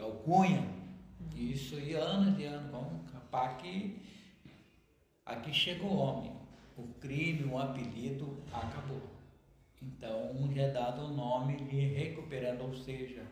alcunha. 0.00 0.68
Isso 1.34 1.78
e 1.78 1.94
anos 1.94 2.38
e 2.38 2.44
anos. 2.44 2.70
Vamos 2.70 3.10
capar 3.10 3.56
que 3.58 4.00
aqui 5.24 5.52
chega 5.52 5.84
o 5.84 5.96
homem. 5.96 6.32
O 6.76 6.86
crime, 7.00 7.44
o 7.44 7.58
apelido 7.58 8.42
acabou. 8.52 9.12
Então 9.82 10.48
já 10.54 10.62
é 10.62 10.70
dado 10.70 11.06
o 11.06 11.08
nome 11.08 11.56
de 11.56 11.76
recuperando, 11.76 12.62
ou 12.62 12.74
seja, 12.74 13.22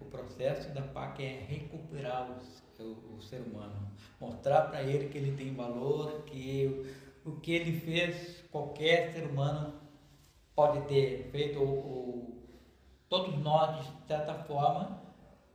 o 0.00 0.06
processo 0.06 0.72
da 0.72 0.80
PAC 0.80 1.22
é 1.22 1.44
recuperar 1.46 2.30
o, 2.78 3.14
o, 3.14 3.20
ser 3.20 3.42
humano, 3.42 3.92
mostrar 4.18 4.62
para 4.62 4.82
ele 4.82 5.08
que 5.10 5.18
ele 5.18 5.36
tem 5.36 5.54
valor, 5.54 6.22
que 6.24 6.90
o, 7.24 7.32
que 7.32 7.52
ele 7.52 7.78
fez, 7.80 8.42
qualquer 8.50 9.12
ser 9.12 9.26
humano 9.26 9.74
pode 10.54 10.80
ter 10.88 11.28
feito, 11.30 11.60
todos 13.08 13.38
nós, 13.38 13.84
de 13.84 14.06
certa 14.06 14.34
forma, 14.34 15.02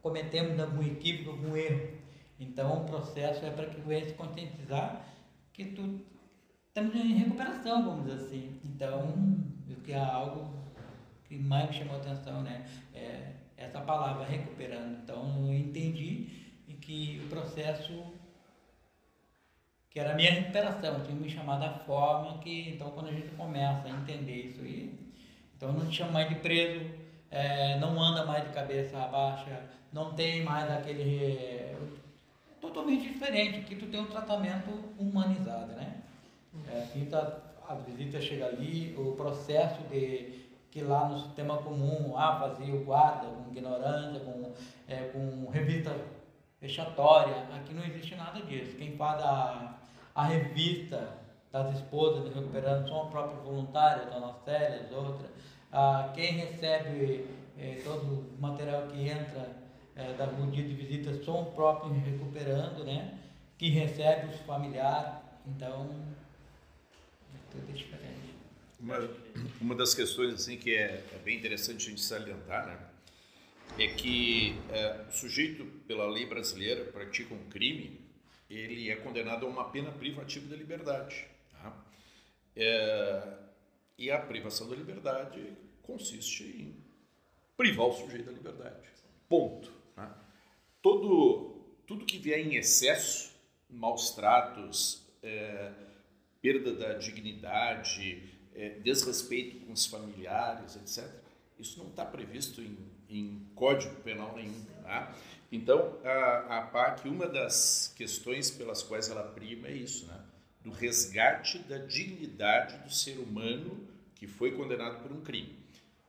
cometemos 0.05 0.59
algum 0.59 0.83
equívoco, 0.83 1.31
algum 1.31 1.57
erro. 1.57 1.97
Então, 2.39 2.83
o 2.83 2.85
processo 2.85 3.43
é 3.43 3.49
para 3.49 3.65
que 3.65 3.81
venha 3.81 4.05
se 4.05 4.13
conscientizar 4.13 5.03
que 5.51 5.65
tu 5.65 5.99
estamos 6.67 6.93
em 6.93 7.15
recuperação, 7.15 7.83
vamos 7.83 8.05
dizer 8.05 8.23
assim. 8.23 8.59
Então, 8.63 9.15
o 9.67 9.81
que 9.81 9.93
é 9.93 9.97
algo 9.97 10.53
que 11.23 11.35
mais 11.39 11.69
me 11.69 11.73
chamou 11.73 11.95
a 11.95 11.97
atenção, 11.97 12.43
né? 12.43 12.67
É 12.93 13.31
essa 13.57 13.81
palavra, 13.81 14.25
recuperando. 14.25 15.01
Então, 15.01 15.47
eu 15.47 15.57
entendi 15.57 16.29
que 16.81 17.19
o 17.25 17.29
processo 17.29 18.13
que 19.89 19.99
era 19.99 20.11
a 20.11 20.15
minha 20.15 20.29
recuperação, 20.29 21.03
tinha 21.03 21.15
me 21.15 21.29
chamado 21.29 21.61
da 21.61 21.79
forma 21.79 22.37
que, 22.39 22.69
então, 22.69 22.91
quando 22.91 23.07
a 23.07 23.11
gente 23.11 23.29
começa 23.29 23.87
a 23.87 23.89
entender 23.89 24.49
isso 24.49 24.61
aí, 24.61 24.93
então 25.57 25.71
não 25.71 25.87
te 25.87 25.95
chama 25.97 26.11
mais 26.11 26.29
de 26.29 26.35
preso, 26.35 26.85
é, 27.35 27.77
não 27.79 28.01
anda 28.01 28.25
mais 28.25 28.45
de 28.45 28.53
cabeça 28.53 28.97
baixa, 29.07 29.61
não 29.91 30.13
tem 30.13 30.41
mais 30.41 30.71
aquele. 30.71 31.75
Totalmente 32.61 33.11
diferente, 33.11 33.65
que 33.65 33.75
tu 33.75 33.87
tem 33.87 33.99
um 33.99 34.07
tratamento 34.07 34.71
humanizado, 34.97 35.73
né? 35.73 36.01
É, 36.71 36.83
aqui 36.83 37.05
tá, 37.05 37.37
a 37.67 37.75
visita 37.75 38.21
chega 38.21 38.45
ali, 38.45 38.95
o 38.97 39.11
processo 39.11 39.81
de 39.89 40.45
que 40.71 40.81
lá 40.81 41.09
no 41.09 41.19
sistema 41.19 41.57
comum, 41.57 42.13
ah, 42.17 42.39
fazia 42.39 42.73
o 42.73 42.83
guarda 42.85 43.27
com 43.27 43.51
ignorância, 43.51 44.19
com, 44.21 44.51
é, 44.87 45.09
com 45.09 45.49
revista 45.51 45.95
fechatória, 46.59 47.35
aqui 47.53 47.73
não 47.73 47.83
existe 47.83 48.15
nada 48.15 48.41
disso. 48.41 48.77
Quem 48.77 48.95
faz 48.95 49.21
a, 49.21 49.75
a 50.15 50.23
revista 50.23 51.09
das 51.51 51.75
esposas 51.75 52.23
do 52.23 52.33
Recuperando 52.33 52.87
são 52.87 53.03
a 53.03 53.05
própria 53.05 53.37
voluntária, 53.41 54.05
Dona 54.05 54.33
Célia, 54.45 54.81
as 54.81 54.91
outras. 54.91 55.29
Ah, 55.77 56.09
quem 56.15 56.37
recebe 56.37 57.25
é, 57.57 57.81
todo 57.83 58.05
o 58.05 58.41
material 58.41 58.87
que 58.87 59.09
entra 59.09 59.61
é, 59.93 60.13
da 60.13 60.25
dia 60.25 60.63
de 60.63 60.73
visita 60.73 61.21
são 61.21 61.41
o 61.41 61.51
próprio 61.51 61.91
recuperando, 61.91 62.85
né? 62.85 63.19
Que 63.57 63.67
recebe 63.67 64.33
os 64.33 64.39
familiares, 64.43 65.21
então 65.45 65.93
tudo 67.51 67.69
é 67.69 67.73
diferente. 67.73 68.35
Uma, 68.79 69.09
uma 69.59 69.75
das 69.75 69.93
questões 69.93 70.35
assim 70.35 70.55
que 70.57 70.73
é, 70.73 71.03
é, 71.13 71.17
bem 71.25 71.37
interessante 71.37 71.87
a 71.87 71.89
gente 71.89 72.01
salientar, 72.01 72.67
né? 72.67 72.79
É 73.77 73.87
que 73.87 74.57
é, 74.69 75.03
o 75.09 75.11
sujeito, 75.11 75.65
pela 75.85 76.07
lei 76.07 76.25
brasileira, 76.25 76.85
pratica 76.85 77.33
um 77.33 77.49
crime, 77.49 77.99
ele 78.49 78.89
é 78.89 78.95
condenado 78.95 79.45
a 79.45 79.49
uma 79.49 79.65
pena 79.65 79.91
privativa 79.91 80.47
da 80.47 80.55
liberdade. 80.55 81.27
Tá? 81.51 81.75
É, 82.55 83.39
e 83.97 84.09
a 84.09 84.19
privação 84.19 84.69
da 84.69 84.75
liberdade 84.75 85.64
consiste 85.85 86.43
em 86.43 86.75
privar 87.57 87.87
o 87.87 87.93
sujeito 87.93 88.25
da 88.25 88.31
liberdade. 88.31 88.87
Ponto. 89.29 89.71
Né? 89.95 90.09
Todo, 90.81 91.65
tudo 91.87 92.05
que 92.05 92.17
vier 92.17 92.39
em 92.39 92.55
excesso, 92.55 93.31
maus 93.69 94.11
tratos, 94.11 95.05
é, 95.23 95.71
perda 96.41 96.73
da 96.73 96.93
dignidade, 96.93 98.23
é, 98.53 98.69
desrespeito 98.79 99.65
com 99.65 99.73
os 99.73 99.85
familiares, 99.85 100.75
etc., 100.75 101.09
isso 101.57 101.79
não 101.79 101.89
está 101.89 102.05
previsto 102.05 102.61
em, 102.61 102.77
em, 103.09 103.47
código 103.55 103.95
penal 104.01 104.35
nenhum. 104.35 104.65
Tá? 104.83 105.15
Então, 105.51 105.97
a, 106.03 106.57
a 106.57 106.61
PAC, 106.63 107.07
uma 107.07 107.27
das 107.27 107.93
questões 107.95 108.51
pelas 108.51 108.83
quais 108.83 109.09
ela 109.09 109.23
prima 109.23 109.67
é 109.67 109.73
isso, 109.73 110.05
né? 110.07 110.21
do 110.61 110.71
resgate 110.71 111.59
da 111.59 111.77
dignidade 111.77 112.77
do 112.79 112.91
ser 112.91 113.19
humano 113.19 113.87
que 114.15 114.27
foi 114.27 114.51
condenado 114.51 115.01
por 115.01 115.11
um 115.11 115.21
crime. 115.21 115.64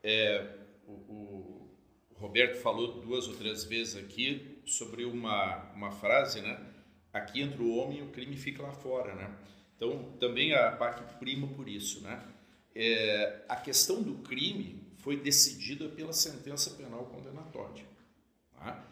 É, 0.09 0.47
o, 0.87 0.93
o 0.93 2.15
Roberto 2.15 2.63
falou 2.63 3.01
duas 3.01 3.27
ou 3.27 3.35
três 3.35 3.65
vezes 3.65 3.97
aqui 3.97 4.63
sobre 4.65 5.05
uma, 5.05 5.73
uma 5.73 5.91
frase, 5.91 6.41
né? 6.41 6.65
Aqui 7.13 7.43
entre 7.43 7.61
o 7.61 7.75
homem 7.75 7.99
e 7.99 8.03
o 8.03 8.13
crime 8.13 8.37
fica 8.37 8.63
lá 8.63 8.71
fora, 8.71 9.17
né? 9.17 9.37
Então, 9.75 10.13
também 10.21 10.55
a 10.55 10.71
PAC 10.71 11.19
prima 11.19 11.49
por 11.49 11.69
isso, 11.69 12.03
né? 12.03 12.23
É, 12.73 13.45
a 13.49 13.57
questão 13.57 14.01
do 14.01 14.19
crime 14.19 14.87
foi 14.99 15.17
decidida 15.17 15.89
pela 15.89 16.13
sentença 16.13 16.71
penal 16.77 17.07
condenatória. 17.07 17.85
Tá? 18.53 18.87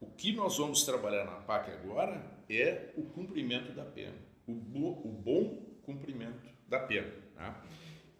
O 0.00 0.06
que 0.06 0.32
nós 0.32 0.58
vamos 0.58 0.82
trabalhar 0.82 1.24
na 1.24 1.36
PAC 1.36 1.70
agora 1.70 2.20
é 2.50 2.92
o 2.96 3.02
cumprimento 3.02 3.70
da 3.72 3.84
pena, 3.84 4.16
o, 4.44 4.54
bo, 4.54 5.06
o 5.06 5.12
bom 5.12 5.78
cumprimento 5.82 6.50
da 6.66 6.80
pena. 6.80 7.12
Tá? 7.36 7.64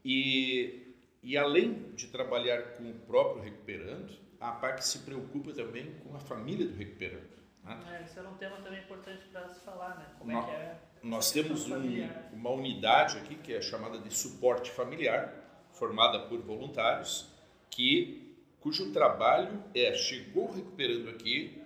E, 0.04 0.87
e 1.22 1.36
além 1.36 1.92
de 1.94 2.08
trabalhar 2.08 2.74
com 2.74 2.90
o 2.90 2.94
próprio 2.94 3.42
recuperando, 3.42 4.12
a 4.40 4.52
PAC 4.52 4.84
se 4.84 5.00
preocupa 5.00 5.52
também 5.52 5.92
com 6.00 6.14
a 6.14 6.20
família 6.20 6.66
do 6.66 6.76
recuperante. 6.76 7.38
Né? 7.64 7.98
É, 7.98 8.04
isso 8.04 8.18
era 8.18 8.28
um 8.28 8.34
tema 8.34 8.56
também 8.58 8.80
importante 8.80 9.24
para 9.32 9.52
se 9.52 9.60
falar, 9.60 9.96
né? 9.98 10.06
Como 10.18 10.32
nós, 10.32 10.48
é 10.48 10.48
que 10.48 10.54
é 10.54 10.78
nós 11.02 11.30
temos 11.32 11.68
um, 11.68 12.08
uma 12.32 12.50
unidade 12.50 13.18
aqui 13.18 13.34
que 13.34 13.52
é 13.52 13.60
chamada 13.60 13.98
de 13.98 14.14
suporte 14.14 14.70
familiar, 14.70 15.34
formada 15.72 16.20
por 16.20 16.40
voluntários, 16.40 17.28
que 17.70 18.36
cujo 18.60 18.92
trabalho 18.92 19.62
é 19.74 19.92
chegou 19.94 20.50
recuperando 20.50 21.10
aqui, 21.10 21.62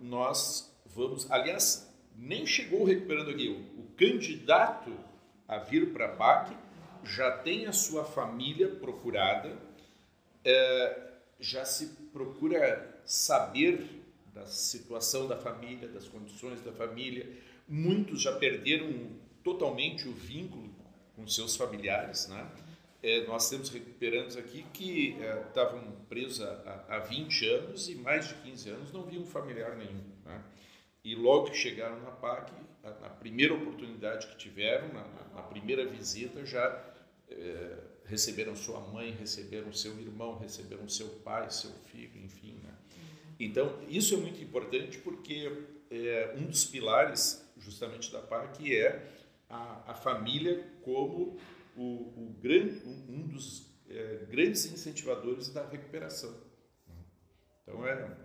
nós 0.00 0.74
vamos, 0.86 1.30
aliás, 1.30 1.92
nem 2.16 2.46
chegou 2.46 2.84
recuperando 2.84 3.30
aqui, 3.30 3.48
o, 3.48 3.80
o 3.80 3.86
candidato 3.96 4.92
a 5.46 5.58
vir 5.58 5.92
para 5.92 6.06
a 6.06 6.16
PAC 6.16 6.56
já 7.04 7.30
tem 7.38 7.66
a 7.66 7.72
sua 7.72 8.04
família 8.04 8.68
procurada, 8.68 9.56
é, 10.44 11.12
já 11.38 11.64
se 11.64 11.86
procura 12.12 13.00
saber 13.04 14.02
da 14.32 14.46
situação 14.46 15.28
da 15.28 15.36
família, 15.36 15.88
das 15.88 16.08
condições 16.08 16.60
da 16.62 16.72
família. 16.72 17.28
Muitos 17.68 18.22
já 18.22 18.36
perderam 18.36 19.10
totalmente 19.42 20.08
o 20.08 20.12
vínculo 20.12 20.74
com 21.14 21.26
seus 21.26 21.54
familiares, 21.56 22.26
né? 22.28 22.50
É, 23.02 23.26
nós 23.26 23.50
temos 23.50 23.68
recuperandos 23.68 24.34
aqui 24.34 24.64
que 24.72 25.14
é, 25.20 25.44
estavam 25.48 25.92
presos 26.08 26.40
há, 26.40 26.84
há 26.88 26.98
20 27.00 27.48
anos 27.50 27.88
e 27.90 27.94
mais 27.96 28.28
de 28.28 28.34
15 28.36 28.70
anos 28.70 28.92
não 28.92 29.02
viam 29.02 29.26
familiar 29.26 29.76
nenhum. 29.76 30.02
Né? 30.24 30.42
E 31.04 31.14
logo 31.14 31.50
que 31.50 31.56
chegaram 31.56 32.00
na 32.00 32.10
PAC, 32.10 32.50
na 32.82 33.10
primeira 33.10 33.52
oportunidade 33.52 34.26
que 34.28 34.36
tiveram, 34.38 34.88
na, 34.88 35.04
na 35.34 35.42
primeira 35.42 35.84
visita, 35.86 36.46
já 36.46 36.82
é, 37.30 37.78
receberam 38.04 38.54
sua 38.54 38.80
mãe, 38.80 39.12
receberam 39.12 39.72
seu 39.72 39.98
irmão, 39.98 40.38
receberam 40.38 40.88
seu 40.88 41.08
pai, 41.08 41.50
seu 41.50 41.70
filho, 41.90 42.22
enfim. 42.22 42.58
Né? 42.62 42.74
Então, 43.38 43.82
isso 43.88 44.14
é 44.14 44.18
muito 44.18 44.42
importante 44.42 44.98
porque 44.98 45.50
é, 45.90 46.34
um 46.36 46.46
dos 46.46 46.64
pilares 46.64 47.44
justamente 47.58 48.12
da 48.12 48.20
PAC 48.20 48.76
é 48.76 49.10
a, 49.48 49.92
a 49.92 49.94
família 49.94 50.64
como 50.82 51.38
o, 51.76 51.82
o 51.82 52.36
grande, 52.40 52.86
um, 52.86 53.14
um 53.14 53.26
dos 53.28 53.66
é, 53.88 54.26
grandes 54.30 54.66
incentivadores 54.66 55.48
da 55.48 55.66
recuperação. 55.66 56.34
Então, 57.62 57.86
é, 57.86 58.16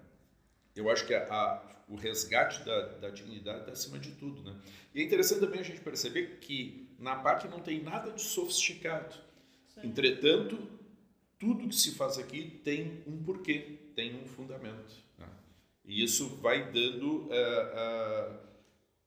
eu 0.75 0.89
acho 0.89 1.05
que 1.05 1.13
a, 1.13 1.23
a, 1.31 1.83
o 1.87 1.95
resgate 1.95 2.63
da, 2.63 2.97
da 2.97 3.09
dignidade 3.09 3.59
está 3.59 3.71
acima 3.71 3.97
de 3.97 4.11
tudo. 4.11 4.43
Né? 4.43 4.59
E 4.93 5.01
é 5.01 5.03
interessante 5.03 5.41
também 5.41 5.59
a 5.59 5.63
gente 5.63 5.81
perceber 5.81 6.39
que 6.39 6.88
na 6.99 7.15
PAC 7.15 7.47
não 7.47 7.59
tem 7.59 7.81
nada 7.81 8.11
de 8.11 8.21
sofisticado. 8.21 9.15
Sim. 9.73 9.87
Entretanto, 9.87 10.57
tudo 11.37 11.67
que 11.67 11.75
se 11.75 11.95
faz 11.95 12.17
aqui 12.17 12.59
tem 12.63 13.01
um 13.07 13.23
porquê, 13.23 13.79
tem 13.95 14.21
um 14.21 14.27
fundamento. 14.27 14.93
Né? 15.17 15.27
E 15.85 16.03
isso 16.03 16.27
vai 16.37 16.71
dando, 16.71 17.27
uh, 17.27 18.39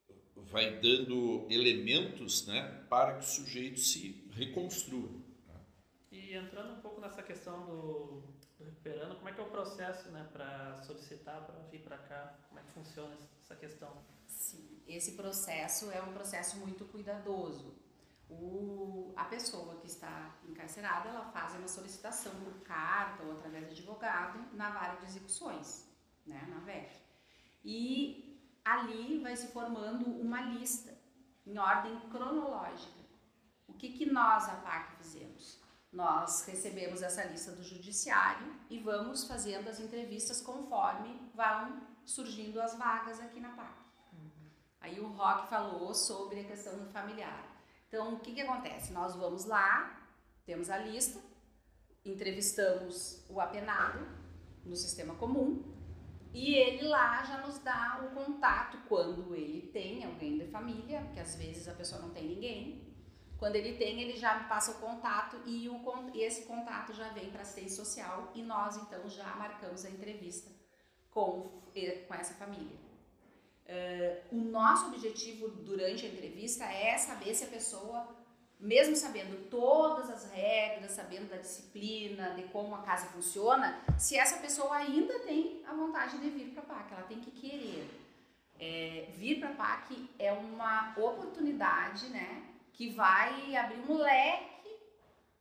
uh, 0.09 0.43
vai 0.45 0.81
dando 0.81 1.47
elementos 1.51 2.47
né, 2.47 2.85
para 2.89 3.15
que 3.15 3.25
o 3.25 3.29
sujeito 3.29 3.79
se 3.79 4.27
reconstrua. 4.33 5.11
Né? 5.47 5.61
E 6.11 6.35
entrando 6.35 6.73
um 6.73 6.81
pouco 6.81 7.01
nessa 7.01 7.23
questão 7.23 7.67
do, 7.67 8.23
do 8.59 8.65
recuperando, 8.65 9.17
como 9.17 9.29
é 9.29 9.33
que 9.33 9.41
é 9.41 9.45
o 9.45 9.51
processo 9.51 10.11
né, 10.11 10.27
para 10.33 10.81
solicitar, 10.83 11.45
para 11.45 11.61
vir 11.71 11.83
para 11.83 11.99
cá? 11.99 12.39
Como 12.49 12.59
é 12.59 12.63
que 12.63 12.71
funciona 12.73 13.15
essa 13.43 13.55
questão? 13.55 14.12
Sim, 14.53 14.83
esse 14.87 15.13
processo 15.13 15.91
é 15.91 16.03
um 16.03 16.13
processo 16.13 16.57
muito 16.59 16.85
cuidadoso 16.87 17.83
o, 18.41 19.13
a 19.17 19.25
pessoa 19.25 19.77
que 19.77 19.87
está 19.87 20.35
encarcerada 20.49 21.09
ela 21.09 21.25
faz 21.27 21.55
uma 21.55 21.69
solicitação 21.69 22.33
por 22.37 22.61
carta 22.63 23.23
ou 23.25 23.33
através 23.33 23.67
de 23.67 23.73
advogado 23.73 24.39
na 24.57 24.71
vara 24.71 24.97
de 24.97 25.05
execuções, 25.05 25.89
né, 26.27 26.47
na 26.49 26.61
VEF. 26.61 27.01
E 27.65 28.41
ali 28.65 29.21
vai 29.21 29.37
se 29.37 29.49
formando 29.49 30.07
uma 30.07 30.41
lista 30.41 30.97
em 31.47 31.59
ordem 31.59 31.99
cronológica. 32.11 33.03
O 33.69 33.75
que, 33.75 33.93
que 33.93 34.07
nós, 34.07 34.49
a 34.49 34.57
PAC, 34.57 34.97
fizemos? 34.97 35.61
Nós 35.93 36.45
recebemos 36.47 37.03
essa 37.03 37.25
lista 37.25 37.53
do 37.53 37.63
judiciário 37.63 38.55
e 38.71 38.79
vamos 38.79 39.25
fazendo 39.25 39.69
as 39.69 39.79
entrevistas 39.79 40.41
conforme 40.41 41.21
vão 41.35 41.87
surgindo 42.05 42.61
as 42.61 42.77
vagas 42.79 43.21
aqui 43.21 43.41
na 43.41 43.51
PAC. 43.51 43.82
Aí 44.83 44.99
o 44.99 45.09
Rock 45.09 45.49
falou 45.49 45.95
sobre 45.95 46.41
a 46.41 46.45
questão 46.45 46.87
familiar. 46.93 47.47
Então, 47.89 48.15
o 48.15 48.21
que, 48.21 48.35
que 48.35 48.41
acontece? 48.41 48.93
Nós 48.93 49.15
vamos 49.15 49.45
lá, 49.45 50.09
temos 50.45 50.69
a 50.69 50.79
lista, 50.79 51.21
entrevistamos 52.05 53.25
o 53.31 53.41
apenado 53.41 54.01
no 54.65 54.75
sistema 54.75 55.15
comum 55.15 55.63
e 56.35 56.55
ele 56.55 56.89
lá 56.89 57.23
já 57.23 57.39
nos 57.39 57.59
dá 57.59 58.01
o 58.03 58.15
contato 58.15 58.79
quando 58.89 59.35
ele 59.35 59.69
tem 59.73 60.05
alguém 60.05 60.39
da 60.39 60.47
família, 60.47 61.03
porque 61.03 61.21
às 61.21 61.37
vezes 61.37 61.69
a 61.69 61.75
pessoa 61.75 62.01
não 62.01 62.11
tem 62.11 62.27
ninguém. 62.27 62.91
Quando 63.39 63.57
ele 63.57 63.77
tem, 63.77 64.01
ele 64.01 64.17
já 64.17 64.45
passa 64.45 64.73
o 64.73 64.81
contato 64.81 65.37
e 65.45 65.69
o, 65.69 65.81
esse 66.15 66.47
contato 66.47 66.93
já 66.95 67.09
vem 67.09 67.31
para 67.31 67.43
assistência 67.43 67.85
social 67.85 68.33
e 68.35 68.43
nós 68.43 68.77
então 68.77 69.09
já 69.09 69.35
marcamos 69.37 69.85
a 69.85 69.91
entrevista 69.91 70.51
com, 71.11 71.61
com 72.09 72.15
essa 72.15 72.35
família. 72.35 72.92
Uh, 73.67 74.37
o 74.37 74.41
nosso 74.45 74.87
objetivo 74.87 75.49
durante 75.49 76.05
a 76.05 76.09
entrevista 76.09 76.65
é 76.65 76.99
saber 76.99 77.35
se 77.35 77.45
a 77.45 77.49
pessoa, 77.49 78.09
mesmo 78.59 78.95
sabendo 78.97 79.49
todas 79.49 80.11
as 80.11 80.31
regras, 80.31 80.93
sabendo 80.93 81.31
da 81.31 81.37
disciplina, 81.37 82.35
de 82.35 82.43
como 82.45 82.75
a 82.75 82.83
casa 82.83 83.07
funciona, 83.07 83.81
se 83.99 84.17
essa 84.17 84.39
pessoa 84.39 84.77
ainda 84.77 85.21
tem 85.21 85.63
a 85.67 85.73
vontade 85.73 86.19
de 86.19 86.29
vir 86.29 86.51
para 86.53 86.63
a 86.63 86.67
PAC, 86.67 86.93
ela 86.93 87.03
tem 87.05 87.21
que 87.21 87.31
querer. 87.31 87.89
É, 88.59 89.09
vir 89.15 89.41
para 89.41 89.51
a 89.51 89.55
PAC 89.55 90.09
é 90.19 90.33
uma 90.33 90.95
oportunidade 90.99 92.09
né, 92.09 92.45
que 92.73 92.91
vai 92.91 93.57
abrir 93.57 93.81
um 93.91 93.97
leque 93.97 94.53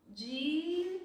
de 0.08 1.02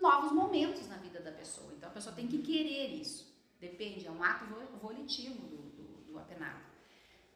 novos 0.00 0.32
momentos 0.32 0.88
na 0.88 0.96
vida 0.96 1.20
da 1.20 1.32
pessoa. 1.32 1.72
Então 1.76 1.88
a 1.88 1.92
pessoa 1.92 2.14
tem 2.14 2.26
que 2.26 2.38
querer 2.38 2.88
isso. 2.94 3.34
Depende, 3.58 4.06
é 4.06 4.10
um 4.10 4.22
ato 4.22 4.44
volitivo 4.80 5.46
do, 5.46 5.65
do 6.16 6.22
apenado. 6.22 6.60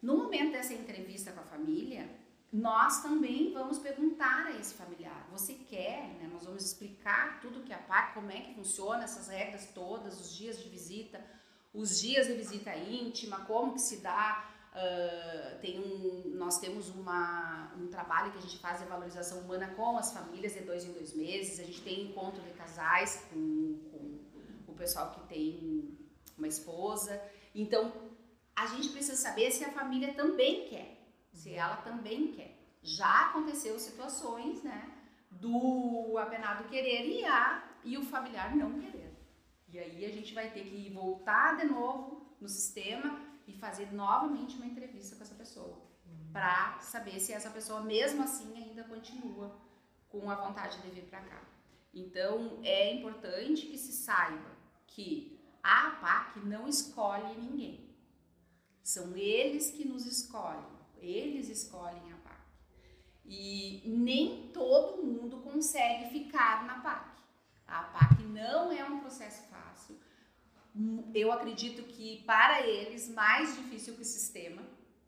No 0.03 0.17
momento 0.17 0.53
dessa 0.53 0.73
entrevista 0.73 1.31
com 1.33 1.41
a 1.41 1.45
família, 1.45 2.09
nós 2.53 3.03
também 3.03 3.53
vamos 3.53 3.79
perguntar 3.79 4.47
a 4.47 4.59
esse 4.59 4.75
familiar: 4.75 5.29
você 5.31 5.55
quer? 5.55 6.09
Né? 6.19 6.29
Nós 6.33 6.45
vamos 6.45 6.65
explicar 6.65 7.41
tudo 7.41 7.63
que 7.63 7.73
é 7.73 7.77
a 7.77 7.79
PAC, 7.79 8.15
como 8.15 8.31
é 8.31 8.41
que 8.41 8.55
funciona, 8.55 9.05
essas 9.05 9.29
regras 9.29 9.69
todas, 9.75 10.21
os 10.21 10.35
dias 10.37 10.59
de 10.59 10.69
visita, 10.69 11.25
os 11.73 12.01
dias 12.01 12.27
de 12.27 12.35
visita 12.35 12.75
íntima, 12.77 13.45
como 13.45 13.75
que 13.75 13.81
se 13.81 13.99
dá. 13.99 14.47
Uh, 14.71 15.61
tem 15.61 15.81
um, 15.81 16.31
nós 16.37 16.59
temos 16.59 16.89
uma, 16.91 17.73
um 17.77 17.89
trabalho 17.89 18.31
que 18.31 18.39
a 18.39 18.41
gente 18.41 18.57
faz 18.59 18.81
de 18.81 18.87
valorização 18.87 19.41
humana 19.41 19.69
com 19.77 19.99
as 19.99 20.13
famílias 20.13 20.55
de 20.55 20.61
dois 20.61 20.85
em 20.85 20.93
dois 20.93 21.13
meses. 21.13 21.59
A 21.59 21.65
gente 21.65 21.83
tem 21.83 22.09
encontro 22.09 22.41
de 22.41 22.53
casais 22.53 23.27
com, 23.31 23.79
com 23.91 24.73
o 24.73 24.75
pessoal 24.77 25.11
que 25.11 25.29
tem 25.29 25.99
uma 26.39 26.47
esposa. 26.47 27.21
Então, 27.55 27.93
a 28.61 28.67
gente 28.67 28.91
precisa 28.91 29.17
saber 29.17 29.51
se 29.51 29.65
a 29.65 29.73
família 29.73 30.13
também 30.13 30.69
quer, 30.69 30.99
se 31.33 31.55
ela 31.55 31.77
também 31.77 32.33
quer. 32.33 32.59
Já 32.83 33.29
aconteceu 33.29 33.79
situações, 33.79 34.63
né, 34.63 34.93
do 35.31 36.19
apenado 36.19 36.69
querer 36.69 37.07
e, 37.09 37.25
a, 37.25 37.65
e 37.83 37.97
o 37.97 38.05
familiar 38.05 38.55
não 38.55 38.79
querer. 38.79 39.17
E 39.67 39.79
aí 39.79 40.05
a 40.05 40.11
gente 40.11 40.35
vai 40.35 40.51
ter 40.51 40.65
que 40.65 40.91
voltar 40.91 41.57
de 41.57 41.65
novo 41.65 42.37
no 42.39 42.49
sistema 42.49 43.19
e 43.47 43.53
fazer 43.55 43.93
novamente 43.95 44.57
uma 44.57 44.67
entrevista 44.67 45.17
com 45.17 45.23
essa 45.23 45.35
pessoa, 45.35 45.81
uhum. 46.05 46.31
para 46.31 46.79
saber 46.81 47.19
se 47.19 47.33
essa 47.33 47.49
pessoa 47.49 47.81
mesmo 47.81 48.23
assim 48.23 48.55
ainda 48.63 48.85
continua 48.85 49.59
com 50.11 50.31
a 50.31 50.35
vontade 50.35 50.83
de 50.83 50.91
vir 50.91 51.05
para 51.05 51.21
cá. 51.21 51.43
Então 51.95 52.61
é 52.63 52.93
importante 52.93 53.67
que 53.67 53.79
se 53.79 53.93
saiba 53.93 54.51
que 54.87 55.41
a 55.63 55.89
APAC 55.89 56.41
não 56.41 56.69
escolhe 56.69 57.35
ninguém. 57.39 57.90
São 58.91 59.17
eles 59.17 59.71
que 59.71 59.87
nos 59.87 60.05
escolhem, 60.05 60.67
eles 60.99 61.49
escolhem 61.49 62.13
a 62.13 62.17
PAC. 62.17 62.41
E 63.25 63.83
nem 63.87 64.49
todo 64.49 65.01
mundo 65.01 65.37
consegue 65.43 66.11
ficar 66.11 66.67
na 66.67 66.81
PAC. 66.81 67.23
A 67.69 67.85
PAC 67.85 68.21
não 68.25 68.73
é 68.73 68.85
um 68.85 68.99
processo 68.99 69.49
fácil. 69.49 69.97
Eu 71.15 71.31
acredito 71.31 71.85
que 71.85 72.25
para 72.25 72.67
eles 72.67 73.09
mais 73.09 73.55
difícil 73.55 73.95
que 73.95 74.03
o 74.03 74.05
sistema. 74.05 74.61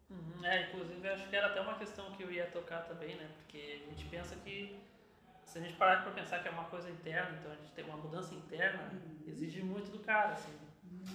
Uhum, 0.08 0.44
é, 0.44 0.68
inclusive 0.68 1.08
acho 1.08 1.28
que 1.28 1.34
era 1.34 1.48
até 1.48 1.60
uma 1.60 1.76
questão 1.76 2.12
que 2.12 2.22
eu 2.22 2.30
ia 2.30 2.46
tocar 2.52 2.82
também, 2.82 3.16
né? 3.16 3.28
Porque 3.38 3.82
a 3.84 3.90
gente 3.90 4.04
pensa 4.04 4.36
que 4.36 4.78
se 5.44 5.58
a 5.58 5.60
gente 5.60 5.74
parar 5.74 6.04
para 6.04 6.12
pensar 6.12 6.40
que 6.40 6.46
é 6.46 6.52
uma 6.52 6.66
coisa 6.66 6.88
interna, 6.88 7.36
então 7.36 7.50
a 7.50 7.56
gente 7.56 7.72
tem 7.72 7.84
uma 7.84 7.96
mudança 7.96 8.32
interna, 8.32 8.92
uhum. 8.92 9.24
exige 9.26 9.60
muito 9.60 9.90
do 9.90 9.98
cara, 9.98 10.34
assim. 10.34 10.56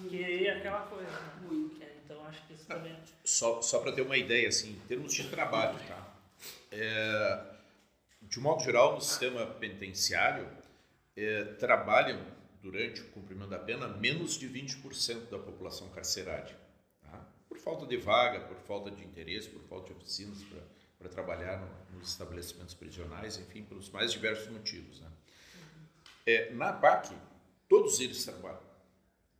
Que 0.06 0.46
é 0.46 0.58
aquela 0.58 0.82
coisa. 0.82 1.10
Né? 1.10 1.48
Muito. 1.48 1.82
É, 1.82 1.97
então 2.08 2.26
acho 2.26 2.46
que 2.46 2.54
isso 2.54 2.64
também. 2.64 2.96
Só, 3.22 3.60
só 3.60 3.80
para 3.80 3.92
ter 3.92 4.00
uma 4.00 4.16
ideia, 4.16 4.48
assim, 4.48 4.70
em 4.70 4.86
termos 4.86 5.12
de 5.12 5.28
trabalho, 5.28 5.78
tá? 5.86 6.16
É, 6.72 7.40
de 8.22 8.40
modo 8.40 8.64
geral, 8.64 8.94
no 8.94 9.00
sistema 9.02 9.44
penitenciário, 9.44 10.48
é, 11.14 11.44
trabalham 11.58 12.24
durante 12.62 13.02
o 13.02 13.08
cumprimento 13.10 13.50
da 13.50 13.58
pena 13.58 13.86
menos 13.88 14.38
de 14.38 14.48
20% 14.48 15.28
da 15.28 15.38
população 15.38 15.90
carcerária. 15.90 16.56
Tá? 17.02 17.26
Por 17.46 17.58
falta 17.58 17.86
de 17.86 17.98
vaga, 17.98 18.40
por 18.40 18.56
falta 18.56 18.90
de 18.90 19.04
interesse, 19.04 19.50
por 19.50 19.62
falta 19.64 19.92
de 19.92 20.00
oficinas 20.00 20.42
para 20.98 21.08
trabalhar 21.10 21.60
no, 21.60 21.98
nos 21.98 22.08
estabelecimentos 22.08 22.74
prisionais, 22.74 23.38
enfim, 23.38 23.64
pelos 23.64 23.90
mais 23.90 24.12
diversos 24.12 24.48
motivos. 24.48 25.00
Né? 25.00 25.08
É, 26.26 26.50
na 26.52 26.72
PAC, 26.72 27.14
todos 27.68 28.00
eles 28.00 28.24
trabalham. 28.24 28.66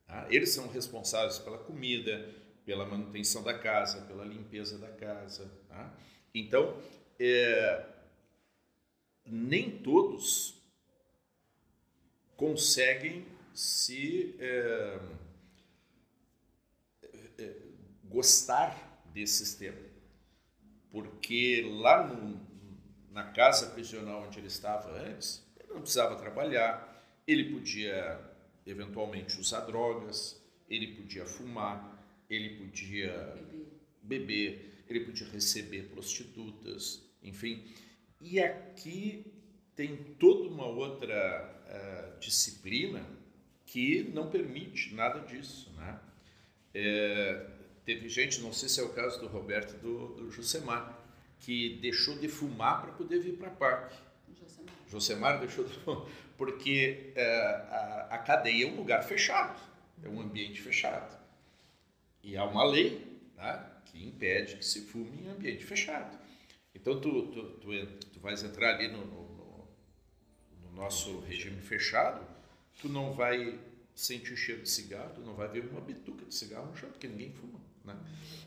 Tá? 0.07 0.27
Eles 0.31 0.51
são 0.51 0.69
responsáveis 0.69 1.39
pela 1.39 1.59
comida, 1.59 2.35
pela 2.69 2.85
manutenção 2.85 3.43
da 3.43 3.59
casa, 3.59 4.03
pela 4.03 4.27
limpeza 4.27 4.77
da 4.77 4.89
casa. 4.89 5.51
Tá? 5.71 5.91
Então, 6.35 6.79
é, 7.19 7.87
nem 9.25 9.79
todos 9.79 10.55
conseguem 12.37 13.27
se 13.55 14.37
é, 14.39 15.01
é, 17.39 17.57
gostar 18.05 19.03
desse 19.15 19.47
sistema, 19.47 19.81
porque 20.91 21.67
lá 21.81 22.07
no, 22.07 22.39
na 23.11 23.33
casa 23.33 23.71
prisional 23.71 24.25
onde 24.25 24.41
ele 24.41 24.49
estava 24.49 24.91
antes, 24.91 25.43
ele 25.59 25.73
não 25.73 25.81
precisava 25.81 26.17
trabalhar, 26.17 27.03
ele 27.27 27.51
podia 27.51 28.21
eventualmente 28.67 29.41
usar 29.41 29.61
drogas, 29.61 30.39
ele 30.69 30.89
podia 30.97 31.25
fumar, 31.25 31.98
ele 32.29 32.57
podia 32.57 33.37
beber, 34.03 34.85
ele 34.89 35.01
podia 35.01 35.27
receber 35.29 35.85
prostitutas, 35.85 37.03
enfim. 37.23 37.65
E 38.21 38.41
aqui 38.41 39.25
tem 39.75 39.97
toda 40.19 40.49
uma 40.49 40.67
outra 40.67 41.63
uh, 41.67 42.19
disciplina 42.21 43.05
que 43.65 44.11
não 44.15 44.31
permite 44.31 44.95
nada 44.95 45.21
disso, 45.21 45.73
né? 45.77 46.01
É, 46.75 47.47
teve 47.85 48.09
gente, 48.09 48.41
não 48.41 48.53
sei 48.53 48.69
se 48.69 48.81
é 48.81 48.83
o 48.83 48.91
caso 48.91 49.21
do 49.21 49.27
Roberto 49.27 49.79
do, 49.81 50.15
do 50.15 50.31
Josemar, 50.31 50.99
que 51.41 51.79
deixou 51.81 52.19
de 52.19 52.29
fumar 52.29 52.83
para 52.83 52.93
poder 52.93 53.21
vir 53.21 53.37
para 53.37 53.49
a 53.49 53.51
PAC. 53.51 53.95
Josemar. 54.39 54.75
Josemar 54.89 55.41
deixou 55.41 55.65
de 55.65 55.75
fumar, 55.75 56.07
porque 56.37 57.13
é, 57.15 57.37
a, 57.71 58.09
a 58.11 58.19
cadeia 58.19 58.65
é 58.65 58.71
um 58.71 58.77
lugar 58.77 59.03
fechado, 59.03 59.61
é 60.03 60.09
um 60.09 60.21
ambiente 60.21 60.61
fechado. 60.61 61.18
E 62.23 62.37
há 62.37 62.45
uma 62.45 62.65
lei 62.65 63.21
né, 63.37 63.67
que 63.87 64.05
impede 64.05 64.57
que 64.57 64.65
se 64.65 64.83
fume 64.83 65.23
em 65.23 65.29
ambiente 65.29 65.65
fechado. 65.65 66.19
Então, 66.75 67.01
tu, 67.01 67.29
tu, 67.29 67.43
tu, 67.59 67.87
tu 68.13 68.21
vais 68.21 68.43
entrar 68.43 68.75
ali 68.75 68.89
no, 68.89 69.05
no, 69.05 69.69
no 70.63 70.73
nosso 70.73 71.21
regime 71.21 71.61
fechado, 71.61 72.25
tu 72.81 72.89
não 72.89 73.13
vai 73.13 73.59
sentir 73.95 74.37
cheiro 74.37 74.63
de 74.63 74.71
cigarro, 74.71 75.13
tu 75.15 75.21
não 75.23 75.35
vai 75.35 75.49
ver 75.49 75.67
uma 75.69 75.81
bituca 75.81 76.25
de 76.25 76.35
cigarro 76.35 76.71
no 76.71 76.77
chão, 76.77 76.91
porque 76.91 77.09
ninguém 77.09 77.33
fuma. 77.33 77.61
Né? 77.85 77.97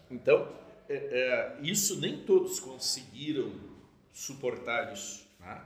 Então, 0.10 0.50
é, 0.88 0.96
é, 0.96 1.60
isso 1.62 2.00
nem 2.00 2.24
todos 2.24 2.60
conseguiram 2.60 3.54
suportar 4.14 4.94
isso. 4.94 5.28
Né? 5.40 5.62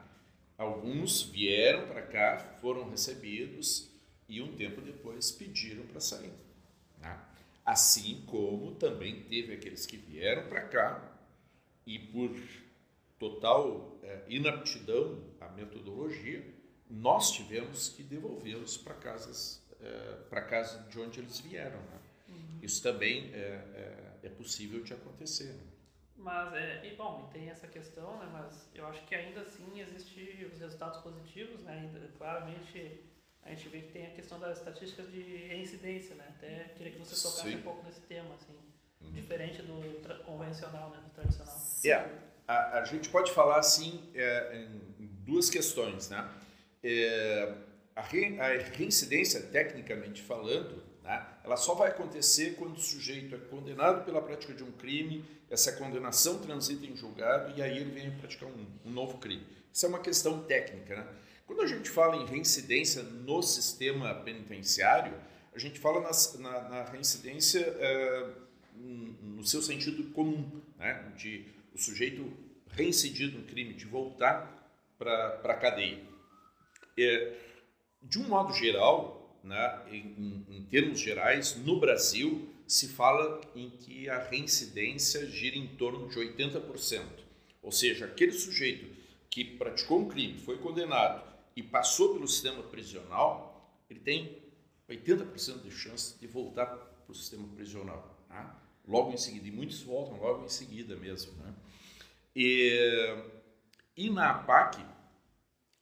Alguns 0.58 1.22
vieram 1.22 1.88
para 1.88 2.02
cá, 2.02 2.38
foram 2.62 2.90
recebidos 2.90 3.92
e 4.28 4.42
um 4.42 4.56
tempo 4.56 4.82
depois 4.82 5.32
pediram 5.32 5.86
para 5.86 6.00
sair. 6.00 6.34
Assim 7.66 8.24
como 8.28 8.76
também 8.76 9.24
teve 9.24 9.54
aqueles 9.54 9.86
que 9.86 9.98
vieram 9.98 10.48
para 10.48 10.62
cá 10.62 11.18
e 11.86 11.98
por 11.98 12.32
total 13.18 14.00
é, 14.04 14.24
inaptidão 14.28 15.24
à 15.40 15.50
metodologia, 15.50 16.46
nós 16.90 17.32
tivemos 17.32 17.90
que 17.90 18.04
devolvê-los 18.04 18.78
para 18.78 18.94
casas 18.94 19.66
é, 19.82 20.16
para 20.30 20.42
casa 20.42 20.80
de 20.90 21.00
onde 21.00 21.20
eles 21.20 21.40
vieram. 21.40 21.78
Né? 21.78 22.00
Uhum. 22.30 22.60
Isso 22.62 22.82
também 22.82 23.32
é, 23.34 23.38
é, 23.38 24.28
é, 24.28 24.30
possível 24.30 24.84
de 24.84 24.94
acontecer. 24.94 25.54
Né? 25.54 25.64
Mas, 26.18 26.54
é, 26.54 26.86
e 26.86 26.96
bom, 26.96 27.30
tem 27.32 27.50
essa 27.50 27.68
questão, 27.68 28.18
né, 28.20 28.30
mas 28.32 28.70
eu 28.74 28.88
acho 28.88 29.06
que 29.06 29.14
ainda 29.14 29.42
assim 29.42 29.80
existem 29.80 30.46
os 30.46 30.58
resultados 30.60 31.00
positivos, 31.02 31.62
né, 31.62 31.80
ainda, 31.80 32.08
claramente 32.18 33.04
a 33.46 33.50
gente 33.52 33.70
vê 33.70 33.80
que 33.82 33.92
tem 33.92 34.08
a 34.08 34.10
questão 34.10 34.40
das 34.40 34.58
estatísticas 34.58 35.12
de 35.12 35.22
reincidência, 35.22 36.16
né, 36.16 36.26
até 36.30 36.74
queria 36.76 36.94
que 36.94 37.00
você 37.00 37.16
tocasse 37.16 37.50
Sim. 37.50 37.58
um 37.58 37.62
pouco 37.62 37.86
nesse 37.86 38.02
tema, 38.02 38.34
assim, 38.34 38.58
uhum. 39.02 39.12
diferente 39.12 39.62
do 39.62 40.24
convencional, 40.26 40.90
né, 40.90 41.00
do 41.04 41.12
tradicional. 41.12 41.56
É, 41.86 42.10
a, 42.48 42.80
a 42.80 42.86
gente 42.86 43.08
pode 43.10 43.32
falar, 43.32 43.60
assim, 43.60 44.10
é, 44.16 44.66
em 45.00 45.06
duas 45.24 45.50
questões, 45.50 46.10
né, 46.10 46.28
é, 46.84 47.54
a, 47.96 48.02
re, 48.02 48.40
a 48.40 48.48
reincidência, 48.76 49.42
tecnicamente 49.44 50.24
falando, 50.24 50.84
né, 51.04 51.24
ela 51.44 51.56
só 51.56 51.76
vai 51.76 51.90
acontecer 51.90 52.56
quando 52.56 52.78
o 52.78 52.82
sujeito 52.82 53.36
é 53.36 53.38
condenado 53.38 54.04
pela 54.04 54.24
prática 54.24 54.56
de 54.56 54.64
um 54.64 54.72
crime, 54.72 55.24
essa 55.52 55.72
condenação 55.74 56.40
transita 56.40 56.84
em 56.88 56.98
julgado 56.98 57.54
e 57.56 57.62
aí 57.62 57.78
ele 57.78 57.92
vem 57.92 58.10
praticar 58.18 58.50
um, 58.50 58.66
um 58.84 58.90
novo 58.90 59.20
crime. 59.20 59.46
Isso 59.72 59.86
é 59.86 59.90
uma 59.90 60.00
questão 60.00 60.42
técnica. 60.44 60.96
Né? 60.96 61.08
Quando 61.46 61.62
a 61.62 61.68
gente 61.68 61.90
fala 61.90 62.16
em 62.18 62.26
reincidência 62.26 63.04
no 63.04 63.42
sistema 63.42 64.14
penitenciário, 64.16 65.14
a 65.54 65.60
gente 65.60 65.80
fala 65.80 66.02
nas, 66.02 66.38
na, 66.40 66.70
na, 66.70 66.84
reincidência 66.84 67.60
é, 67.60 68.34
no 68.76 69.46
seu 69.46 69.62
sentido 69.62 70.12
comum, 70.12 70.62
né? 70.78 71.14
de 71.16 71.46
o 71.74 71.78
sujeito 71.78 72.32
reincidir 72.72 73.32
no 73.32 73.44
crime, 73.44 73.74
de 73.74 73.86
voltar 73.86 74.74
para 74.98 75.40
a 75.44 75.56
cadeia. 75.56 76.02
É, 76.98 77.38
de 78.02 78.20
um 78.20 78.28
modo 78.28 78.54
geral, 78.54 79.40
né, 79.44 79.82
em, 79.92 80.46
em, 80.50 80.66
termos 80.66 81.00
gerais, 81.00 81.56
no 81.58 81.80
Brasil 81.80 82.50
se 82.68 82.90
fala 82.90 83.42
em 83.56 83.70
que 83.70 84.10
a 84.10 84.18
reincidência 84.18 85.26
gira 85.28 85.56
em 85.56 85.68
torno 85.68 86.10
de 86.10 86.18
80%. 86.18 87.02
Ou 87.62 87.72
seja, 87.72 88.06
aquele 88.06 88.32
sujeito 88.32 88.96
que 89.30 89.44
praticou 89.44 90.00
um 90.00 90.08
crime, 90.08 90.40
foi 90.40 90.58
condenado 90.58 91.35
e 91.56 91.64
passou 91.64 92.14
pelo 92.14 92.28
sistema 92.28 92.62
prisional, 92.64 93.72
ele 93.90 94.00
tem 94.00 94.42
80% 94.90 95.62
de 95.62 95.72
chance 95.72 96.20
de 96.20 96.28
voltar 96.28 96.66
para 96.66 97.12
o 97.12 97.16
sistema 97.16 97.48
prisional. 97.50 98.18
Né? 98.30 98.50
Logo 98.88 99.12
em 99.12 99.18
seguida, 99.18 99.48
e 99.48 99.52
muitos 99.52 99.82
voltam 99.82 100.20
logo 100.20 100.46
em 100.46 100.50
seguida 100.50 100.96
mesmo. 100.96 101.32
Né? 101.44 101.54
E, 102.36 103.16
e 103.96 104.10
na 104.10 104.32
APAC, 104.32 104.84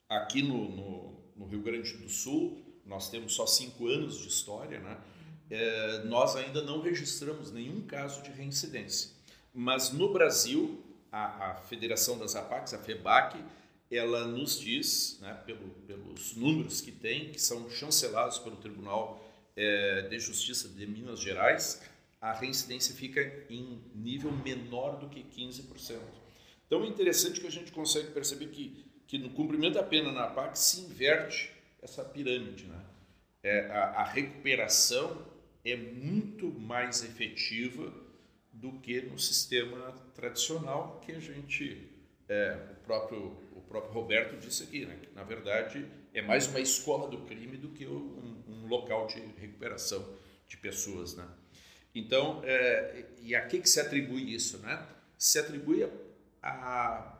aqui 0.09 0.41
no, 0.41 0.69
no 0.69 1.13
no 1.35 1.45
Rio 1.45 1.61
Grande 1.61 1.97
do 1.97 2.09
Sul, 2.09 2.61
nós 2.85 3.09
temos 3.09 3.33
só 3.33 3.45
cinco 3.45 3.87
anos 3.87 4.19
de 4.19 4.27
história, 4.27 4.79
né? 4.79 4.97
É, 5.49 6.03
nós 6.05 6.35
ainda 6.35 6.61
não 6.61 6.81
registramos 6.81 7.51
nenhum 7.51 7.81
caso 7.81 8.21
de 8.23 8.31
reincidência. 8.31 9.11
Mas 9.53 9.91
no 9.91 10.11
Brasil, 10.11 10.83
a, 11.11 11.51
a 11.51 11.55
Federação 11.55 12.17
das 12.17 12.35
APACs, 12.35 12.73
a 12.73 12.79
FEBAC, 12.79 13.37
ela 13.95 14.25
nos 14.25 14.59
diz, 14.59 15.19
né, 15.21 15.33
pelo, 15.45 15.69
pelos 15.87 16.35
números 16.35 16.81
que 16.81 16.91
tem, 16.91 17.31
que 17.31 17.41
são 17.41 17.69
chancelados 17.69 18.39
pelo 18.39 18.55
Tribunal 18.57 19.23
é, 19.55 20.07
de 20.09 20.19
Justiça 20.19 20.67
de 20.69 20.85
Minas 20.85 21.19
Gerais, 21.19 21.81
a 22.21 22.33
reincidência 22.33 22.95
fica 22.95 23.21
em 23.49 23.81
nível 23.93 24.31
menor 24.31 24.97
do 24.97 25.09
que 25.09 25.23
15%. 25.23 25.99
Então 26.65 26.83
é 26.83 26.87
interessante 26.87 27.39
que 27.39 27.47
a 27.47 27.51
gente 27.51 27.71
consegue 27.71 28.11
perceber 28.11 28.47
que 28.47 28.83
que 29.13 29.19
no 29.19 29.29
cumprimento 29.29 29.75
da 29.75 29.83
pena 29.83 30.11
na 30.11 30.25
PAC 30.25 30.57
se 30.57 30.81
inverte 30.81 31.51
essa 31.83 32.03
pirâmide. 32.03 32.65
Né? 32.65 32.79
É, 33.43 33.67
a, 33.69 33.83
a, 34.01 34.03
recuperação 34.03 35.23
é 35.63 35.75
muito 35.75 36.47
mais 36.47 37.03
efetiva 37.03 37.93
do 38.51 38.71
que 38.79 39.01
no 39.03 39.19
sistema 39.19 39.91
tradicional 40.15 40.99
que 41.05 41.11
a 41.11 41.19
gente, 41.19 41.89
é, 42.27 42.57
o, 42.71 42.75
próprio, 42.83 43.37
próprio 43.73 43.91
Roberto 43.91 44.37
disse 44.37 44.61
aqui, 44.61 44.85
né? 44.85 44.95
que 45.01 45.15
na 45.15 45.23
verdade 45.23 45.83
é 46.13 46.21
mais 46.21 46.45
uma 46.45 46.59
escola 46.59 47.09
do 47.09 47.25
crime 47.25 47.57
do 47.57 47.69
que 47.69 47.87
um, 47.87 48.43
um 48.47 48.67
local 48.67 49.07
de 49.07 49.19
recuperação 49.39 50.07
de 50.47 50.57
pessoas. 50.57 51.15
Né? 51.15 51.27
Então, 51.95 52.41
é, 52.43 53.03
e 53.19 53.33
a 53.33 53.43
que, 53.47 53.59
que 53.59 53.67
se 53.67 53.79
atribui 53.79 54.31
isso? 54.31 54.59
Né? 54.59 54.87
Se 55.17 55.39
atribui 55.39 55.83
a, 55.83 55.89
a 56.43 57.19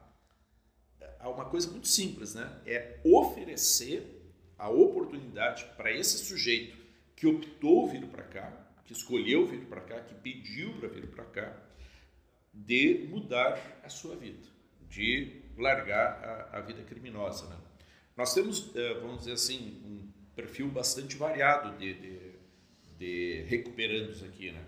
há 1.20 1.28
uma 1.28 1.45
coisa 1.45 1.72
muito 1.72 1.88
simples, 1.88 2.36
né? 2.36 2.62
É 2.66 2.99
oferecer 3.04 4.22
a 4.58 4.70
oportunidade 4.70 5.66
para 5.78 5.89
esse 5.91 6.18
sujeito 6.18 6.78
que 7.16 7.26
optou 7.26 7.88
vir 7.88 8.06
para 8.08 8.24
cá, 8.24 8.51
que 8.86 8.91
escolheu 8.91 9.47
vir 9.47 9.66
para 9.66 9.82
cá, 9.82 10.01
que 10.01 10.14
pediu 10.16 10.74
para 10.74 10.89
vir 10.89 11.08
para 11.08 11.24
cá, 11.24 11.58
de 12.54 13.08
mudar 13.10 13.80
a 13.84 13.89
sua 13.89 14.18
vida, 14.18 14.45
de 14.93 15.41
largar 15.57 16.49
a, 16.53 16.57
a 16.57 16.61
vida 16.61 16.83
criminosa. 16.83 17.47
Né? 17.47 17.57
Nós 18.15 18.33
temos, 18.33 18.71
eh, 18.75 18.93
vamos 19.01 19.19
dizer 19.19 19.33
assim, 19.33 19.81
um 19.83 20.07
perfil 20.35 20.67
bastante 20.69 21.15
variado 21.15 21.75
de, 21.77 21.93
de, 21.95 22.19
de 22.97 23.41
recuperandos 23.47 24.23
aqui. 24.23 24.51
Né? 24.51 24.63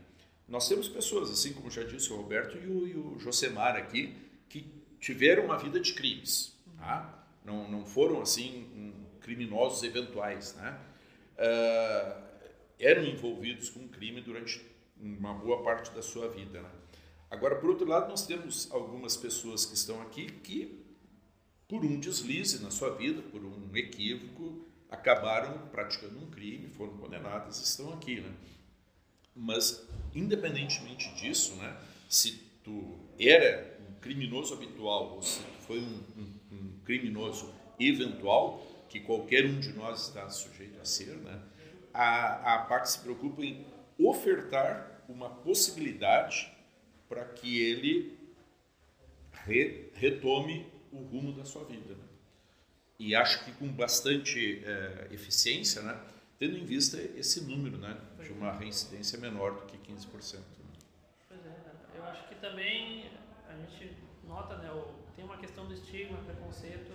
Nós 0.47 0.67
temos 0.67 0.88
pessoas, 0.88 1.30
assim 1.30 1.53
como 1.53 1.69
já 1.69 1.84
disse 1.84 2.11
o 2.11 2.17
Roberto 2.17 2.57
e 2.57 2.67
o, 2.67 2.88
e 2.88 2.95
o 2.95 3.19
Josemar 3.19 3.76
aqui, 3.76 4.15
que 4.49 4.65
tiveram 4.99 5.45
uma 5.45 5.57
vida 5.57 5.80
de 5.80 5.93
crimes, 5.93 6.57
tá? 6.78 7.28
não, 7.43 7.69
não 7.69 7.86
foram 7.86 8.21
assim 8.21 8.93
criminosos 9.21 9.84
eventuais, 9.84 10.55
né? 10.55 10.80
Uh, 11.38 12.26
eram 12.80 13.03
envolvidos 13.03 13.69
com 13.69 13.88
crime 13.88 14.21
durante 14.21 14.63
uma 14.99 15.34
boa 15.34 15.63
parte 15.63 15.91
da 15.91 16.01
sua 16.01 16.30
vida. 16.30 16.61
Né? 16.61 16.69
Agora, 17.30 17.55
por 17.55 17.69
outro 17.69 17.88
lado, 17.88 18.09
nós 18.09 18.26
temos 18.26 18.69
algumas 18.71 19.17
pessoas 19.17 19.65
que 19.65 19.73
estão 19.73 20.01
aqui 20.01 20.28
que, 20.28 20.84
por 21.67 21.84
um 21.84 21.99
deslize 21.99 22.61
na 22.61 22.71
sua 22.71 22.95
vida, 22.95 23.21
por 23.21 23.43
um 23.43 23.76
equívoco, 23.76 24.65
acabaram 24.89 25.67
praticando 25.69 26.19
um 26.19 26.30
crime, 26.30 26.69
foram 26.69 26.95
condenadas, 26.97 27.59
estão 27.59 27.91
aqui, 27.93 28.21
né? 28.21 28.32
Mas, 29.36 29.86
independentemente 30.13 31.13
disso, 31.15 31.55
né? 31.55 31.78
Se 32.09 32.43
tu 32.63 32.97
era 33.19 33.76
criminoso 33.99 34.53
habitual 34.53 35.15
ou 35.15 35.21
se 35.21 35.41
foi 35.67 35.80
um, 35.80 36.03
um, 36.17 36.55
um, 36.55 36.80
criminoso 36.86 37.51
eventual, 37.80 38.65
que 38.88 38.99
qualquer 38.99 39.45
um 39.45 39.59
de 39.59 39.73
nós 39.73 40.07
está 40.07 40.30
sujeito 40.30 40.80
a 40.80 40.86
ser, 40.86 41.17
né? 41.17 41.41
a, 41.95 42.55
a 42.55 42.59
parte 42.59 42.91
se 42.91 42.99
preocupa 42.99 43.41
em 43.41 43.65
ofertar 43.97 45.03
uma 45.07 45.30
possibilidade 45.30 46.51
para 47.08 47.26
que 47.26 47.62
ele 47.62 48.18
re, 49.45 49.89
retome 49.93 50.72
o 50.91 50.97
rumo 50.97 51.34
da 51.34 51.45
sua 51.45 51.64
vida. 51.64 51.93
Né? 51.93 52.03
E 52.97 53.16
acho 53.16 53.43
que 53.45 53.51
com 53.53 53.68
bastante 53.68 54.64
é, 54.66 55.08
eficiência, 55.12 55.82
né? 55.82 55.99
tendo 56.38 56.58
em 56.58 56.66
vista 56.66 56.97
esse 57.18 57.41
número 57.41 57.78
né? 57.78 57.99
de 58.22 58.32
uma 58.32 58.51
reincidência 58.51 59.20
menor 59.20 59.53
do 59.56 59.66
que 59.66 59.78
15%. 59.78 60.36
Né? 60.38 60.43
Pois 61.28 61.45
é, 61.45 61.56
eu 61.95 62.03
acho 62.06 62.28
que 62.28 62.36
também 62.36 63.10
a 63.47 63.56
gente 63.58 63.95
nota, 64.24 64.58
né, 64.58 64.70
tem 65.16 65.24
uma 65.24 65.38
questão 65.38 65.68
do 65.68 65.74
estigma, 65.74 66.18
preconceito, 66.20 66.91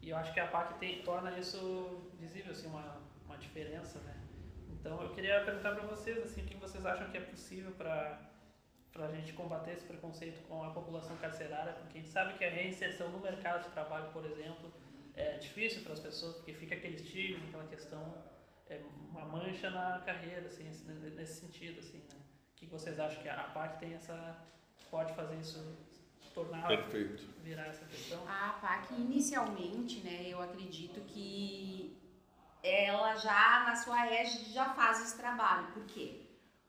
e 0.00 0.10
eu 0.10 0.16
acho 0.16 0.32
que 0.32 0.40
a 0.40 0.46
PAC 0.46 0.78
tem, 0.78 1.02
torna 1.02 1.38
isso 1.38 2.02
visível, 2.20 2.52
assim, 2.52 2.66
uma, 2.66 3.00
uma 3.24 3.36
diferença, 3.38 3.98
né? 4.00 4.14
Então 4.68 5.02
eu 5.02 5.14
queria 5.14 5.42
perguntar 5.44 5.74
para 5.74 5.86
vocês, 5.86 6.18
assim, 6.18 6.42
o 6.42 6.44
que 6.44 6.56
vocês 6.56 6.84
acham 6.84 7.10
que 7.10 7.16
é 7.16 7.20
possível 7.20 7.72
para 7.72 8.20
para 8.94 9.06
a 9.06 9.10
gente 9.10 9.32
combater 9.32 9.72
esse 9.72 9.84
preconceito 9.84 10.40
com 10.46 10.62
a 10.62 10.70
população 10.70 11.16
carcerária, 11.16 11.72
porque 11.72 11.98
a 11.98 12.00
gente 12.00 12.12
sabe 12.12 12.38
que 12.38 12.44
a 12.44 12.48
reinserção 12.48 13.08
no 13.10 13.18
mercado 13.18 13.64
de 13.64 13.70
trabalho, 13.70 14.12
por 14.12 14.24
exemplo, 14.24 14.72
é 15.16 15.36
difícil 15.36 15.82
para 15.82 15.94
as 15.94 16.00
pessoas, 16.00 16.36
porque 16.36 16.54
fica 16.54 16.76
aquele 16.76 16.94
estigma, 16.94 17.44
aquela 17.48 17.66
questão, 17.66 18.14
é 18.68 18.80
uma 19.10 19.24
mancha 19.24 19.68
na 19.68 19.98
carreira, 20.06 20.46
assim, 20.46 20.64
nesse 21.16 21.40
sentido, 21.40 21.80
assim, 21.80 21.98
né? 21.98 22.20
O 22.52 22.56
que 22.56 22.66
vocês 22.66 23.00
acham 23.00 23.20
que 23.20 23.28
a 23.28 23.42
PAC 23.42 23.80
tem 23.80 23.94
essa, 23.94 24.38
pode 24.90 25.12
fazer 25.14 25.34
isso 25.40 25.76
tornar 26.32 26.66
Perfeito. 26.68 27.24
virar 27.42 27.66
essa 27.66 27.84
questão? 27.86 28.22
A 28.28 28.50
PAC 28.60 28.94
inicialmente, 28.94 30.00
né, 30.00 30.28
eu 30.28 30.40
acredito 30.40 31.00
que 31.00 32.00
ela 32.62 33.16
já 33.16 33.64
na 33.66 33.74
sua 33.74 34.06
égide 34.06 34.52
já 34.52 34.72
faz 34.72 35.02
esse 35.02 35.16
trabalho. 35.16 35.72
Por 35.72 35.84
quê? 35.84 36.23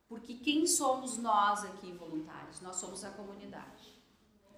Porque 0.08 0.36
quem 0.36 0.68
somos 0.68 1.18
nós 1.18 1.64
aqui 1.66 1.92
voluntários? 1.92 2.62
Nós 2.62 2.76
somos 2.76 3.04
a 3.04 3.10
comunidade. 3.12 3.96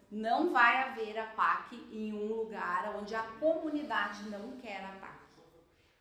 Não 0.10 0.52
vai 0.52 0.84
haver 0.84 1.18
a 1.18 1.28
PAC 1.28 1.76
em 1.92 2.14
um 2.14 2.28
lugar 2.28 2.96
onde 2.98 3.14
a 3.16 3.24
comunidade 3.24 4.24
não 4.30 4.58
quer 4.58 4.84
a 4.84 4.92
PAC. 5.00 5.18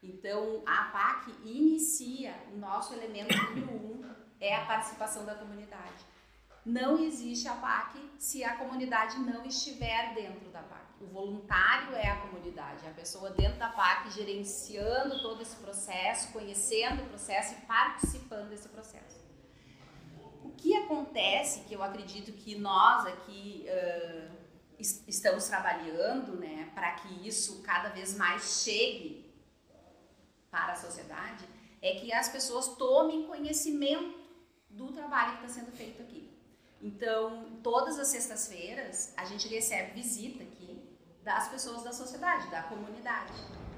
Então, 0.03 0.63
a 0.67 0.85
PAC 0.85 1.33
inicia, 1.45 2.35
o 2.53 2.57
nosso 2.57 2.95
elemento 2.95 3.37
número 3.37 3.73
um 3.73 4.05
é 4.41 4.55
a 4.55 4.65
participação 4.65 5.25
da 5.25 5.35
comunidade. 5.35 6.05
Não 6.65 6.99
existe 6.99 7.49
a 7.49 7.55
PAC 7.55 7.99
se 8.19 8.45
a 8.45 8.57
comunidade 8.57 9.19
não 9.19 9.45
estiver 9.45 10.15
dentro 10.15 10.51
da 10.51 10.63
PAC. 10.63 10.85
O 11.01 11.07
voluntário 11.07 11.95
é 11.95 12.09
a 12.09 12.21
comunidade, 12.21 12.85
é 12.85 12.91
a 12.91 12.95
pessoa 12.95 13.31
dentro 13.31 13.59
da 13.59 13.69
PAC 13.69 14.11
gerenciando 14.11 15.21
todo 15.23 15.43
esse 15.43 15.57
processo, 15.57 16.33
conhecendo 16.33 17.03
o 17.03 17.07
processo 17.07 17.55
e 17.55 17.67
participando 17.67 18.51
desse 18.51 18.69
processo. 18.69 19.26
Que 20.67 20.75
acontece, 20.75 21.61
que 21.61 21.75
eu 21.75 21.81
acredito 21.81 22.33
que 22.33 22.59
nós 22.59 23.07
aqui 23.07 23.67
uh, 23.69 24.37
estamos 25.07 25.47
trabalhando 25.47 26.33
né, 26.41 26.73
para 26.75 26.91
que 26.95 27.25
isso 27.25 27.63
cada 27.63 27.91
vez 27.91 28.17
mais 28.17 28.65
chegue 28.65 29.33
para 30.51 30.73
a 30.73 30.75
sociedade, 30.75 31.45
é 31.81 31.95
que 31.95 32.13
as 32.13 32.29
pessoas 32.29 32.75
tomem 32.75 33.29
conhecimento 33.29 34.19
do 34.69 34.89
trabalho 34.93 35.39
que 35.39 35.47
está 35.47 35.61
sendo 35.61 35.71
feito 35.71 36.03
aqui. 36.03 36.37
Então, 36.83 37.61
todas 37.63 37.97
as 38.01 38.09
sextas-feiras, 38.09 39.15
a 39.17 39.25
gente 39.25 39.47
recebe 39.47 39.93
visita 39.93 40.43
aqui 40.43 40.83
das 41.23 41.49
pessoas 41.49 41.85
da 41.85 41.93
sociedade, 41.93 42.51
da 42.51 42.65
comunidade, 42.65 43.33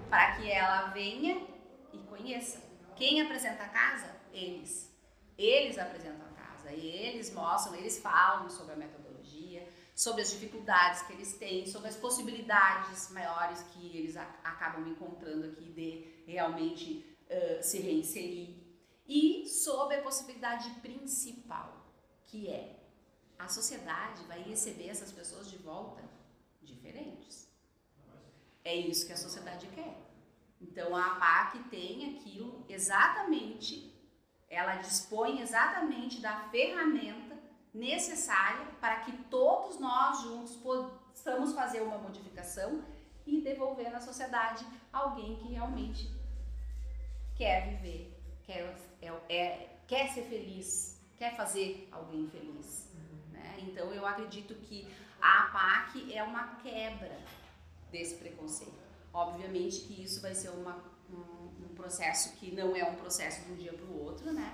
para 0.08 0.36
que 0.36 0.50
ela 0.50 0.86
venha 0.86 1.46
e 1.92 1.98
conheça. 2.04 2.62
Quem 2.96 3.20
apresenta 3.20 3.64
a 3.64 3.68
casa? 3.68 4.10
Eles. 4.32 4.90
Eles 5.36 5.76
apresentam 5.76 6.27
casa, 6.68 6.76
eles 6.76 7.32
mostram, 7.32 7.74
eles 7.74 7.98
falam 7.98 8.48
sobre 8.50 8.74
a 8.74 8.76
metodologia, 8.76 9.66
sobre 9.94 10.22
as 10.22 10.30
dificuldades 10.30 11.02
que 11.02 11.12
eles 11.12 11.34
têm, 11.34 11.66
sobre 11.66 11.88
as 11.88 11.96
possibilidades 11.96 13.10
maiores 13.10 13.62
que 13.72 13.96
eles 13.96 14.16
acabam 14.16 14.86
encontrando 14.88 15.46
aqui 15.46 15.72
de 15.72 16.22
realmente 16.26 17.04
uh, 17.28 17.62
se 17.62 17.80
reinserir 17.80 18.56
e 19.06 19.46
sobre 19.46 19.96
a 19.96 20.02
possibilidade 20.02 20.70
principal, 20.80 21.86
que 22.26 22.48
é 22.48 22.78
a 23.38 23.48
sociedade 23.48 24.22
vai 24.24 24.42
receber 24.42 24.88
essas 24.88 25.12
pessoas 25.12 25.50
de 25.50 25.56
volta 25.56 26.02
diferentes. 26.60 27.48
É 28.64 28.74
isso 28.74 29.06
que 29.06 29.12
a 29.12 29.16
sociedade 29.16 29.66
quer. 29.68 29.96
Então 30.60 30.94
a 30.94 31.12
APAC 31.12 31.70
tem 31.70 32.16
aquilo 32.16 32.64
exatamente, 32.68 33.97
ela 34.48 34.76
dispõe 34.76 35.40
exatamente 35.40 36.20
da 36.20 36.48
ferramenta 36.50 37.36
necessária 37.72 38.66
para 38.80 39.00
que 39.00 39.12
todos 39.24 39.78
nós 39.78 40.22
juntos 40.22 40.56
possamos 40.56 41.52
fazer 41.52 41.82
uma 41.82 41.98
modificação 41.98 42.82
e 43.26 43.40
devolver 43.40 43.90
na 43.90 44.00
sociedade 44.00 44.66
alguém 44.92 45.36
que 45.36 45.52
realmente 45.52 46.10
quer 47.36 47.68
viver, 47.68 48.18
quer, 48.42 48.74
é, 49.00 49.08
é, 49.28 49.78
quer 49.86 50.08
ser 50.08 50.22
feliz, 50.22 51.00
quer 51.16 51.36
fazer 51.36 51.88
alguém 51.92 52.26
feliz. 52.28 52.88
Então 53.60 53.92
eu 53.92 54.06
acredito 54.06 54.54
que 54.54 54.88
a 55.20 55.44
APAC 55.44 56.12
é 56.12 56.22
uma 56.22 56.56
quebra 56.56 57.18
desse 57.90 58.16
preconceito. 58.16 58.78
Obviamente 59.12 59.80
que 59.80 60.02
isso 60.02 60.20
vai 60.20 60.34
ser 60.34 60.50
uma, 60.50 60.74
um, 60.74 60.76
um 60.76 60.87
processo 61.80 62.36
que 62.36 62.54
não 62.54 62.76
é 62.76 62.84
um 62.84 62.96
processo 62.96 63.44
de 63.44 63.52
um 63.52 63.56
dia 63.56 63.72
para 63.72 63.86
o 63.86 64.04
outro, 64.04 64.32
né? 64.32 64.50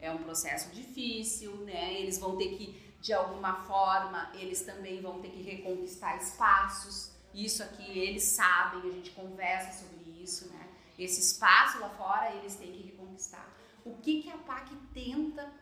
É 0.00 0.12
um 0.12 0.18
processo 0.18 0.70
difícil, 0.70 1.52
né? 1.70 1.94
Eles 2.00 2.18
vão 2.18 2.36
ter 2.36 2.56
que, 2.56 2.94
de 3.00 3.12
alguma 3.12 3.64
forma, 3.64 4.30
eles 4.34 4.60
também 4.60 5.00
vão 5.00 5.20
ter 5.20 5.30
que 5.30 5.42
reconquistar 5.42 6.16
espaços. 6.16 7.10
Isso 7.34 7.62
aqui 7.62 7.98
eles 7.98 8.22
sabem, 8.22 8.90
a 8.90 8.94
gente 8.94 9.10
conversa 9.10 9.84
sobre 9.84 10.22
isso, 10.22 10.48
né? 10.48 10.68
Esse 10.98 11.20
espaço 11.20 11.80
lá 11.80 11.90
fora 11.90 12.34
eles 12.36 12.54
têm 12.54 12.72
que 12.72 12.82
reconquistar. 12.90 13.46
O 13.84 13.96
que, 13.96 14.22
que 14.22 14.30
a 14.30 14.38
PAC 14.38 14.70
tenta 14.94 15.52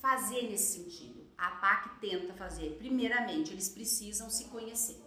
fazer 0.00 0.42
nesse 0.50 0.80
sentido? 0.80 1.24
a 1.36 1.50
PAC 1.50 2.00
tenta 2.00 2.32
fazer? 2.34 2.76
Primeiramente, 2.78 3.52
eles 3.52 3.68
precisam 3.68 4.30
se 4.30 4.44
conhecer 4.46 5.02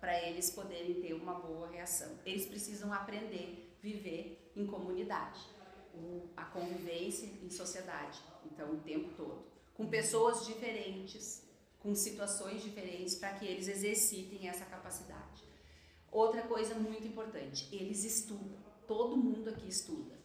para 0.00 0.18
eles 0.26 0.50
poderem 0.50 1.00
ter 1.00 1.12
uma 1.12 1.34
boa 1.34 1.68
reação. 1.68 2.18
Eles 2.24 2.46
precisam 2.46 2.92
aprender 2.92 3.69
viver 3.82 4.52
em 4.56 4.66
comunidade, 4.66 5.40
a 6.36 6.44
convivência 6.44 7.26
em 7.42 7.50
sociedade, 7.50 8.20
então 8.44 8.72
o 8.72 8.80
tempo 8.80 9.10
todo, 9.16 9.44
com 9.74 9.86
pessoas 9.86 10.46
diferentes, 10.46 11.48
com 11.80 11.94
situações 11.94 12.62
diferentes, 12.62 13.14
para 13.14 13.34
que 13.34 13.46
eles 13.46 13.68
exercitem 13.68 14.48
essa 14.48 14.64
capacidade. 14.66 15.42
Outra 16.10 16.42
coisa 16.42 16.74
muito 16.74 17.06
importante, 17.06 17.68
eles 17.74 18.04
estudam. 18.04 18.58
Todo 18.86 19.16
mundo 19.16 19.48
aqui 19.48 19.68
estuda. 19.68 20.18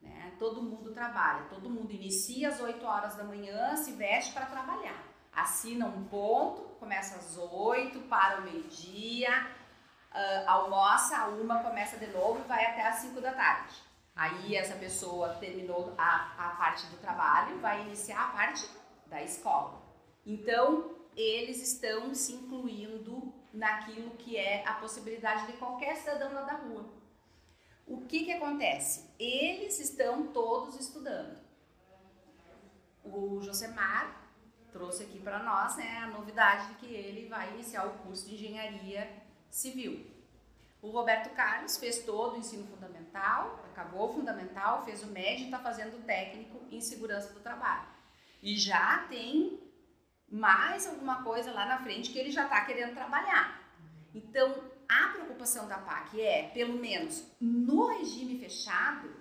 Né? 0.00 0.34
Todo 0.38 0.62
mundo 0.62 0.92
trabalha, 0.92 1.48
todo 1.48 1.68
mundo 1.68 1.92
inicia 1.92 2.48
às 2.48 2.60
8 2.60 2.84
horas 2.84 3.16
da 3.16 3.24
manhã, 3.24 3.76
se 3.76 3.92
veste 3.92 4.32
para 4.32 4.46
trabalhar. 4.46 5.12
Assina 5.32 5.86
um 5.86 6.04
ponto, 6.04 6.62
começa 6.78 7.16
às 7.16 7.36
8, 7.36 8.00
para 8.02 8.40
o 8.40 8.44
meio-dia, 8.44 9.30
uh, 10.14 10.48
almoça, 10.48 11.16
a 11.16 11.28
uma 11.28 11.62
começa 11.62 11.96
de 11.96 12.06
novo 12.08 12.40
e 12.40 12.48
vai 12.48 12.64
até 12.64 12.86
às 12.86 12.96
5 12.96 13.20
da 13.20 13.32
tarde. 13.32 13.74
Aí 14.14 14.54
essa 14.56 14.74
pessoa 14.76 15.34
terminou 15.34 15.94
a, 15.96 16.32
a 16.38 16.50
parte 16.56 16.86
do 16.86 16.96
trabalho, 16.98 17.58
vai 17.60 17.82
iniciar 17.82 18.28
a 18.28 18.28
parte 18.28 18.68
da 19.06 19.22
escola. 19.22 19.80
Então, 20.24 20.94
eles 21.16 21.62
estão 21.62 22.14
se 22.14 22.32
incluindo 22.34 23.32
naquilo 23.52 24.10
que 24.12 24.36
é 24.36 24.66
a 24.66 24.74
possibilidade 24.74 25.46
de 25.46 25.54
qualquer 25.54 25.96
cidadão 25.96 26.32
lá 26.32 26.42
da 26.42 26.54
rua 26.54 27.02
o 27.86 28.00
que, 28.06 28.24
que 28.24 28.32
acontece? 28.32 29.10
Eles 29.18 29.78
estão 29.78 30.28
todos 30.28 30.78
estudando. 30.80 31.38
O 33.04 33.40
Josemar 33.42 34.30
trouxe 34.72 35.02
aqui 35.02 35.18
para 35.18 35.42
nós 35.42 35.76
né, 35.76 35.98
a 35.98 36.06
novidade 36.06 36.68
de 36.68 36.74
que 36.76 36.86
ele 36.86 37.28
vai 37.28 37.52
iniciar 37.52 37.86
o 37.86 37.98
curso 37.98 38.26
de 38.26 38.34
engenharia 38.34 39.21
civil. 39.52 40.04
O 40.80 40.90
Roberto 40.90 41.32
Carlos 41.36 41.76
fez 41.76 42.04
todo 42.04 42.34
o 42.34 42.38
ensino 42.38 42.66
fundamental, 42.66 43.64
acabou 43.70 44.10
o 44.10 44.14
fundamental, 44.14 44.84
fez 44.84 45.04
o 45.04 45.06
médio 45.06 45.42
e 45.42 45.44
está 45.44 45.60
fazendo 45.60 45.98
o 45.98 46.02
técnico 46.02 46.60
em 46.70 46.80
segurança 46.80 47.32
do 47.32 47.38
trabalho. 47.38 47.86
E 48.42 48.56
já 48.56 49.06
tem 49.08 49.60
mais 50.28 50.88
alguma 50.88 51.22
coisa 51.22 51.52
lá 51.52 51.66
na 51.66 51.78
frente 51.78 52.10
que 52.10 52.18
ele 52.18 52.32
já 52.32 52.44
está 52.44 52.64
querendo 52.64 52.94
trabalhar. 52.94 53.62
Então, 54.12 54.64
a 54.88 55.08
preocupação 55.08 55.68
da 55.68 55.78
PAC 55.78 56.20
é, 56.20 56.48
pelo 56.48 56.78
menos 56.78 57.24
no 57.40 57.86
regime 57.98 58.38
fechado, 58.38 59.14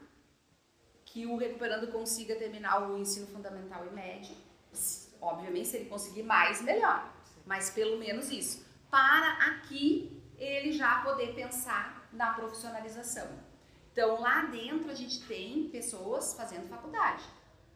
que 1.05 1.25
o 1.25 1.35
recuperando 1.35 1.91
consiga 1.91 2.35
terminar 2.35 2.89
o 2.89 2.97
ensino 2.97 3.27
fundamental 3.27 3.85
e 3.85 3.89
médio. 3.93 4.35
Obviamente, 5.21 5.67
se 5.67 5.77
ele 5.77 5.89
conseguir 5.89 6.23
mais, 6.23 6.61
melhor. 6.61 7.13
Mas 7.45 7.69
pelo 7.69 7.99
menos 7.99 8.31
isso. 8.31 8.65
Para 8.89 9.33
aqui 9.47 10.20
ele 10.43 10.71
já 10.71 11.01
poder 11.01 11.33
pensar 11.35 12.09
na 12.11 12.33
profissionalização. 12.33 13.27
Então, 13.91 14.19
lá 14.19 14.45
dentro 14.45 14.89
a 14.89 14.95
gente 14.95 15.21
tem 15.27 15.69
pessoas 15.69 16.33
fazendo 16.33 16.67
faculdade. 16.67 17.23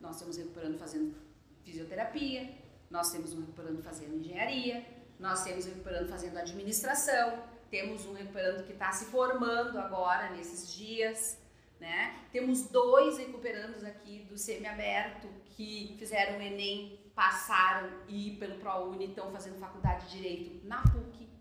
Nós 0.01 0.18
temos 0.20 0.38
recuperando 0.38 0.78
fazendo 0.78 1.16
fisioterapia, 1.63 2.49
nós 2.89 3.11
temos 3.11 3.34
um 3.34 3.41
recuperando 3.41 3.84
fazendo 3.84 4.16
engenharia, 4.16 4.86
nós 5.20 5.43
temos 5.43 5.66
um 5.66 5.70
recuperando 5.70 6.09
fazendo 6.09 6.38
administração, 6.38 7.43
temos 7.70 8.05
um 8.05 8.13
recuperando 8.13 8.66
que 8.66 8.74
está 8.74 8.91
se 8.91 9.05
formando 9.05 9.78
agora 9.78 10.32
nesses 10.32 10.74
dias, 10.74 11.38
né? 11.80 12.20
Temos 12.32 12.63
dois 12.70 13.18
recuperandos 13.18 13.84
aqui 13.84 14.26
do 14.30 14.38
semiaberto 14.38 15.28
que 15.55 15.95
fizeram 15.99 16.39
o 16.39 16.41
Enem, 16.41 16.99
passaram 17.13 17.89
e 18.07 18.36
pelo 18.39 18.55
ProUni 18.59 19.05
estão 19.05 19.32
fazendo 19.32 19.59
faculdade 19.59 20.05
de 20.05 20.18
Direito 20.18 20.68
na 20.68 20.82
PUC. 20.84 21.34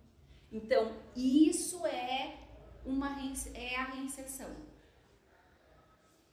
Então, 0.54 0.92
isso 1.16 1.84
é 1.84 2.36
uma 2.86 3.08
é 3.54 3.76
a 3.76 3.84
reinserção. 3.86 4.50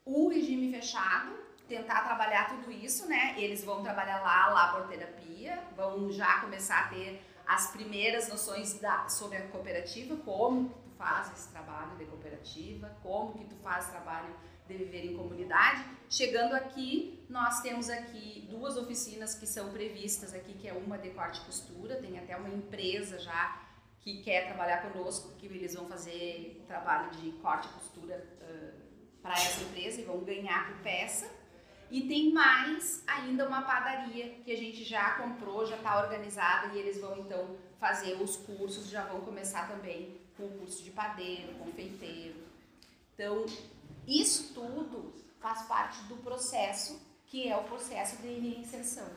O 0.05 0.27
regime 0.29 0.71
fechado, 0.71 1.35
tentar 1.67 2.03
trabalhar 2.03 2.49
tudo 2.49 2.71
isso, 2.71 3.07
né? 3.07 3.33
Eles 3.35 3.63
vão 3.63 3.81
trabalhar 3.81 4.21
lá, 4.21 4.49
laborterapia, 4.49 5.63
vão 5.75 6.11
já 6.11 6.39
começar 6.39 6.81
a 6.81 6.87
ter 6.89 7.19
as 7.47 7.71
primeiras 7.71 8.29
noções 8.29 8.79
da, 8.79 9.09
sobre 9.09 9.37
a 9.37 9.47
cooperativa, 9.47 10.15
como 10.17 10.69
que 10.69 10.79
tu 10.81 10.91
faz 10.91 11.33
esse 11.33 11.49
trabalho 11.49 11.97
de 11.97 12.05
cooperativa, 12.05 12.95
como 13.01 13.33
que 13.33 13.45
tu 13.45 13.55
faz 13.55 13.89
trabalho 13.89 14.35
de 14.67 14.77
viver 14.77 15.03
em 15.03 15.17
comunidade. 15.17 15.83
Chegando 16.07 16.53
aqui, 16.53 17.25
nós 17.27 17.61
temos 17.61 17.89
aqui 17.89 18.47
duas 18.51 18.77
oficinas 18.77 19.33
que 19.33 19.47
são 19.47 19.71
previstas 19.71 20.31
aqui, 20.35 20.53
que 20.53 20.67
é 20.67 20.73
uma 20.73 20.99
de 20.99 21.09
corte 21.09 21.41
e 21.41 21.45
costura, 21.45 21.95
tem 21.95 22.19
até 22.19 22.37
uma 22.37 22.49
empresa 22.49 23.17
já 23.17 23.70
que 24.01 24.21
quer 24.23 24.47
trabalhar 24.47 24.91
conosco, 24.91 25.35
que 25.37 25.45
eles 25.45 25.75
vão 25.75 25.87
fazer 25.87 26.63
trabalho 26.67 27.11
de 27.11 27.31
corte 27.33 27.67
e 27.67 27.73
costura 27.73 28.27
uh, 28.41 29.21
para 29.21 29.33
essa 29.33 29.63
empresa 29.63 30.01
e 30.01 30.03
vão 30.03 30.19
ganhar 30.21 30.67
por 30.67 30.81
peça. 30.81 31.29
E 31.89 32.07
tem 32.07 32.31
mais 32.31 33.03
ainda 33.05 33.47
uma 33.47 33.61
padaria 33.61 34.29
que 34.43 34.51
a 34.51 34.57
gente 34.57 34.83
já 34.83 35.11
comprou, 35.15 35.65
já 35.65 35.75
está 35.75 36.01
organizada 36.01 36.73
e 36.73 36.79
eles 36.79 36.99
vão 36.99 37.19
então 37.19 37.57
fazer 37.79 38.13
os 38.21 38.37
cursos, 38.37 38.89
já 38.89 39.03
vão 39.03 39.21
começar 39.21 39.67
também 39.67 40.19
com 40.37 40.45
o 40.45 40.57
curso 40.59 40.83
de 40.83 40.91
padeiro, 40.91 41.53
confeiteiro. 41.55 42.35
Então, 43.13 43.45
isso 44.07 44.53
tudo 44.53 45.13
faz 45.39 45.63
parte 45.63 46.01
do 46.03 46.15
processo 46.17 46.99
que 47.31 47.47
é 47.47 47.55
o 47.55 47.63
processo 47.63 48.21
de 48.21 48.27
reinserção. 48.27 49.07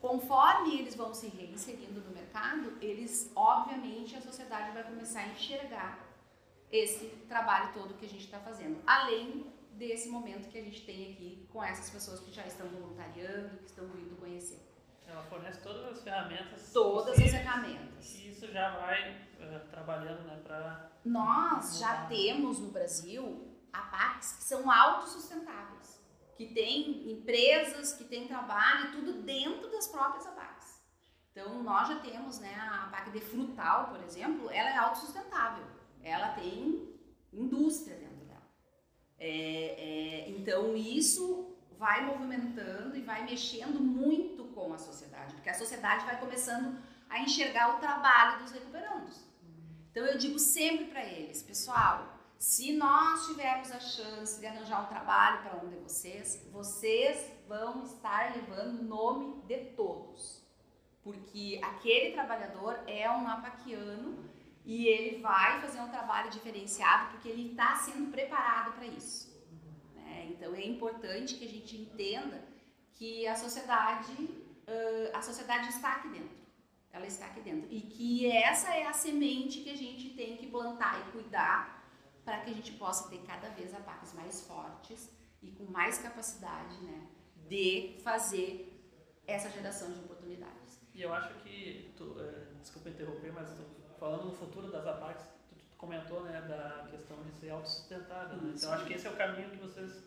Conforme 0.00 0.78
eles 0.78 0.94
vão 0.94 1.12
se 1.12 1.26
reinserindo 1.26 2.00
no 2.00 2.14
mercado, 2.36 2.76
eles, 2.80 3.32
obviamente, 3.34 4.14
a 4.14 4.20
sociedade 4.20 4.72
vai 4.72 4.84
começar 4.84 5.20
a 5.20 5.28
enxergar 5.28 5.98
esse 6.70 7.06
trabalho 7.28 7.72
todo 7.72 7.94
que 7.94 8.04
a 8.04 8.08
gente 8.08 8.24
está 8.24 8.38
fazendo. 8.38 8.82
Além 8.86 9.46
desse 9.72 10.08
momento 10.08 10.48
que 10.48 10.58
a 10.58 10.62
gente 10.62 10.84
tem 10.84 11.12
aqui 11.12 11.48
com 11.50 11.62
essas 11.62 11.90
pessoas 11.90 12.20
que 12.20 12.30
já 12.30 12.46
estão 12.46 12.66
voluntariando, 12.68 13.58
que 13.58 13.66
estão 13.66 13.86
vindo 13.88 14.18
conhecer. 14.18 14.60
Ela 15.06 15.22
fornece 15.22 15.60
todas 15.60 15.84
as 15.86 16.02
ferramentas. 16.02 16.72
Todas 16.72 17.18
as 17.18 17.30
ferramentas. 17.30 18.14
E 18.16 18.30
isso 18.30 18.50
já 18.50 18.76
vai 18.76 19.12
uh, 19.12 19.68
trabalhando, 19.70 20.24
né, 20.24 20.40
para... 20.42 20.90
Nós 21.04 21.78
já 21.78 22.06
temos 22.06 22.58
no 22.58 22.70
Brasil 22.70 23.46
APACs 23.72 24.32
que 24.32 24.42
são 24.42 24.68
autossustentáveis, 24.68 26.02
que 26.36 26.52
têm 26.52 27.12
empresas, 27.12 27.92
que 27.92 28.04
têm 28.04 28.26
trabalho, 28.26 28.90
tudo 28.90 29.22
dentro 29.22 29.70
das 29.70 29.86
próprias 29.86 30.26
APACs. 30.26 30.35
Então, 31.36 31.62
nós 31.62 31.86
já 31.88 31.96
temos, 31.96 32.38
né, 32.38 32.54
a 32.54 32.84
APAC 32.84 33.10
de 33.10 33.20
frutal, 33.20 33.88
por 33.88 34.02
exemplo, 34.02 34.50
ela 34.50 34.70
é 34.70 34.76
autossustentável. 34.78 35.66
Ela 36.02 36.28
tem 36.28 36.98
indústria 37.30 37.94
dentro 37.94 38.24
dela. 38.24 38.48
É, 39.18 39.28
é, 39.28 40.30
então, 40.30 40.74
isso 40.74 41.54
vai 41.78 42.06
movimentando 42.06 42.96
e 42.96 43.02
vai 43.02 43.22
mexendo 43.26 43.78
muito 43.78 44.44
com 44.44 44.72
a 44.72 44.78
sociedade, 44.78 45.34
porque 45.34 45.50
a 45.50 45.58
sociedade 45.58 46.06
vai 46.06 46.18
começando 46.18 46.82
a 47.10 47.20
enxergar 47.20 47.76
o 47.76 47.80
trabalho 47.80 48.42
dos 48.42 48.52
recuperandos. 48.52 49.22
Então, 49.90 50.06
eu 50.06 50.16
digo 50.16 50.38
sempre 50.38 50.86
para 50.86 51.04
eles, 51.04 51.42
pessoal, 51.42 52.18
se 52.38 52.72
nós 52.72 53.26
tivermos 53.26 53.70
a 53.72 53.80
chance 53.80 54.40
de 54.40 54.46
arranjar 54.46 54.84
um 54.84 54.88
trabalho 54.88 55.42
para 55.42 55.62
um 55.62 55.68
de 55.68 55.76
vocês, 55.76 56.48
vocês 56.50 57.30
vão 57.46 57.82
estar 57.82 58.34
levando 58.34 58.80
o 58.80 58.84
nome 58.84 59.42
de 59.42 59.58
todos. 59.76 60.35
Porque 61.06 61.60
aquele 61.62 62.10
trabalhador 62.10 62.80
é 62.84 63.08
um 63.08 63.28
apaquiano 63.28 64.28
e 64.64 64.88
ele 64.88 65.20
vai 65.20 65.60
fazer 65.60 65.78
um 65.80 65.88
trabalho 65.88 66.28
diferenciado 66.30 67.12
porque 67.12 67.28
ele 67.28 67.50
está 67.52 67.76
sendo 67.76 68.10
preparado 68.10 68.72
para 68.72 68.86
isso. 68.86 69.32
Né? 69.94 70.26
Então 70.30 70.52
é 70.52 70.66
importante 70.66 71.36
que 71.36 71.44
a 71.44 71.48
gente 71.48 71.76
entenda 71.76 72.42
que 72.94 73.24
a 73.28 73.36
sociedade, 73.36 74.14
uh, 74.20 75.16
a 75.16 75.22
sociedade 75.22 75.68
está 75.68 75.92
aqui 75.92 76.08
dentro. 76.08 76.36
Ela 76.92 77.06
está 77.06 77.26
aqui 77.26 77.40
dentro. 77.40 77.68
E 77.70 77.82
que 77.82 78.26
essa 78.26 78.74
é 78.74 78.84
a 78.84 78.92
semente 78.92 79.60
que 79.60 79.70
a 79.70 79.76
gente 79.76 80.10
tem 80.10 80.36
que 80.36 80.48
plantar 80.48 81.06
e 81.06 81.12
cuidar 81.12 81.88
para 82.24 82.40
que 82.40 82.50
a 82.50 82.54
gente 82.54 82.72
possa 82.72 83.08
ter 83.08 83.18
cada 83.18 83.48
vez 83.50 83.72
ataques 83.72 84.12
mais 84.12 84.42
fortes 84.42 85.08
e 85.40 85.52
com 85.52 85.70
mais 85.70 85.98
capacidade 85.98 86.76
né, 86.78 87.06
de 87.48 88.00
fazer 88.02 88.72
essa 89.24 89.48
geração 89.50 89.92
de 89.92 90.00
oportunidades. 90.00 90.65
E 90.96 91.02
eu 91.02 91.12
acho 91.12 91.28
que, 91.40 91.92
tu, 91.94 92.16
é, 92.18 92.58
desculpa 92.58 92.88
interromper, 92.88 93.30
mas 93.30 93.50
tu, 93.52 93.62
falando 94.00 94.24
no 94.24 94.32
futuro 94.32 94.72
das 94.72 94.86
ataques, 94.86 95.26
tu, 95.46 95.54
tu, 95.54 95.76
comentou 95.76 96.22
né, 96.22 96.40
da 96.40 96.88
questão 96.90 97.22
de 97.22 97.32
ser 97.32 97.50
autossustentável. 97.50 98.38
Né? 98.38 98.54
Então, 98.56 98.70
eu 98.70 98.74
acho 98.76 98.86
que 98.86 98.94
esse 98.94 99.06
é 99.06 99.10
o 99.10 99.16
caminho 99.16 99.50
que 99.50 99.58
vocês 99.58 100.02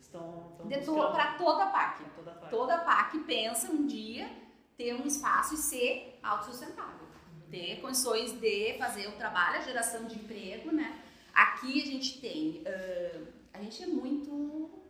estão, 0.00 0.58
estão 0.58 1.12
Para 1.12 1.34
toda 1.34 1.62
a 1.62 1.70
PAC. 1.70 2.04
Toda 2.16 2.30
a 2.32 2.34
PAC. 2.34 2.50
Toda 2.50 2.74
a 2.74 2.78
PAC 2.78 3.18
pensa 3.20 3.70
um 3.70 3.86
dia 3.86 4.28
ter 4.76 4.92
um 4.94 5.06
espaço 5.06 5.54
e 5.54 5.58
ser 5.58 6.18
autossustentável. 6.20 7.06
Ter 7.48 7.80
condições 7.80 8.32
de 8.32 8.76
fazer 8.78 9.06
o 9.06 9.12
trabalho, 9.12 9.58
a 9.58 9.62
geração 9.62 10.06
de 10.06 10.16
emprego, 10.16 10.72
né? 10.72 11.04
Aqui 11.32 11.80
a 11.80 11.86
gente 11.86 12.20
tem, 12.20 12.64
uh, 12.66 13.28
a 13.52 13.60
gente 13.60 13.80
é 13.80 13.86
muito 13.86 14.82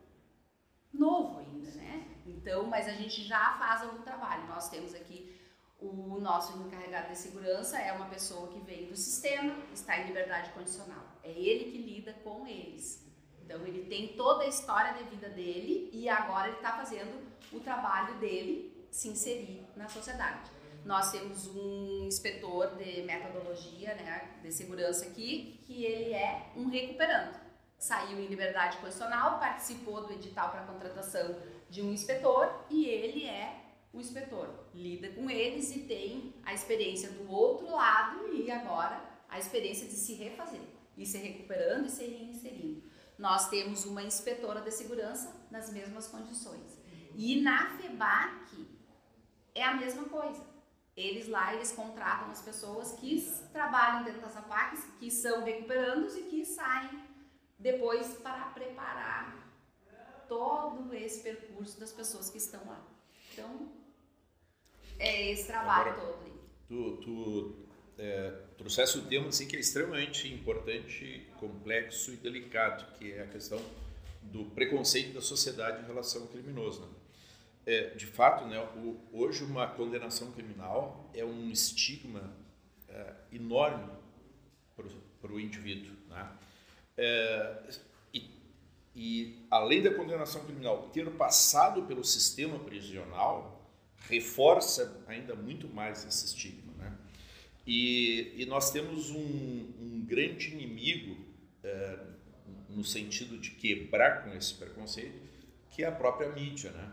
novo 0.94 1.40
ainda, 1.40 1.70
né? 1.72 2.08
Então, 2.26 2.64
mas 2.68 2.88
a 2.88 2.92
gente 2.92 3.22
já 3.22 3.52
faz 3.58 3.82
algum 3.82 4.00
trabalho. 4.00 4.46
Nós 4.46 4.70
temos 4.70 4.94
aqui 4.94 5.31
o 5.82 6.20
nosso 6.20 6.56
encarregado 6.58 7.08
de 7.08 7.18
segurança 7.18 7.78
é 7.78 7.92
uma 7.92 8.06
pessoa 8.06 8.48
que 8.48 8.60
vem 8.60 8.86
do 8.86 8.96
sistema, 8.96 9.54
está 9.74 9.98
em 9.98 10.06
liberdade 10.06 10.50
condicional. 10.52 11.04
É 11.22 11.30
ele 11.30 11.70
que 11.70 11.78
lida 11.78 12.12
com 12.24 12.46
eles. 12.46 13.04
Então 13.44 13.66
ele 13.66 13.84
tem 13.86 14.16
toda 14.16 14.44
a 14.44 14.46
história 14.46 14.94
de 14.94 15.04
vida 15.10 15.28
dele 15.28 15.90
e 15.92 16.08
agora 16.08 16.48
ele 16.48 16.56
está 16.56 16.72
fazendo 16.72 17.26
o 17.52 17.60
trabalho 17.60 18.18
dele 18.18 18.86
se 18.90 19.08
inserir 19.08 19.66
na 19.76 19.88
sociedade. 19.88 20.50
Nós 20.84 21.10
temos 21.12 21.46
um 21.48 22.04
inspetor 22.06 22.76
de 22.76 23.02
metodologia, 23.02 23.94
né, 23.94 24.38
de 24.42 24.52
segurança 24.52 25.06
aqui, 25.06 25.60
que 25.64 25.84
ele 25.84 26.12
é 26.12 26.50
um 26.56 26.68
recuperando. 26.68 27.40
Saiu 27.78 28.20
em 28.20 28.26
liberdade 28.26 28.78
condicional, 28.78 29.38
participou 29.38 30.06
do 30.06 30.12
edital 30.12 30.50
para 30.50 30.62
contratação 30.62 31.36
de 31.68 31.82
um 31.82 31.92
inspetor 31.92 32.64
e 32.70 32.86
ele 32.86 33.26
é 33.26 33.61
o 33.92 34.00
inspetor. 34.00 34.48
Lida 34.74 35.10
com 35.10 35.28
eles 35.30 35.74
e 35.74 35.80
tem 35.80 36.34
a 36.42 36.54
experiência 36.54 37.10
do 37.10 37.30
outro 37.30 37.70
lado 37.70 38.32
e 38.34 38.50
agora 38.50 39.02
a 39.28 39.38
experiência 39.38 39.86
de 39.86 39.94
se 39.94 40.14
refazer, 40.14 40.60
e 40.96 41.06
se 41.06 41.18
recuperando 41.18 41.86
e 41.86 41.90
se 41.90 42.04
reinserindo. 42.04 42.82
Nós 43.18 43.48
temos 43.48 43.84
uma 43.84 44.02
inspetora 44.02 44.60
de 44.60 44.70
segurança 44.70 45.34
nas 45.50 45.72
mesmas 45.72 46.08
condições. 46.08 46.78
E 47.14 47.40
na 47.40 47.76
FEBAC 47.76 48.66
é 49.54 49.62
a 49.62 49.74
mesma 49.74 50.04
coisa. 50.04 50.52
Eles 50.94 51.28
lá, 51.28 51.54
eles 51.54 51.72
contratam 51.72 52.30
as 52.30 52.42
pessoas 52.42 52.92
que 52.92 53.20
trabalham 53.52 54.04
dentro 54.04 54.20
das 54.20 54.36
APACs, 54.36 54.84
que 54.98 55.10
são 55.10 55.42
recuperandos 55.42 56.16
e 56.16 56.22
que 56.24 56.44
saem 56.44 57.02
depois 57.58 58.14
para 58.18 58.46
preparar 58.46 59.50
todo 60.28 60.92
esse 60.94 61.22
percurso 61.22 61.78
das 61.80 61.92
pessoas 61.92 62.28
que 62.28 62.38
estão 62.38 62.66
lá. 62.66 62.84
Então, 63.32 63.70
é 65.06 65.32
esse 65.32 65.46
trabalho 65.46 65.90
Agora, 65.90 66.06
todo. 66.06 66.32
Tu, 66.68 66.96
tu 67.02 67.56
é, 67.98 68.30
trouxesse 68.56 68.98
um 68.98 69.04
tema 69.06 69.28
assim, 69.28 69.46
que 69.46 69.56
é 69.56 69.60
extremamente 69.60 70.32
importante, 70.32 71.26
complexo 71.38 72.12
e 72.12 72.16
delicado, 72.16 72.98
que 72.98 73.12
é 73.12 73.22
a 73.22 73.26
questão 73.26 73.60
do 74.22 74.44
preconceito 74.46 75.12
da 75.12 75.20
sociedade 75.20 75.82
em 75.82 75.86
relação 75.86 76.22
ao 76.22 76.28
criminoso. 76.28 76.82
Né? 76.82 77.02
é, 77.64 77.90
de 77.90 78.06
fato, 78.06 78.46
né, 78.46 78.60
o, 78.76 79.00
hoje 79.12 79.44
uma 79.44 79.66
condenação 79.66 80.32
criminal 80.32 81.10
é 81.14 81.24
um 81.24 81.48
estigma 81.50 82.34
é, 82.88 83.14
enorme 83.32 83.90
para 85.20 85.32
o 85.32 85.38
indivíduo. 85.38 85.94
Né? 86.08 86.28
É, 86.96 87.62
e, 88.12 88.30
e, 88.94 89.46
além 89.50 89.82
da 89.82 89.94
condenação 89.94 90.44
criminal, 90.44 90.90
ter 90.92 91.08
passado 91.12 91.82
pelo 91.82 92.04
sistema 92.04 92.58
prisional 92.58 93.61
reforça 94.08 95.02
ainda 95.06 95.34
muito 95.34 95.68
mais 95.68 96.04
esse 96.04 96.26
estigma. 96.26 96.72
Né? 96.78 96.96
E, 97.66 98.34
e 98.36 98.46
nós 98.46 98.70
temos 98.70 99.10
um, 99.10 99.72
um 99.80 100.04
grande 100.06 100.50
inimigo 100.52 101.16
é, 101.62 101.98
no 102.68 102.84
sentido 102.84 103.38
de 103.38 103.50
quebrar 103.50 104.24
com 104.24 104.34
esse 104.34 104.54
preconceito, 104.54 105.18
que 105.70 105.82
é 105.82 105.86
a 105.86 105.92
própria 105.92 106.30
mídia, 106.30 106.70
né? 106.70 106.92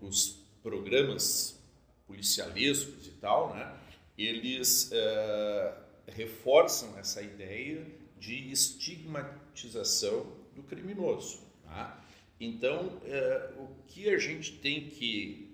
os 0.00 0.44
programas 0.62 1.60
policialescos 2.06 3.06
e 3.06 3.12
tal, 3.12 3.54
né? 3.54 3.76
eles 4.16 4.90
uh, 4.90 5.72
reforçam 6.06 6.98
essa 6.98 7.22
ideia 7.22 7.86
de 8.18 8.50
estigmatização 8.50 10.26
do 10.54 10.62
criminoso. 10.62 11.40
Tá? 11.64 12.04
Então, 12.40 12.86
uh, 12.86 13.62
o 13.62 13.84
que 13.86 14.10
a 14.10 14.18
gente 14.18 14.52
tem 14.58 14.88
que 14.88 15.49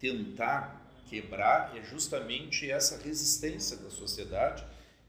tentar 0.00 0.80
quebrar 1.08 1.76
é 1.76 1.82
justamente 1.82 2.70
essa 2.70 2.96
resistência 2.96 3.76
da 3.76 3.90
sociedade 3.90 4.64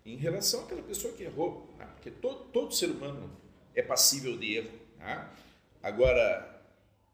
em 0.06 0.18
relação 0.18 0.64
àquela 0.64 0.82
pessoa 0.84 1.14
que 1.14 1.24
errou, 1.24 1.74
né? 1.78 1.88
porque 1.96 2.12
todo, 2.12 2.46
todo 2.52 2.74
ser 2.74 2.88
humano 2.88 3.32
é 3.74 3.82
passível 3.82 4.38
de 4.38 4.58
erro. 4.58 4.72
Né? 4.98 5.30
Agora, 5.82 6.62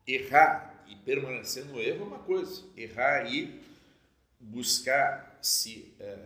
errar 0.05 0.84
e 0.88 0.95
permanecer 0.95 1.65
no 1.65 1.80
erro 1.80 2.03
é 2.03 2.07
uma 2.07 2.19
coisa, 2.19 2.63
errar 2.75 3.32
e 3.32 3.61
buscar 4.39 5.38
se 5.41 5.93
é, 5.99 6.17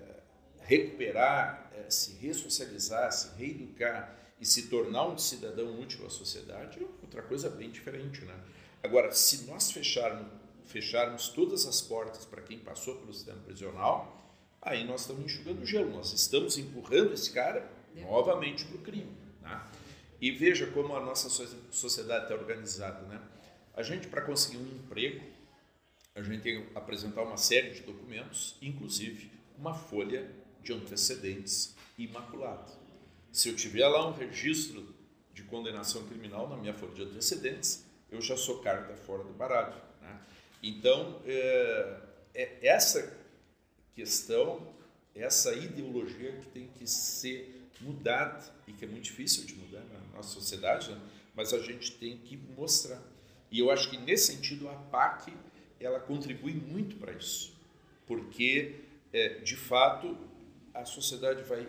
recuperar, 0.61 1.71
é, 1.75 1.89
se 1.89 2.13
ressocializar, 2.13 3.11
se 3.11 3.35
reeducar 3.37 4.15
e 4.39 4.45
se 4.45 4.67
tornar 4.67 5.07
um 5.07 5.17
cidadão 5.17 5.79
útil 5.79 6.05
à 6.05 6.09
sociedade 6.09 6.79
é 6.79 6.85
outra 7.01 7.21
coisa 7.21 7.49
bem 7.49 7.69
diferente. 7.69 8.21
Né? 8.21 8.35
Agora, 8.83 9.11
se 9.11 9.45
nós 9.45 9.71
fecharmos, 9.71 10.27
fecharmos 10.71 11.29
todas 11.29 11.65
as 11.65 11.81
portas 11.81 12.25
para 12.25 12.41
quem 12.41 12.57
passou 12.59 12.95
pelo 12.95 13.13
sistema 13.13 13.39
prisional, 13.41 14.21
aí 14.61 14.83
nós 14.85 15.01
estamos 15.01 15.25
enxugando 15.25 15.65
gelo, 15.65 15.91
nós 15.91 16.13
estamos 16.13 16.57
empurrando 16.57 17.13
esse 17.13 17.31
cara 17.31 17.69
novamente 17.95 18.65
para 18.65 18.77
o 18.77 18.79
crime. 18.79 19.15
Né? 19.41 19.61
E 20.19 20.31
veja 20.31 20.67
como 20.67 20.95
a 20.95 20.99
nossa 20.99 21.29
sociedade 21.71 22.23
está 22.23 22.35
organizada. 22.35 23.01
Né? 23.07 23.21
A 23.75 23.83
gente, 23.83 24.07
para 24.07 24.21
conseguir 24.21 24.57
um 24.57 24.67
emprego, 24.67 25.21
a 26.15 26.21
gente 26.21 26.41
tem 26.41 26.65
que 26.65 26.77
apresentar 26.77 27.23
uma 27.23 27.37
série 27.37 27.71
de 27.71 27.81
documentos, 27.81 28.55
inclusive 28.61 29.31
uma 29.57 29.73
folha 29.73 30.29
de 30.61 30.73
antecedentes 30.73 31.75
imaculada. 31.97 32.71
Se 33.31 33.49
eu 33.49 33.55
tiver 33.55 33.87
lá 33.87 34.07
um 34.07 34.13
registro 34.13 34.93
de 35.33 35.43
condenação 35.43 36.05
criminal 36.07 36.49
na 36.49 36.57
minha 36.57 36.73
folha 36.73 36.93
de 36.93 37.03
antecedentes, 37.03 37.85
eu 38.09 38.21
já 38.21 38.35
sou 38.35 38.59
carta 38.59 38.95
fora 38.95 39.23
do 39.23 39.33
baralho. 39.33 39.90
Então, 40.61 41.21
é, 41.25 41.97
é 42.33 42.67
essa 42.67 43.17
questão, 43.95 44.67
essa 45.15 45.53
ideologia 45.53 46.33
que 46.33 46.47
tem 46.47 46.67
que 46.67 46.87
ser 46.87 47.67
mudada 47.81 48.43
e 48.67 48.73
que 48.73 48.85
é 48.85 48.87
muito 48.87 49.03
difícil 49.05 49.45
de 49.45 49.55
mudar 49.55 49.83
na 49.91 50.17
nossa 50.17 50.29
sociedade, 50.29 50.91
né? 50.91 51.01
mas 51.35 51.53
a 51.53 51.59
gente 51.59 51.93
tem 51.93 52.17
que 52.17 52.37
mostrar. 52.37 53.01
E 53.49 53.59
eu 53.59 53.71
acho 53.71 53.89
que 53.89 53.97
nesse 53.97 54.33
sentido 54.33 54.69
a 54.69 54.73
PAC 54.73 55.33
ela 55.79 55.99
contribui 55.99 56.53
muito 56.53 56.95
para 56.97 57.11
isso, 57.11 57.53
porque 58.05 58.81
é, 59.11 59.39
de 59.39 59.55
fato 59.55 60.17
a 60.73 60.85
sociedade 60.85 61.43
vai 61.43 61.67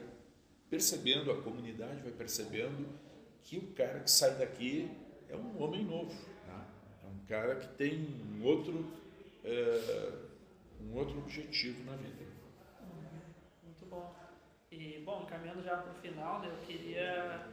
percebendo, 0.70 1.30
a 1.30 1.42
comunidade 1.42 2.00
vai 2.02 2.12
percebendo 2.12 2.86
que 3.42 3.56
o 3.56 3.66
cara 3.72 4.00
que 4.00 4.10
sai 4.10 4.36
daqui 4.36 4.90
é 5.28 5.36
um 5.36 5.62
homem 5.62 5.84
novo, 5.84 6.14
um 7.22 7.26
cara 7.26 7.56
que 7.56 7.68
tem 7.74 8.06
um 8.38 8.44
outro 8.44 8.84
é, 9.44 10.12
um 10.80 10.96
outro 10.96 11.18
objetivo 11.18 11.84
na 11.84 11.96
vida. 11.96 12.24
Muito 13.64 13.86
bom. 13.86 14.14
E 14.70 15.02
bom, 15.04 15.26
caminhando 15.26 15.62
já 15.62 15.76
para 15.76 15.92
o 15.92 15.94
final, 15.94 16.40
né, 16.40 16.48
eu 16.48 16.66
queria 16.66 17.46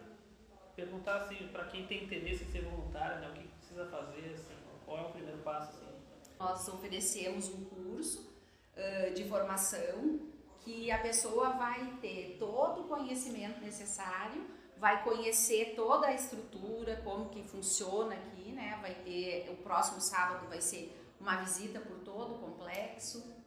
perguntar 0.75 1.17
assim, 1.17 1.47
para 1.51 1.65
quem 1.65 1.85
tem 1.85 2.05
interesse 2.05 2.45
em 2.45 2.47
ser 2.47 2.61
voluntário, 2.61 3.19
né, 3.19 3.29
o 3.29 3.33
que 3.33 3.47
precisa 3.47 3.85
fazer, 3.87 4.33
assim, 4.33 4.55
qual 4.85 4.97
é 4.97 5.01
o 5.01 5.11
primeiro 5.11 5.37
passo? 5.39 5.71
Assim? 5.71 6.33
Nós 6.39 6.67
oferecemos 6.69 7.49
um 7.49 7.65
curso 7.65 8.33
uh, 8.75 9.13
de 9.13 9.25
formação 9.25 10.19
que 10.61 10.89
a 10.91 10.99
pessoa 10.99 11.49
vai 11.51 11.97
ter 12.01 12.37
todo 12.39 12.81
o 12.81 12.87
conhecimento 12.87 13.59
necessário, 13.59 14.45
vai 14.79 15.03
conhecer 15.03 15.73
toda 15.75 16.07
a 16.07 16.13
estrutura, 16.13 17.01
como 17.03 17.29
que 17.29 17.43
funciona 17.43 18.15
aqui, 18.15 18.51
né? 18.51 18.77
Vai 18.81 18.93
ter 18.95 19.49
o 19.51 19.57
próximo 19.57 19.99
sábado 19.99 20.47
vai 20.47 20.61
ser 20.61 20.97
uma 21.19 21.35
visita 21.37 21.79
por 21.79 21.97
todo 21.99 22.35
o 22.35 22.39
complexo. 22.39 23.37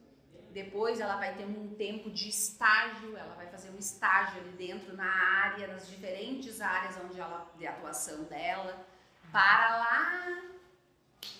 Depois 0.52 1.00
ela 1.00 1.16
vai 1.16 1.34
ter 1.34 1.46
um 1.46 1.74
tempo 1.74 2.10
de 2.10 2.28
estágio, 2.28 3.16
ela 3.16 3.34
vai 3.34 3.46
fazer 3.46 3.70
um 3.70 3.78
estágio 3.78 4.38
ali 4.42 4.50
dentro 4.50 4.94
na 4.94 5.10
área, 5.10 5.66
nas 5.66 5.88
diferentes 5.88 6.60
áreas 6.60 6.94
onde 7.02 7.18
ela 7.18 7.50
de 7.56 7.66
atuação 7.66 8.24
dela, 8.24 8.86
para 9.32 9.78
lá 9.78 10.42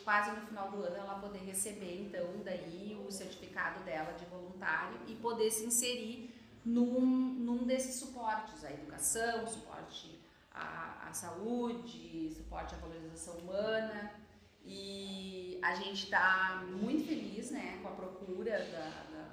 quase 0.05 0.30
no 0.30 0.47
final 0.47 0.70
do 0.70 0.82
ano 0.82 0.97
ela 0.97 1.14
poder 1.16 1.40
receber 1.40 2.01
então 2.01 2.26
daí 2.45 2.99
o 3.07 3.11
certificado 3.11 3.82
dela 3.84 4.12
de 4.12 4.24
voluntário 4.26 4.99
e 5.07 5.14
poder 5.16 5.51
se 5.51 5.64
inserir 5.64 6.32
num, 6.65 7.01
num 7.01 7.65
desses 7.65 7.97
suportes, 7.97 8.65
a 8.65 8.71
educação, 8.71 9.47
suporte 9.47 10.19
à, 10.51 11.09
à 11.09 11.13
saúde, 11.13 12.33
suporte 12.35 12.75
à 12.75 12.79
valorização 12.79 13.35
humana. 13.39 14.13
E 14.65 15.59
a 15.63 15.75
gente 15.75 16.05
está 16.05 16.65
muito 16.71 17.07
feliz 17.07 17.51
né, 17.51 17.79
com 17.83 17.89
a 17.89 17.93
procura 17.93 18.59
da, 18.59 18.89
da, 19.13 19.29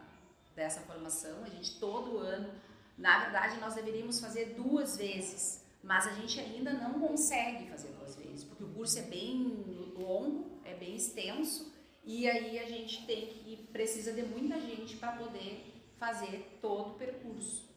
dessa 0.55 0.81
formação, 0.81 1.43
a 1.43 1.49
gente 1.49 1.79
todo 1.79 2.17
ano, 2.17 2.49
na 2.97 3.19
verdade 3.19 3.59
nós 3.59 3.75
deveríamos 3.75 4.19
fazer 4.19 4.55
duas 4.55 4.97
vezes, 4.97 5.63
mas 5.83 6.07
a 6.07 6.11
gente 6.11 6.39
ainda 6.39 6.73
não 6.73 6.99
consegue 6.99 7.69
fazer 7.69 7.89
duas 7.89 8.15
vezes, 8.15 8.43
porque 8.43 8.63
o 8.63 8.69
curso 8.69 8.97
é 8.97 9.03
bem 9.03 9.91
longo, 9.95 10.59
é 10.65 10.73
bem 10.73 10.95
extenso 10.95 11.71
e 12.03 12.27
aí 12.27 12.59
a 12.59 12.67
gente 12.67 13.05
tem 13.05 13.27
que 13.27 13.57
precisa 13.71 14.11
de 14.11 14.23
muita 14.23 14.59
gente 14.59 14.97
para 14.97 15.11
poder 15.11 15.68
fazer 15.99 16.57
todo 16.61 16.91
o 16.91 16.93
percurso. 16.95 17.67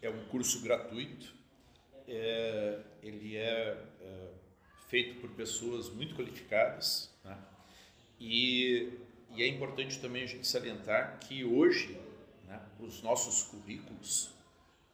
É 0.00 0.08
um 0.08 0.24
curso 0.26 0.62
gratuito, 0.62 1.34
é, 2.06 2.80
ele 3.02 3.36
é, 3.36 3.78
é, 4.00 4.28
feito 4.88 5.20
por 5.20 5.30
pessoas 5.30 5.88
muito 5.90 6.14
qualificadas 6.14 7.10
né? 7.24 7.36
e, 8.20 8.92
e, 9.34 9.42
é 9.42 9.48
importante 9.48 9.98
também 9.98 10.22
a 10.22 10.26
gente 10.26 10.46
salientar 10.46 11.18
que 11.20 11.44
hoje, 11.44 11.98
né, 12.46 12.60
os 12.78 13.02
nossos 13.02 13.44
currículos, 13.44 14.30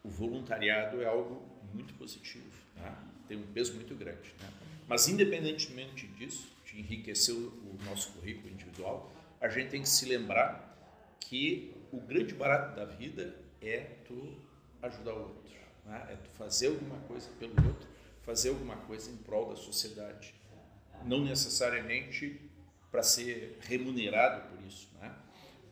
o 0.05 0.09
voluntariado 0.09 1.03
é 1.03 1.07
algo 1.07 1.43
muito 1.74 1.93
positivo, 1.95 2.51
né? 2.76 2.97
tem 3.28 3.37
um 3.37 3.47
peso 3.53 3.74
muito 3.74 3.95
grande. 3.95 4.33
Né? 4.41 4.49
Mas 4.89 5.09
independentemente 5.09 6.07
disso, 6.07 6.49
de 6.64 6.78
enriquecer 6.78 7.35
o 7.35 7.76
nosso 7.85 8.12
currículo 8.12 8.49
individual, 8.49 9.12
a 9.41 9.49
gente 9.49 9.70
tem 9.70 9.83
que 9.83 9.89
se 9.89 10.07
lembrar 10.07 10.70
que 11.18 11.74
o 11.93 12.01
grande 12.01 12.34
barato 12.34 12.76
da 12.76 12.84
vida 12.84 13.34
é 13.61 13.80
tu 14.07 14.36
ajudar 14.82 15.14
o 15.14 15.22
outro, 15.22 15.53
né? 15.84 16.07
é 16.11 16.16
tu 16.16 16.30
fazer 16.30 16.68
alguma 16.68 16.99
coisa 17.01 17.28
pelo 17.38 17.55
outro, 17.66 17.88
fazer 18.22 18.51
alguma 18.51 18.76
coisa 18.76 19.11
em 19.11 19.16
prol 19.16 19.51
da 19.51 19.57
sociedade. 19.57 20.34
Não 21.05 21.24
necessariamente 21.24 22.51
para 22.91 23.03
ser 23.03 23.59
remunerado 23.61 24.49
por 24.49 24.66
isso, 24.66 24.91
né? 25.01 25.14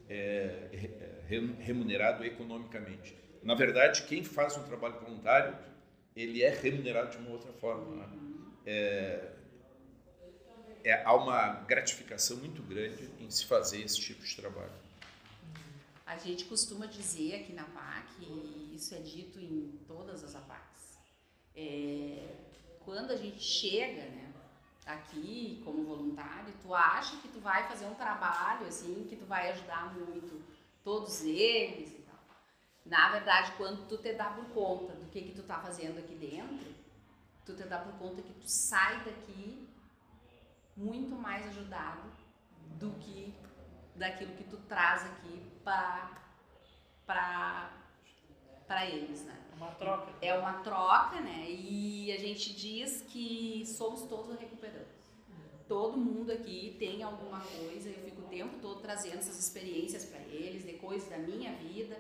É, 0.09 0.69
é 0.73 1.63
remunerado 1.63 2.25
economicamente. 2.25 3.15
Na 3.43 3.55
verdade, 3.55 4.03
quem 4.05 4.25
faz 4.25 4.57
um 4.57 4.63
trabalho 4.63 4.99
voluntário, 5.01 5.57
ele 6.17 6.43
é 6.43 6.49
remunerado 6.49 7.11
de 7.11 7.19
uma 7.19 7.31
outra 7.31 7.53
forma. 7.53 7.97
Né? 7.97 8.09
É, 8.65 9.33
é, 10.85 11.03
há 11.05 11.15
uma 11.15 11.65
gratificação 11.65 12.39
muito 12.39 12.63
grande 12.63 13.11
em 13.21 13.31
se 13.31 13.45
fazer 13.45 13.83
esse 13.83 14.01
tipo 14.01 14.25
de 14.25 14.37
trabalho. 14.37 14.73
A 16.09 16.17
gente 16.17 16.47
costuma 16.47 16.87
dizer 16.87 17.35
aqui 17.35 17.53
na 17.53 17.65
PAC, 17.65 18.25
e 18.25 18.73
isso 18.75 18.95
é 18.95 18.99
dito 18.99 19.39
em 19.39 19.79
todas 19.87 20.25
as 20.25 20.35
APACs, 20.35 20.99
é, 21.55 22.35
quando 22.83 23.11
a 23.11 23.17
gente 23.17 23.39
chega 23.41 24.09
né, 24.09 24.33
aqui 24.87 25.61
como 25.67 25.85
voluntário, 25.85 26.55
tu 26.63 26.75
acha 26.75 27.15
que 27.19 27.29
tu 27.29 27.41
vai 27.41 27.69
fazer 27.69 27.85
um 27.85 27.95
trabalho 27.95 28.67
assim, 28.67 29.07
que 29.07 29.17
tu 29.17 29.27
vai 29.27 29.51
ajudar 29.51 29.95
muito 29.95 30.43
todos 30.83 31.21
eles 31.25 31.91
e 31.91 32.03
tal. 32.03 32.19
Na 32.87 33.11
verdade, 33.11 33.53
quando 33.59 33.87
tu 33.87 33.99
te 33.99 34.15
dá 34.15 34.31
por 34.31 34.47
conta 34.47 34.95
do 34.95 35.11
que, 35.11 35.21
que 35.21 35.35
tu 35.35 35.43
tá 35.43 35.61
fazendo 35.61 35.99
aqui 35.99 36.15
dentro, 36.15 36.75
tu 37.45 37.55
te 37.55 37.65
dá 37.65 37.81
por 37.81 37.93
conta 37.99 38.23
que 38.23 38.33
tu 38.33 38.49
sai 38.49 39.05
daqui 39.05 39.69
muito 40.75 41.15
mais 41.15 41.47
ajudado 41.49 42.11
do 42.79 42.93
que 42.93 43.35
daquilo 43.99 44.33
que 44.33 44.45
tu 44.45 44.57
traz 44.69 45.05
aqui 45.05 45.43
para 45.65 46.17
para 48.67 48.85
eles, 48.87 49.25
né? 49.25 49.35
É 49.51 49.57
uma 49.57 49.71
troca. 49.73 50.13
É 50.21 50.35
uma 50.35 50.53
troca, 50.61 51.21
né? 51.21 51.47
E 51.49 52.13
a 52.13 52.19
gente 52.19 52.53
diz 52.53 53.03
que 53.09 53.65
somos 53.67 54.03
todos 54.03 54.39
recuperantes. 54.39 54.99
Todo 55.67 55.99
mundo 55.99 56.33
aqui 56.33 56.77
tem 56.79 57.03
alguma 57.03 57.41
coisa, 57.41 57.91
eu 57.91 58.03
fico 58.05 58.23
o 58.23 58.29
tempo 58.29 58.59
todo 58.61 58.81
trazendo 58.81 59.19
essas 59.19 59.39
experiências 59.39 60.05
para 60.07 60.21
eles, 60.21 60.65
de 60.65 60.75
coisas 60.75 61.09
da 61.11 61.19
minha 61.19 61.53
vida 61.53 61.99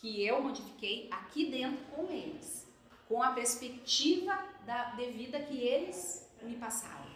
que 0.00 0.24
eu 0.24 0.42
modifiquei 0.42 1.06
aqui 1.10 1.50
dentro 1.50 1.84
com 1.94 2.10
eles, 2.10 2.66
com 3.06 3.22
a 3.22 3.32
perspectiva 3.32 4.42
da, 4.64 4.84
de 4.92 5.10
vida 5.10 5.38
que 5.38 5.58
eles 5.58 6.30
me 6.42 6.56
passaram. 6.56 7.10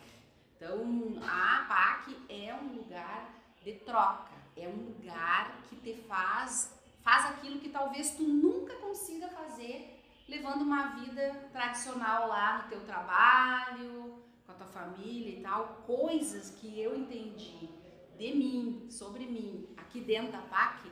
Então, 0.57 1.19
a 1.23 1.61
APAC 1.61 2.17
é 2.29 2.55
um 2.55 2.77
lugar 2.77 3.35
de 3.65 3.73
troca, 3.81 4.35
é 4.57 4.69
um 4.69 4.93
lugar 4.93 5.63
que 5.69 5.77
te 5.77 5.95
faz, 6.03 6.79
faz 7.03 7.31
aquilo 7.31 7.59
que 7.59 7.71
talvez 7.71 8.13
tu 8.13 8.23
nunca 8.23 8.75
consiga 8.77 9.29
fazer 9.29 10.01
levando 10.29 10.63
uma 10.63 10.97
vida 10.97 11.49
tradicional 11.53 12.29
lá 12.29 12.63
no 12.63 12.69
teu 12.69 12.81
trabalho, 12.81 14.23
com 14.47 14.53
a 14.53 14.55
tua 14.55 14.67
família 14.67 15.39
e 15.39 15.43
tal, 15.43 15.83
coisas 15.87 16.51
que 16.51 16.81
eu 16.81 16.97
entendi 16.97 17.69
de 18.17 18.35
mim, 18.35 18.87
sobre 18.91 19.27
mim, 19.27 19.69
aqui 19.77 20.01
dentro 20.01 20.33
da 20.33 20.43
PAC, 20.43 20.91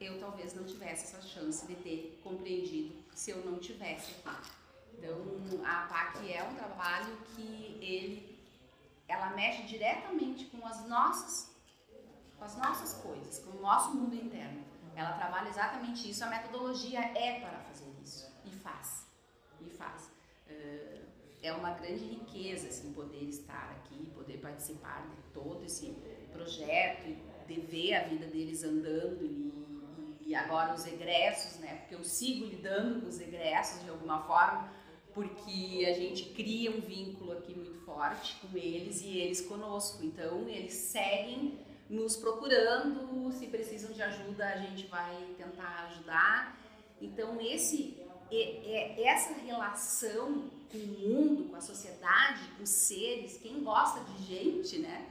eu 0.00 0.18
talvez 0.20 0.54
não 0.54 0.64
tivesse 0.64 1.04
essa 1.04 1.26
chance 1.26 1.66
de 1.66 1.74
ter 1.76 2.20
compreendido 2.22 2.94
se 3.12 3.30
eu 3.30 3.44
não 3.44 3.58
tivesse 3.58 4.14
aqui. 4.24 4.50
Então, 4.96 5.16
a 5.64 5.86
PAC 5.86 6.32
é 6.32 6.42
um 6.44 6.54
trabalho 6.54 7.16
que 7.34 7.78
ele, 7.80 8.37
ela 9.08 9.30
mexe 9.30 9.62
diretamente 9.62 10.44
com 10.46 10.64
as 10.66 10.86
nossas, 10.86 11.50
com 12.38 12.44
as 12.44 12.56
nossas 12.56 12.92
coisas, 13.02 13.38
com 13.38 13.56
o 13.56 13.60
nosso 13.60 13.96
mundo 13.96 14.14
interno. 14.14 14.62
Ela 14.94 15.12
trabalha 15.12 15.48
exatamente 15.48 16.10
isso. 16.10 16.22
A 16.24 16.28
metodologia 16.28 17.00
é 17.00 17.40
para 17.40 17.58
fazer 17.60 17.90
isso 18.02 18.30
e 18.44 18.50
faz, 18.50 19.06
e 19.60 19.70
faz. 19.70 20.10
Uh, 20.48 21.08
é 21.42 21.52
uma 21.52 21.70
grande 21.70 22.04
riqueza 22.04 22.68
assim, 22.68 22.92
poder 22.92 23.24
estar 23.24 23.70
aqui, 23.70 24.10
poder 24.14 24.38
participar 24.38 25.06
de 25.06 25.22
todo 25.32 25.64
esse 25.64 25.96
projeto, 26.32 27.16
de 27.46 27.60
ver 27.60 27.94
a 27.94 28.04
vida 28.04 28.26
deles 28.26 28.62
andando 28.62 29.24
e, 29.24 30.18
e 30.26 30.34
agora 30.34 30.74
os 30.74 30.84
egressos, 30.86 31.58
né? 31.60 31.76
Porque 31.76 31.94
eu 31.94 32.04
sigo 32.04 32.44
lidando 32.44 33.00
com 33.00 33.08
os 33.08 33.20
egressos 33.20 33.82
de 33.84 33.90
alguma 33.90 34.22
forma, 34.24 34.70
porque 35.18 35.84
a 35.84 35.94
gente 35.94 36.26
cria 36.26 36.70
um 36.70 36.80
vínculo 36.80 37.32
aqui 37.32 37.52
muito 37.52 37.80
forte 37.80 38.36
com 38.36 38.56
eles 38.56 39.02
e 39.02 39.18
eles 39.18 39.40
conosco. 39.40 40.04
Então, 40.04 40.48
eles 40.48 40.74
seguem 40.74 41.58
nos 41.90 42.16
procurando, 42.16 43.32
se 43.32 43.48
precisam 43.48 43.90
de 43.90 44.00
ajuda, 44.00 44.46
a 44.46 44.58
gente 44.58 44.86
vai 44.86 45.34
tentar 45.36 45.88
ajudar. 45.90 46.56
Então, 47.02 47.40
esse, 47.40 48.00
essa 48.96 49.32
relação 49.44 50.48
com 50.70 50.78
o 50.78 50.86
mundo, 50.86 51.48
com 51.50 51.56
a 51.56 51.60
sociedade, 51.60 52.44
com 52.56 52.62
os 52.62 52.70
seres, 52.70 53.38
quem 53.38 53.64
gosta 53.64 53.98
de 54.12 54.24
gente, 54.24 54.78
né? 54.78 55.04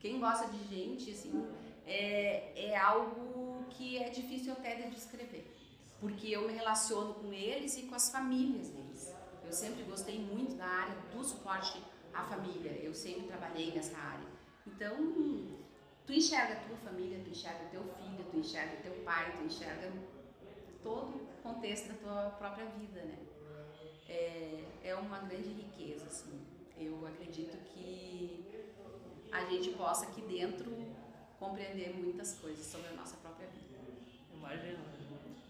Quem 0.00 0.18
gosta 0.18 0.48
de 0.48 0.64
gente, 0.74 1.12
assim, 1.12 1.46
é, 1.86 2.70
é 2.70 2.76
algo 2.76 3.64
que 3.70 3.98
é 3.98 4.08
difícil 4.08 4.52
até 4.52 4.74
de 4.74 4.90
descrever. 4.90 5.48
Porque 6.00 6.26
eu 6.26 6.44
me 6.48 6.54
relaciono 6.54 7.14
com 7.14 7.32
eles 7.32 7.78
e 7.78 7.82
com 7.82 7.94
as 7.94 8.10
famílias 8.10 8.68
deles. 8.68 8.83
Eu 9.54 9.58
sempre 9.58 9.84
gostei 9.84 10.18
muito 10.18 10.56
da 10.56 10.66
área 10.66 10.96
do 11.12 11.22
suporte 11.22 11.80
à 12.12 12.24
família. 12.24 12.72
Eu 12.82 12.92
sempre 12.92 13.28
trabalhei 13.28 13.70
nessa 13.70 13.96
área. 13.96 14.26
Então, 14.66 14.96
tu 16.04 16.12
enxerga 16.12 16.54
a 16.54 16.56
tua 16.56 16.76
família, 16.78 17.20
tu 17.22 17.30
enxerga 17.30 17.66
o 17.66 17.68
teu 17.68 17.84
filho, 17.84 18.24
tu 18.32 18.36
enxerga 18.36 18.74
o 18.80 18.82
teu 18.82 18.92
pai, 19.04 19.32
tu 19.38 19.44
enxerga 19.44 19.92
todo 20.82 21.18
o 21.18 21.40
contexto 21.40 21.86
da 21.86 21.94
tua 21.94 22.30
própria 22.30 22.66
vida, 22.66 23.00
né? 23.02 23.16
É, 24.08 24.64
é 24.82 24.94
uma 24.96 25.20
grande 25.20 25.50
riqueza, 25.50 26.06
assim. 26.06 26.36
Eu 26.76 27.06
acredito 27.06 27.56
que 27.58 28.66
a 29.30 29.44
gente 29.44 29.70
possa 29.70 30.06
aqui 30.06 30.22
dentro 30.22 30.74
compreender 31.38 31.94
muitas 31.94 32.40
coisas 32.40 32.66
sobre 32.66 32.88
a 32.88 32.94
nossa 32.94 33.16
própria 33.18 33.46
vida. 33.46 33.78
Imagina. 34.32 34.80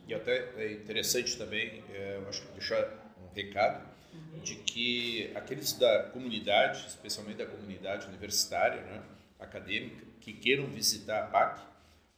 E 0.07 0.13
até 0.13 0.53
é 0.63 0.73
interessante 0.75 1.39
também, 1.39 1.83
é, 1.89 2.19
eu 2.23 2.29
acho 2.29 2.43
que 2.43 2.53
deixar 2.53 3.15
um 3.19 3.35
recado. 3.35 3.94
De 4.43 4.57
que 4.57 5.31
aqueles 5.35 5.73
da 5.73 6.05
comunidade, 6.11 6.87
especialmente 6.87 7.39
da 7.39 7.47
comunidade 7.47 8.07
universitária, 8.07 8.83
né, 8.83 9.03
acadêmica, 9.39 10.05
que 10.21 10.33
queiram 10.33 10.67
visitar 10.67 11.25
a 11.25 11.27
PAC, 11.27 11.63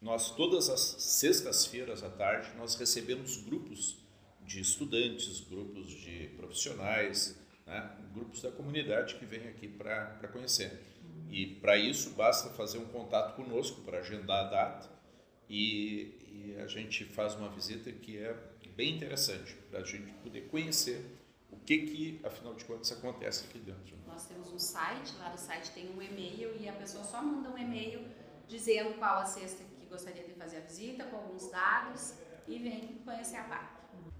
nós 0.00 0.30
todas 0.30 0.68
as 0.68 0.80
sextas-feiras 0.80 2.02
à 2.02 2.10
tarde 2.10 2.50
nós 2.56 2.74
recebemos 2.74 3.38
grupos 3.38 3.96
de 4.44 4.60
estudantes, 4.60 5.40
grupos 5.40 5.88
de 5.88 6.28
profissionais, 6.36 7.38
né, 7.66 7.90
grupos 8.14 8.42
da 8.42 8.50
comunidade 8.50 9.16
que 9.16 9.24
vêm 9.24 9.48
aqui 9.48 9.66
para 9.66 10.28
conhecer. 10.32 10.80
E 11.30 11.46
para 11.46 11.76
isso 11.76 12.10
basta 12.10 12.50
fazer 12.50 12.78
um 12.78 12.86
contato 12.86 13.34
conosco 13.34 13.80
para 13.82 13.98
agendar 13.98 14.46
a 14.46 14.48
data 14.48 14.90
e, 15.48 16.14
e, 16.26 16.56
a 16.60 16.66
gente 16.66 17.04
faz 17.04 17.34
uma 17.34 17.48
visita 17.48 17.90
que 17.90 18.18
é 18.18 18.36
bem 18.76 18.94
interessante 18.94 19.54
para 19.70 19.80
a 19.80 19.84
gente 19.84 20.12
poder 20.22 20.42
conhecer 20.48 21.04
que 21.66 21.78
que 21.78 22.20
afinal 22.24 22.54
de 22.54 22.64
contas 22.64 22.92
acontece 22.92 23.44
aqui 23.46 23.58
dentro. 23.58 23.96
Nós 24.06 24.24
temos 24.26 24.52
um 24.52 24.58
site, 24.58 25.16
lá 25.18 25.30
no 25.30 25.38
site 25.38 25.72
tem 25.72 25.90
um 25.90 26.00
e-mail 26.00 26.56
e 26.60 26.68
a 26.68 26.72
pessoa 26.72 27.02
só 27.02 27.20
manda 27.20 27.50
um 27.50 27.58
e-mail 27.58 28.06
dizendo 28.46 28.96
qual 28.98 29.18
a 29.18 29.26
sexta 29.26 29.64
que 29.64 29.86
gostaria 29.86 30.22
de 30.22 30.32
fazer 30.34 30.58
a 30.58 30.60
visita, 30.60 31.04
com 31.04 31.16
alguns 31.16 31.50
dados 31.50 32.14
e 32.46 32.58
vem 32.60 32.98
conhecer 33.04 33.36
a 33.38 33.44
PAC. 33.44 33.76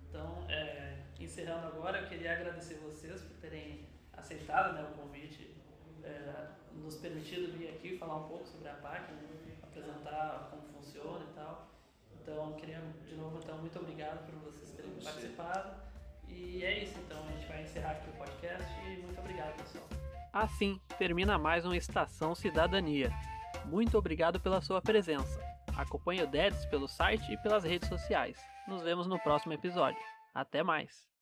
Então, 0.09 0.45
é, 0.49 1.05
encerrando 1.21 1.69
agora, 1.69 2.01
eu 2.01 2.09
queria 2.09 2.33
agradecer 2.33 2.75
vocês 2.79 3.21
por 3.23 3.37
terem 3.37 3.87
aceitado 4.13 4.75
né, 4.75 4.83
o 4.91 5.01
convite, 5.01 5.55
é, 6.03 6.49
nos 6.75 6.97
permitido 6.97 7.57
vir 7.57 7.69
aqui 7.69 7.97
falar 7.97 8.17
um 8.17 8.29
pouco 8.29 8.47
sobre 8.49 8.69
a 8.69 8.75
PAC, 8.75 9.13
né, 9.13 9.57
apresentar 9.63 10.49
como 10.51 10.63
funciona 10.73 11.25
e 11.31 11.35
tal. 11.35 11.71
Então, 12.21 12.55
queria 12.55 12.83
de 13.07 13.15
novo, 13.15 13.39
então, 13.39 13.57
muito 13.59 13.79
obrigado 13.79 14.27
por 14.27 14.51
vocês 14.51 14.71
terem 14.71 14.91
participado. 15.01 15.86
E 16.29 16.65
é 16.65 16.83
isso, 16.83 16.99
então, 16.99 17.23
a 17.27 17.33
gente 17.33 17.47
vai 17.47 17.63
encerrar 17.63 17.93
aqui 17.93 18.09
o 18.11 18.13
podcast 18.13 18.73
e 18.87 19.03
muito 19.03 19.19
obrigado, 19.19 19.57
pessoal. 19.63 19.85
Assim 20.33 20.81
termina 20.99 21.39
mais 21.39 21.65
uma 21.65 21.77
Estação 21.77 22.35
Cidadania. 22.35 23.11
Muito 23.65 23.97
obrigado 23.97 24.39
pela 24.41 24.61
sua 24.61 24.81
presença. 24.81 25.41
Acompanhe 25.77 26.23
o 26.23 26.27
DEDS 26.27 26.67
pelo 26.67 26.89
site 26.89 27.33
e 27.33 27.37
pelas 27.39 27.65
redes 27.65 27.89
sociais. 27.89 28.39
Nos 28.67 28.83
vemos 28.83 29.07
no 29.07 29.19
próximo 29.19 29.53
episódio. 29.53 30.01
Até 30.35 30.63
mais! 30.63 31.16